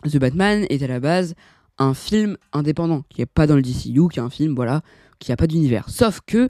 The 0.04 0.18
Batman 0.18 0.66
est 0.68 0.82
à 0.82 0.86
la 0.86 1.00
base 1.00 1.34
un 1.78 1.94
film 1.94 2.36
indépendant, 2.52 3.02
qui 3.08 3.20
n'est 3.20 3.26
pas 3.26 3.46
dans 3.46 3.56
le 3.56 3.62
DCU, 3.62 4.08
qui 4.08 4.18
est 4.18 4.22
un 4.22 4.30
film, 4.30 4.54
voilà, 4.54 4.82
qui 5.18 5.30
n'a 5.30 5.36
pas 5.36 5.46
d'univers. 5.46 5.88
Sauf 5.88 6.20
que, 6.26 6.48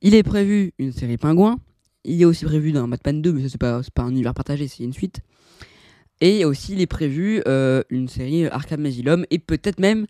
il 0.00 0.14
est 0.14 0.22
prévu 0.22 0.72
une 0.78 0.92
série 0.92 1.16
Pingouin, 1.16 1.58
il 2.04 2.22
est 2.22 2.24
aussi 2.24 2.44
prévu 2.44 2.72
dans 2.72 2.86
Batman 2.88 3.20
2, 3.20 3.32
mais 3.32 3.42
ça 3.42 3.48
c'est 3.50 3.58
pas, 3.58 3.80
pas 3.94 4.02
un 4.02 4.10
univers 4.10 4.34
partagé, 4.34 4.68
c'est 4.68 4.84
une 4.84 4.92
suite. 4.92 5.20
Et 6.20 6.44
aussi, 6.44 6.72
il 6.72 6.80
est 6.80 6.86
prévu 6.86 7.42
euh, 7.46 7.82
une 7.90 8.08
série 8.08 8.46
Arkham 8.46 8.84
Asylum, 8.86 9.24
et 9.30 9.38
peut-être 9.38 9.78
même 9.78 10.06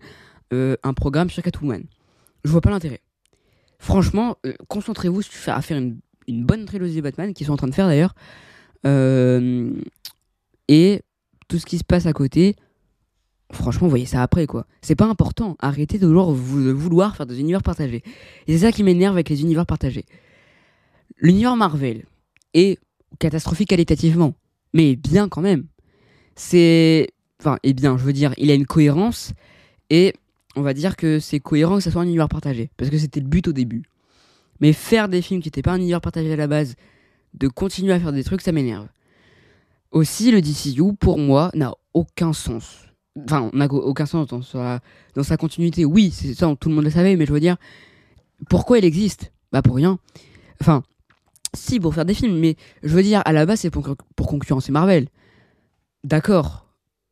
euh, 0.53 0.77
un 0.83 0.95
programme 0.95 1.29
sur 1.31 1.43
Catwoman. 1.43 1.85
Je 2.45 2.51
vois 2.51 2.61
pas 2.61 2.71
l'intérêt. 2.71 3.01
Franchement, 3.79 4.37
euh, 4.47 4.55
concentrez-vous 4.69 5.23
à 5.47 5.63
faire 5.63 5.79
une, 5.79 5.99
une 6.27 6.45
bonne 6.45 6.65
trilogie 6.65 6.97
de 6.97 7.03
Batman, 7.03 7.35
qu'ils 7.35 7.47
sont 7.47 7.53
en 7.53 7.57
train 7.57 7.69
de 7.69 7.75
faire 7.75 7.87
d'ailleurs. 7.87 8.15
et 10.69 11.03
tout 11.49 11.59
ce 11.59 11.67
qui 11.67 11.79
se 11.79 11.85
passe 11.85 12.07
à 12.07 12.13
côté, 12.13 12.57
franchement, 13.53 13.89
voyez 13.89 14.07
ça 14.07 14.23
après, 14.23 14.47
quoi. 14.47 14.67
C'est 14.83 14.95
pas 14.95 15.07
important. 15.07 15.57
Arrêtez 15.59 15.99
de 15.99 16.07
vouloir, 16.07 17.17
faire 17.17 17.27
des 17.27 17.41
univers 17.41 17.63
partagés. 17.63 18.03
Et 18.47 18.53
c'est 18.53 18.67
ça 18.67 18.73
qui 18.73 18.83
m'énerve 18.83 19.15
avec 19.15 19.29
les 19.29 19.41
univers 19.41 19.67
partagés. 19.67 20.05
L'univers 21.19 21.57
Marvel 21.57 22.05
est 22.55 22.79
catastrophique 23.19 23.69
qualitativement, 23.69 24.35
mais 24.73 24.97
bien 24.97 25.29
quand 25.29 25.41
même. 25.41 25.67
C'est. 26.37 27.09
Enfin, 27.41 27.59
et 27.63 27.73
bien, 27.73 27.97
je 27.97 28.05
veux 28.05 28.13
dire, 28.13 28.35
il 28.37 28.51
a 28.51 28.55
une 28.55 28.67
cohérence, 28.67 29.33
et 29.91 30.13
on 30.57 30.63
va 30.63 30.75
dire 30.75 30.97
que 30.97 31.21
c'est 31.21 31.41
cohérent 31.41 31.77
que 31.77 31.83
ça 31.83 31.91
soit 31.91 32.03
un 32.03 32.07
univers 32.07 32.29
partagé, 32.29 32.71
parce 32.77 32.91
que 32.91 32.99
c'était 32.99 33.21
le 33.21 33.27
but 33.27 33.47
au 33.49 33.53
début. 33.53 33.85
Mais 34.61 34.73
faire 34.73 35.09
des 35.09 35.23
films 35.23 35.41
qui 35.41 35.47
n'étaient 35.47 35.63
pas 35.63 35.73
un 35.73 35.79
univers 35.79 36.01
partagé 36.01 36.33
à 36.33 36.37
la 36.37 36.49
base, 36.49 36.75
de 37.35 37.47
continuer 37.47 37.93
à 37.93 38.01
faire 38.01 38.13
des 38.13 38.25
trucs, 38.25 38.41
ça 38.41 38.51
m'énerve. 38.51 38.89
Aussi, 39.93 40.33
le 40.33 40.41
DCU, 40.41 40.95
pour 40.99 41.19
moi, 41.19 41.51
n'a 41.55 41.75
aucun 41.95 42.33
sens 42.33 42.88
enfin, 43.25 43.51
n'a 43.53 43.67
aucun 43.67 44.07
sens 44.07 44.29
dans 44.29 44.43
sa, 44.43 44.81
dans 45.15 45.23
sa 45.23 45.37
continuité. 45.37 45.85
Oui, 45.85 46.11
c'est 46.11 46.35
ça, 46.35 46.55
tout 46.59 46.69
le 46.69 46.75
monde 46.75 46.85
le 46.85 46.91
savait, 46.91 47.17
mais 47.17 47.27
je 47.27 47.33
veux 47.33 47.41
dire, 47.41 47.57
pourquoi 48.49 48.79
il 48.79 48.85
existe? 48.85 49.33
Bah 49.53 49.63
pour 49.63 49.77
rien. 49.77 49.99
Enfin, 50.61 50.83
si, 51.55 51.81
pour 51.81 51.95
faire 51.95 52.05
des 52.05 52.15
films, 52.15 52.39
mais 52.39 52.57
je 52.83 52.95
veux 52.95 53.03
dire, 53.03 53.23
à 53.25 53.33
la 53.33 53.47
base, 53.47 53.61
c'est 53.61 53.71
pour, 53.71 53.97
concurrencer 54.17 54.73
Marvel. 54.73 55.09
D'accord. 56.05 56.67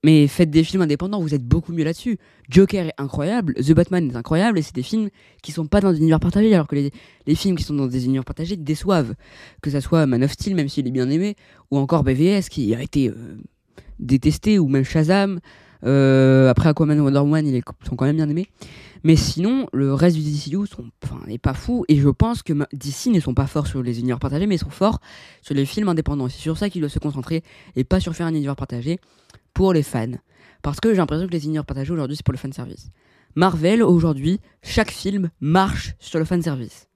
Mais 0.04 0.28
faites 0.28 0.50
des 0.50 0.62
films 0.62 0.82
indépendants, 0.82 1.20
vous 1.20 1.34
êtes 1.34 1.44
beaucoup 1.44 1.72
mieux 1.72 1.82
là-dessus. 1.82 2.18
Joker 2.48 2.86
est 2.86 2.94
incroyable, 2.98 3.54
The 3.54 3.72
Batman 3.72 4.10
est 4.10 4.16
incroyable, 4.16 4.58
et 4.58 4.62
c'est 4.62 4.74
des 4.74 4.82
films 4.82 5.08
qui 5.42 5.50
sont 5.50 5.66
pas 5.66 5.80
dans 5.80 5.92
des 5.92 5.98
univers 5.98 6.20
partagés, 6.20 6.54
alors 6.54 6.68
que 6.68 6.76
les, 6.76 6.92
les, 7.26 7.34
films 7.34 7.56
qui 7.56 7.64
sont 7.64 7.74
dans 7.74 7.88
des 7.88 8.04
univers 8.04 8.24
partagés 8.24 8.56
déçoivent. 8.56 9.14
Que 9.62 9.70
ça 9.70 9.80
soit 9.80 10.06
Man 10.06 10.22
of 10.22 10.30
Steel, 10.32 10.54
même 10.54 10.68
s'il 10.68 10.86
est 10.86 10.92
bien 10.92 11.10
aimé, 11.10 11.34
ou 11.70 11.78
encore 11.78 12.04
BVS, 12.04 12.48
qui 12.50 12.74
a 12.74 12.82
été 12.82 13.08
euh, 13.08 13.38
détesté, 13.98 14.60
ou 14.60 14.68
même 14.68 14.84
Shazam, 14.84 15.40
euh, 15.86 16.50
après 16.50 16.68
Aquaman 16.68 17.00
Wonder 17.00 17.20
Woman, 17.20 17.46
ils 17.46 17.62
sont 17.86 17.96
quand 17.96 18.06
même 18.06 18.16
bien 18.16 18.28
aimés. 18.28 18.48
Mais 19.04 19.14
sinon, 19.14 19.68
le 19.72 19.94
reste 19.94 20.16
du 20.16 20.22
DCU 20.22 20.58
n'est 21.26 21.38
pas 21.38 21.54
fou. 21.54 21.84
Et 21.88 21.96
je 21.96 22.08
pense 22.08 22.42
que 22.42 22.52
DC 22.72 23.06
ne 23.06 23.20
sont 23.20 23.34
pas 23.34 23.46
forts 23.46 23.66
sur 23.66 23.82
les 23.82 24.00
univers 24.00 24.18
partagés, 24.18 24.46
mais 24.46 24.56
ils 24.56 24.60
sont 24.60 24.70
forts 24.70 25.00
sur 25.42 25.54
les 25.54 25.64
films 25.64 25.88
indépendants. 25.88 26.28
C'est 26.28 26.40
sur 26.40 26.58
ça 26.58 26.68
qu'ils 26.68 26.80
doivent 26.80 26.92
se 26.92 26.98
concentrer 26.98 27.42
et 27.76 27.84
pas 27.84 28.00
sur 28.00 28.14
faire 28.14 28.26
un 28.26 28.34
univers 28.34 28.56
partagé 28.56 28.98
pour 29.54 29.72
les 29.72 29.82
fans. 29.82 30.06
Parce 30.62 30.80
que 30.80 30.90
j'ai 30.90 30.96
l'impression 30.96 31.26
que 31.26 31.32
les 31.32 31.44
univers 31.44 31.64
partagés 31.64 31.92
aujourd'hui, 31.92 32.16
c'est 32.16 32.24
pour 32.24 32.32
le 32.32 32.38
fan 32.38 32.52
service. 32.52 32.90
Marvel, 33.36 33.82
aujourd'hui, 33.82 34.40
chaque 34.62 34.90
film 34.90 35.30
marche 35.40 35.94
sur 36.00 36.18
le 36.18 36.24
fan 36.24 36.42
service. 36.42 36.88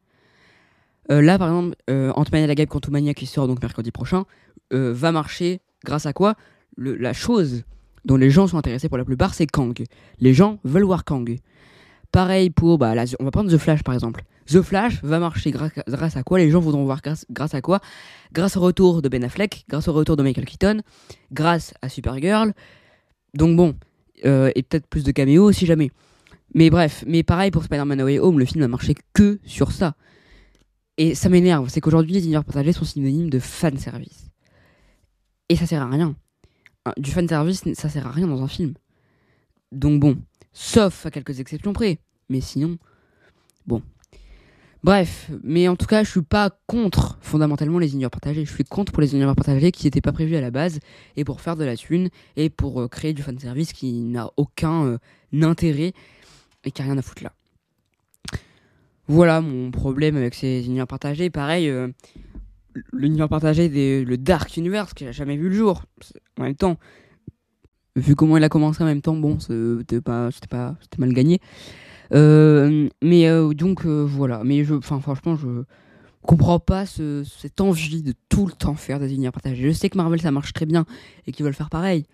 Euh, 1.11 1.21
là, 1.21 1.39
par 1.39 1.49
exemple, 1.49 1.77
euh, 1.91 2.13
Ant-Man 2.17 2.43
et 2.43 2.47
la 2.47 2.55
Guêpe 2.55 2.71
Quantumania 2.71 3.15
qui 3.15 3.27
sort 3.27 3.47
donc 3.47 3.61
mercredi 3.61 3.91
prochain, 3.91 4.25
euh, 4.73 4.93
va 4.93 5.13
marcher 5.13 5.61
grâce 5.85 6.07
à 6.07 6.13
quoi? 6.13 6.35
La 6.77 7.13
chose 7.13 7.65
dont 8.05 8.17
les 8.17 8.31
gens 8.31 8.47
sont 8.47 8.59
intéressés 8.59 8.89
pour 8.89 8.99
la 8.99 9.05
plupart, 9.05 9.35
c'est 9.35 9.47
Kang. 9.47 9.75
Les 10.19 10.35
gens 10.35 10.59
veulent 10.65 10.85
voir 10.85 11.05
Kang. 11.05 11.39
Pareil 12.13 12.51
pour, 12.51 12.79
bah, 12.79 12.95
on 13.21 13.25
va 13.25 13.31
prendre 13.31 13.51
The 13.51 13.59
Flash 13.59 13.83
par 13.83 13.95
exemple. 13.95 14.23
The 14.47 14.63
Flash 14.63 15.03
va 15.05 15.21
marcher 15.21 15.53
grâce 15.53 16.17
à 16.17 16.23
quoi 16.25 16.39
Les 16.39 16.51
gens 16.51 16.61
voudront 16.61 16.85
voir 16.85 17.01
grâce, 17.03 17.55
à 17.55 17.61
quoi? 17.61 17.81
Grâce 18.33 18.57
au 18.57 18.61
retour 18.61 19.01
de 19.01 19.09
Ben 19.09 19.23
Affleck, 19.23 19.65
grâce 19.69 19.87
au 19.87 19.93
retour 19.93 20.17
de 20.17 20.25
Michael 20.25 20.45
Keaton, 20.45 20.81
grâce 21.31 21.73
à 21.83 21.89
Supergirl. 21.89 22.53
Donc 23.35 23.57
bon, 23.57 23.77
euh, 24.25 24.51
et 24.57 24.63
peut-être 24.65 24.89
plus 24.89 25.05
de 25.05 25.13
caméos 25.13 25.53
si 25.53 25.67
jamais. 25.67 25.93
Mais 26.55 26.69
bref, 26.69 27.05
mais 27.07 27.23
pareil 27.23 27.53
pour 27.53 27.63
Spider-Man 27.63 28.01
Away 28.01 28.19
Home, 28.19 28.41
le 28.41 28.45
film 28.45 28.65
a 28.65 28.69
marché 28.69 28.95
que 29.13 29.39
sur 29.45 29.71
ça. 29.71 29.95
Et 30.97 31.15
ça 31.15 31.29
m'énerve, 31.29 31.69
c'est 31.69 31.81
qu'aujourd'hui 31.81 32.15
les 32.15 32.25
univers 32.25 32.45
partagés 32.45 32.73
sont 32.73 32.85
synonymes 32.85 33.31
de 33.31 33.39
fan 33.39 33.79
service. 33.79 34.31
Et 35.49 35.55
ça 35.55 35.67
sert 35.67 35.81
à 35.81 35.89
rien 35.89 36.17
du 36.97 37.11
fan 37.11 37.29
service, 37.29 37.63
ça 37.75 37.89
sert 37.89 38.07
à 38.07 38.11
rien 38.11 38.27
dans 38.27 38.43
un 38.43 38.49
film. 38.49 38.75
Donc 39.73 40.01
bon, 40.01 40.17
sauf 40.53 41.07
à 41.07 41.11
quelques 41.11 41.41
exceptions 41.41 41.73
près. 41.73 41.99
Mais 42.29 42.41
sinon, 42.41 42.79
bon. 43.67 43.83
Bref, 44.83 45.31
mais 45.43 45.69
en 45.69 45.77
tout 45.77 45.85
cas, 45.85 46.03
je 46.05 46.11
suis 46.11 46.23
pas 46.23 46.51
contre 46.67 47.19
fondamentalement 47.21 47.79
les 47.79 47.93
univers 47.93 48.11
partagés. 48.11 48.47
Je 48.47 48.53
suis 48.53 48.65
contre 48.65 48.93
pour 48.93 49.03
les 49.03 49.13
univers 49.13 49.35
partagés 49.37 49.73
qui 49.73 49.87
n'étaient 49.87 50.01
pas 50.01 50.13
prévus 50.13 50.37
à 50.37 50.41
la 50.41 50.51
base 50.51 50.79
et 51.17 51.25
pour 51.25 51.43
faire 51.43 51.57
de 51.57 51.65
la 51.65 51.77
thune 51.77 52.09
et 52.37 52.49
pour 52.49 52.81
euh, 52.81 52.89
créer 52.89 53.13
du 53.13 53.23
fan 53.23 53.39
service 53.39 53.75
qui 53.75 53.93
n'a 53.93 54.31
aucun 54.39 54.87
euh, 54.87 54.99
intérêt 55.43 55.93
et 56.65 56.71
qui 56.71 56.81
a 56.81 56.87
rien 56.87 56.97
à 56.97 57.03
foutre 57.03 57.25
là. 57.25 57.33
Voilà 59.07 59.41
mon 59.43 59.71
problème 59.71 60.17
avec 60.17 60.35
ces 60.35 60.65
univers 60.65 60.87
partagés. 60.87 61.29
Pareil, 61.29 61.69
euh, 61.69 61.89
l'univers 62.93 63.29
partagé 63.29 63.69
le 64.05 64.17
Dark 64.17 64.57
Universe 64.57 64.95
qui 64.95 65.05
n'a 65.05 65.13
jamais 65.13 65.37
vu 65.37 65.49
le 65.49 65.55
jour. 65.55 65.85
En 66.39 66.45
même 66.45 66.55
temps, 66.55 66.79
vu 67.97 68.15
comment 68.15 68.37
il 68.37 68.45
a 68.45 68.49
commencé 68.49 68.83
en 68.83 68.87
même 68.87 69.03
temps, 69.03 69.17
bon, 69.17 69.39
c'était 69.39 70.01
pas, 70.01 70.31
c'était 70.31 70.49
pas, 70.49 70.77
c'était 70.81 70.99
mal 70.99 71.13
gagné. 71.13 71.41
Euh, 72.13 72.89
mais 73.03 73.29
euh, 73.29 73.53
donc 73.55 73.85
euh, 73.87 74.05
voilà. 74.05 74.43
Mais 74.45 74.65
je, 74.65 74.75
enfin 74.75 75.01
franchement, 75.01 75.37
je 75.37 75.65
comprends 76.23 76.59
pas 76.59 76.87
ce, 76.87 77.25
cette 77.25 77.61
envie 77.61 78.03
de 78.03 78.15
tout 78.29 78.47
le 78.47 78.53
temps 78.53 78.75
faire 78.75 78.99
des 78.99 79.13
univers 79.13 79.33
partagés. 79.33 79.63
Je 79.63 79.73
sais 79.73 79.89
que 79.89 79.97
Marvel 79.97 80.21
ça 80.21 80.31
marche 80.31 80.53
très 80.53 80.67
bien 80.67 80.85
et 81.27 81.33
qu'ils 81.33 81.45
veulent 81.45 81.55
faire 81.55 81.71
pareil, 81.71 82.07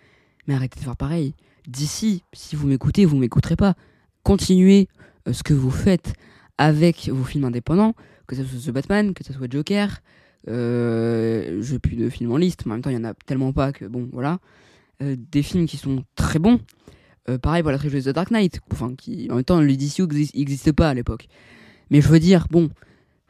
mais 0.46 0.54
arrêtez 0.54 0.78
de 0.78 0.84
faire 0.84 0.96
pareil. 0.96 1.34
D'ici, 1.66 2.22
si 2.32 2.54
vous 2.56 2.68
m'écoutez, 2.68 3.04
vous 3.04 3.16
m'écouterez 3.16 3.56
pas. 3.56 3.74
Continuez 4.22 4.88
ce 5.30 5.42
que 5.42 5.54
vous 5.54 5.70
faites 5.70 6.12
avec 6.58 7.08
vos 7.08 7.24
films 7.24 7.44
indépendants, 7.44 7.94
que 8.26 8.36
ce 8.36 8.44
soit 8.44 8.70
The 8.70 8.74
Batman, 8.74 9.14
que 9.14 9.24
ce 9.24 9.32
soit 9.32 9.50
Joker, 9.50 10.00
euh, 10.48 11.60
je 11.62 11.72
n'ai 11.72 11.78
plus 11.78 11.96
de 11.96 12.08
films 12.08 12.32
en 12.32 12.36
liste, 12.36 12.66
mais 12.66 12.72
en 12.72 12.74
même 12.76 12.82
temps, 12.82 12.90
il 12.90 12.96
y 12.96 12.98
en 12.98 13.04
a 13.04 13.14
tellement 13.14 13.52
pas 13.52 13.72
que 13.72 13.84
bon, 13.84 14.08
voilà. 14.12 14.38
Euh, 15.02 15.16
des 15.30 15.42
films 15.42 15.66
qui 15.66 15.76
sont 15.76 16.04
très 16.14 16.38
bons. 16.38 16.60
Euh, 17.28 17.38
pareil 17.38 17.62
pour 17.62 17.72
la 17.72 17.78
trilogie 17.78 18.04
The 18.04 18.14
Dark 18.14 18.30
Knight, 18.30 18.60
en 18.80 19.34
même 19.34 19.44
temps, 19.44 19.60
le 19.60 19.76
DCU 19.76 20.06
n'existe 20.06 20.72
pas 20.72 20.90
à 20.90 20.94
l'époque. 20.94 21.28
Mais 21.90 22.00
je 22.00 22.08
veux 22.08 22.20
dire, 22.20 22.46
bon, 22.50 22.70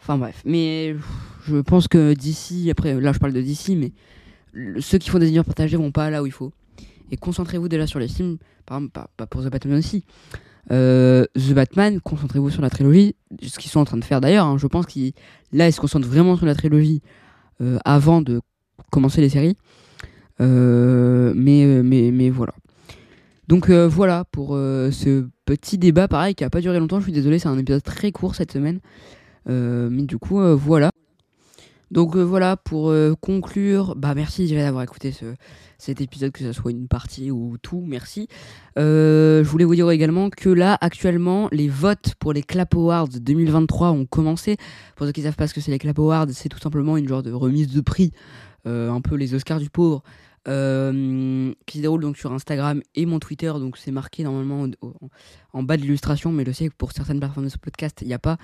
enfin 0.01 0.19
bref. 0.19 0.43
Mais 0.45 0.95
je 1.47 1.57
pense 1.57 1.89
que 1.89 2.13
DC, 2.15 2.71
après, 2.71 3.01
là 3.01 3.13
je 3.13 3.19
parle 3.19 3.33
de 3.33 3.41
DC, 3.41 3.71
mais 3.71 3.93
ceux 4.81 4.99
qui 4.99 5.09
font 5.09 5.19
des 5.19 5.27
univers 5.27 5.45
partagés 5.45 5.77
vont 5.77 5.93
pas 5.93 6.11
là 6.11 6.23
où 6.23 6.27
il 6.27 6.33
faut. 6.33 6.53
Et 7.11 7.17
concentrez-vous 7.17 7.69
déjà 7.69 7.87
sur 7.87 7.99
les 7.99 8.09
films, 8.09 8.39
par 8.65 8.79
exemple, 8.79 9.01
pas, 9.17 9.27
pour 9.27 9.43
The 9.43 9.51
Batman 9.51 9.79
aussi. 9.79 10.05
The 10.69 11.53
Batman, 11.55 12.01
concentrez-vous 12.01 12.51
sur 12.51 12.63
la 12.63 12.71
trilogie, 12.71 13.15
ce 13.41 13.59
qu'ils 13.59 13.71
sont 13.71 13.81
en 13.81 13.85
train 13.85 13.99
de 13.99 14.05
faire 14.05 14.21
d'ailleurs. 14.21 14.47
Hein. 14.47 14.59
je 14.59 14.67
pense 14.67 14.87
qu'ils 14.87 15.13
là, 15.53 15.69
ils 15.69 15.73
se 15.73 15.81
concentrent 15.81 16.09
vraiment 16.09 16.37
sur 16.37 16.47
la 16.47 16.55
trilogie 16.55 17.03
euh, 17.63 17.79
avant 17.87 18.21
de 18.21 18.41
commencer 18.91 19.21
les 19.21 19.31
séries. 19.31 19.57
Euh, 20.41 21.33
mais, 21.35 21.65
euh, 21.65 21.83
mais, 21.83 22.11
mais 22.11 22.29
voilà. 22.29 22.53
Donc 23.49 23.71
voilà 23.71 24.25
pour 24.25 24.55
ce 24.57 25.25
petit 25.45 25.79
débat, 25.79 26.09
pareil, 26.09 26.35
qui 26.35 26.43
a 26.43 26.51
pas 26.51 26.61
duré 26.61 26.81
longtemps. 26.81 26.99
Je 26.99 27.05
suis 27.05 27.13
désolé, 27.13 27.39
c'est 27.39 27.47
un 27.47 27.57
épisode 27.57 27.83
très 27.83 28.11
court 28.11 28.35
cette 28.35 28.51
semaine. 28.51 28.81
mais 29.47 30.03
du 30.03 30.19
coup, 30.19 30.41
voilà. 30.57 30.91
Donc 31.91 32.17
voilà, 32.17 32.57
pour 32.57 32.93
conclure, 33.21 33.95
bah 33.97 34.15
merci 34.15 34.53
d'avoir 34.53 34.83
écouté 34.83 35.13
ce, 35.13 35.37
cet 35.79 36.01
épisode, 36.01 36.33
que 36.33 36.41
ce 36.41 36.53
soit 36.53 36.71
une 36.71 36.89
partie 36.89 37.31
ou 37.31 37.57
tout, 37.61 37.83
merci. 37.87 38.29
Euh, 38.79 39.45
je 39.45 39.49
voulais 39.49 39.65
vous 39.65 39.75
dire 39.75 39.91
également 39.91 40.31
que 40.31 40.49
là, 40.49 40.79
actuellement, 40.81 41.49
les 41.53 41.69
votes 41.69 42.15
pour 42.19 42.33
les 42.33 42.43
Clap 42.43 42.75
Awards 42.75 43.09
2023 43.09 43.91
ont 43.91 44.07
commencé. 44.07 44.57
Pour 44.95 45.07
ceux 45.07 45.13
qui 45.13 45.21
ne 45.21 45.27
savent 45.27 45.37
pas 45.37 45.47
ce 45.47 45.55
que 45.55 45.61
c'est 45.61 45.71
les 45.71 45.79
Clap 45.79 45.99
Awards, 45.99 46.29
c'est 46.33 46.49
tout 46.49 46.59
simplement 46.59 46.97
une 46.97 47.09
genre 47.09 47.23
de 47.23 47.33
remise 47.33 47.69
de 47.69 47.81
prix, 47.81 48.13
euh, 48.67 48.91
un 48.91 49.01
peu 49.01 49.17
les 49.17 49.35
Oscars 49.35 49.61
du 49.61 49.71
pauvre, 49.71 50.03
euh, 50.49 51.53
qui 51.67 51.79
se 51.79 51.83
déroule 51.83 52.01
donc 52.01 52.17
sur 52.17 52.33
Instagram 52.33 52.81
et 52.95 53.05
mon 53.05 53.19
Twitter. 53.19 53.53
Donc 53.59 53.77
c'est 53.77 53.93
marqué 53.93 54.25
normalement 54.25 54.67
en 55.53 55.63
bas 55.63 55.77
de 55.77 55.83
l'illustration, 55.83 56.33
mais 56.33 56.45
je 56.47 56.53
sais 56.53 56.69
que 56.69 56.75
pour 56.77 56.93
certaines 56.93 57.19
plateformes 57.19 57.47
de 57.47 57.51
ce 57.51 57.59
podcast, 57.59 57.99
il 58.03 58.09
n'y 58.09 58.15
a 58.15 58.19
pas. 58.19 58.39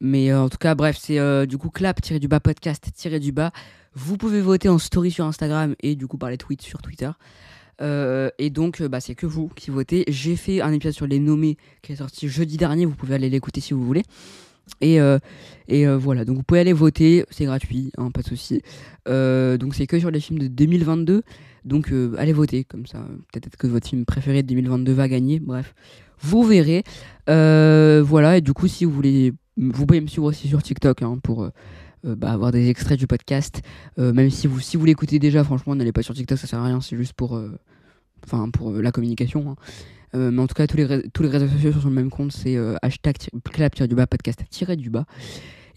Mais 0.00 0.30
euh, 0.30 0.42
en 0.42 0.48
tout 0.48 0.58
cas, 0.58 0.74
bref, 0.74 0.98
c'est 1.00 1.18
euh, 1.18 1.46
du 1.46 1.58
coup 1.58 1.70
clap-du-bas 1.70 2.40
podcast-du-bas. 2.40 3.52
Vous 3.94 4.16
pouvez 4.16 4.40
voter 4.40 4.68
en 4.68 4.78
story 4.78 5.10
sur 5.10 5.24
Instagram 5.24 5.74
et 5.80 5.96
du 5.96 6.06
coup 6.06 6.18
par 6.18 6.30
les 6.30 6.36
tweets 6.36 6.62
sur 6.62 6.82
Twitter. 6.82 7.10
et 7.80 8.50
donc, 8.50 8.82
bah, 8.82 9.00
c'est 9.00 9.14
que 9.14 9.26
vous 9.26 9.48
qui 9.48 9.70
votez. 9.70 10.04
J'ai 10.08 10.36
fait 10.36 10.60
un 10.60 10.72
épisode 10.72 10.94
sur 10.94 11.06
les 11.06 11.18
nommés 11.18 11.56
qui 11.82 11.92
est 11.92 11.96
sorti 11.96 12.28
jeudi 12.28 12.56
dernier. 12.56 12.84
Vous 12.84 12.94
pouvez 12.94 13.14
aller 13.14 13.30
l'écouter 13.30 13.60
si 13.60 13.72
vous 13.72 13.84
voulez. 13.84 14.02
Et, 14.80 14.98
et 15.68 15.86
voilà, 15.86 16.24
donc 16.24 16.36
vous 16.36 16.42
pouvez 16.42 16.60
aller 16.60 16.72
voter, 16.72 17.24
c'est 17.30 17.44
gratuit, 17.44 17.92
hein, 17.96 18.10
pas 18.10 18.22
de 18.22 18.26
souci. 18.26 18.62
donc 19.06 19.74
c'est 19.74 19.86
que 19.86 19.98
sur 19.98 20.10
les 20.10 20.20
films 20.20 20.40
de 20.40 20.48
2022. 20.48 21.22
Donc 21.64 21.90
allez 22.18 22.32
voter, 22.32 22.64
comme 22.64 22.86
ça, 22.86 22.98
peut-être 23.32 23.56
que 23.56 23.66
votre 23.66 23.88
film 23.88 24.04
préféré 24.04 24.42
de 24.42 24.48
2022 24.48 24.92
va 24.92 25.08
gagner. 25.08 25.40
Bref, 25.40 25.74
vous 26.20 26.42
verrez. 26.42 26.84
voilà, 27.26 28.36
et 28.36 28.40
du 28.40 28.52
coup, 28.52 28.68
si 28.68 28.84
vous 28.84 28.92
voulez 28.92 29.34
vous 29.56 29.86
pouvez 29.86 30.00
me 30.00 30.06
suivre 30.06 30.26
aussi 30.26 30.48
sur 30.48 30.62
TikTok 30.62 31.02
hein, 31.02 31.18
pour 31.22 31.44
euh, 31.44 31.50
euh, 32.06 32.14
bah, 32.14 32.32
avoir 32.32 32.52
des 32.52 32.68
extraits 32.68 32.98
du 32.98 33.06
podcast. 33.06 33.62
Euh, 33.98 34.12
même 34.12 34.30
si 34.30 34.46
vous, 34.46 34.60
si 34.60 34.76
vous 34.76 34.84
l'écoutez 34.84 35.18
déjà, 35.18 35.44
franchement, 35.44 35.74
n'allez 35.74 35.92
pas 35.92 36.02
sur 36.02 36.14
TikTok, 36.14 36.38
ça 36.38 36.46
sert 36.46 36.58
à 36.58 36.66
rien, 36.66 36.80
c'est 36.80 36.96
juste 36.96 37.14
pour, 37.14 37.40
enfin, 38.24 38.50
pour 38.50 38.72
la 38.72 38.92
communication. 38.92 39.50
Hein. 40.14 40.30
mais 40.30 40.40
en 40.40 40.46
tout 40.46 40.54
cas, 40.54 40.66
tous 40.66 40.76
les, 40.76 41.08
tous 41.10 41.22
les 41.22 41.28
réseaux 41.28 41.48
sociaux 41.48 41.72
sont 41.72 41.80
sur 41.80 41.88
le 41.88 41.94
même 41.94 42.10
compte, 42.10 42.32
c'est 42.32 42.56
hashtag 42.82 43.16
clap-du-bas 43.44 44.06
podcast-du-bas. 44.06 45.04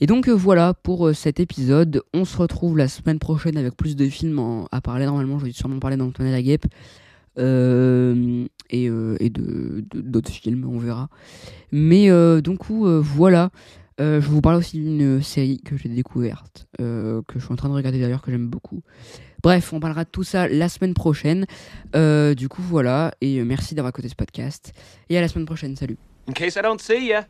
Et 0.01 0.07
donc 0.07 0.29
voilà 0.29 0.73
pour 0.73 1.13
cet 1.13 1.41
épisode. 1.41 2.01
On 2.13 2.23
se 2.23 2.37
retrouve 2.37 2.77
la 2.77 2.87
semaine 2.87 3.19
prochaine 3.19 3.57
avec 3.57 3.75
plus 3.75 3.97
de 3.97 4.07
films 4.07 4.65
à 4.71 4.79
parler. 4.79 5.05
Normalement, 5.05 5.39
je 5.39 5.45
vais 5.45 5.51
sûrement 5.51 5.79
parler 5.79 5.97
d'Antoine 5.97 6.31
la 6.31 6.41
Guêpe. 7.39 8.49
et, 8.69 8.85
et 8.85 9.29
de 9.29 9.83
d'autres 9.93 10.31
films, 10.31 10.65
on 10.69 10.77
verra. 10.77 11.09
Mais 11.71 12.09
euh, 12.09 12.41
donc 12.41 12.69
euh, 12.71 12.99
voilà. 12.99 13.49
Euh, 13.99 14.21
je 14.21 14.29
vous 14.29 14.39
parle 14.39 14.55
aussi 14.55 14.77
d'une 14.77 15.21
série 15.21 15.59
que 15.59 15.75
j'ai 15.75 15.89
découverte, 15.89 16.67
que 16.77 17.23
je 17.33 17.39
suis 17.39 17.51
en 17.51 17.57
train 17.57 17.67
de 17.67 17.73
regarder 17.73 17.99
d'ailleurs, 17.99 18.21
que 18.21 18.31
j'aime 18.31 18.47
beaucoup. 18.47 18.81
Bref, 19.43 19.73
on 19.73 19.81
parlera 19.81 20.05
de 20.05 20.09
tout 20.09 20.23
ça 20.23 20.47
la 20.47 20.69
semaine 20.69 20.93
prochaine. 20.93 21.45
du 21.93 22.47
coup, 22.47 22.61
voilà. 22.61 23.13
Et 23.19 23.43
merci 23.43 23.75
d'avoir 23.75 23.89
écouté 23.89 24.07
ce 24.07 24.15
podcast. 24.15 24.71
Et 25.09 25.17
à 25.17 25.21
la 25.21 25.27
semaine 25.27 25.45
prochaine. 25.45 25.75
Salut. 25.75 25.97
In 26.29 26.33
case 26.33 26.55
I 26.55 26.61
don't 26.61 26.79
see 26.79 27.07
ya. 27.07 27.25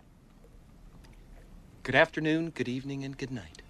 Good 1.83 1.95
afternoon, 1.95 2.51
good 2.55 2.67
evening, 2.67 3.03
and 3.03 3.15
good 3.17 3.31
night. 3.31 3.68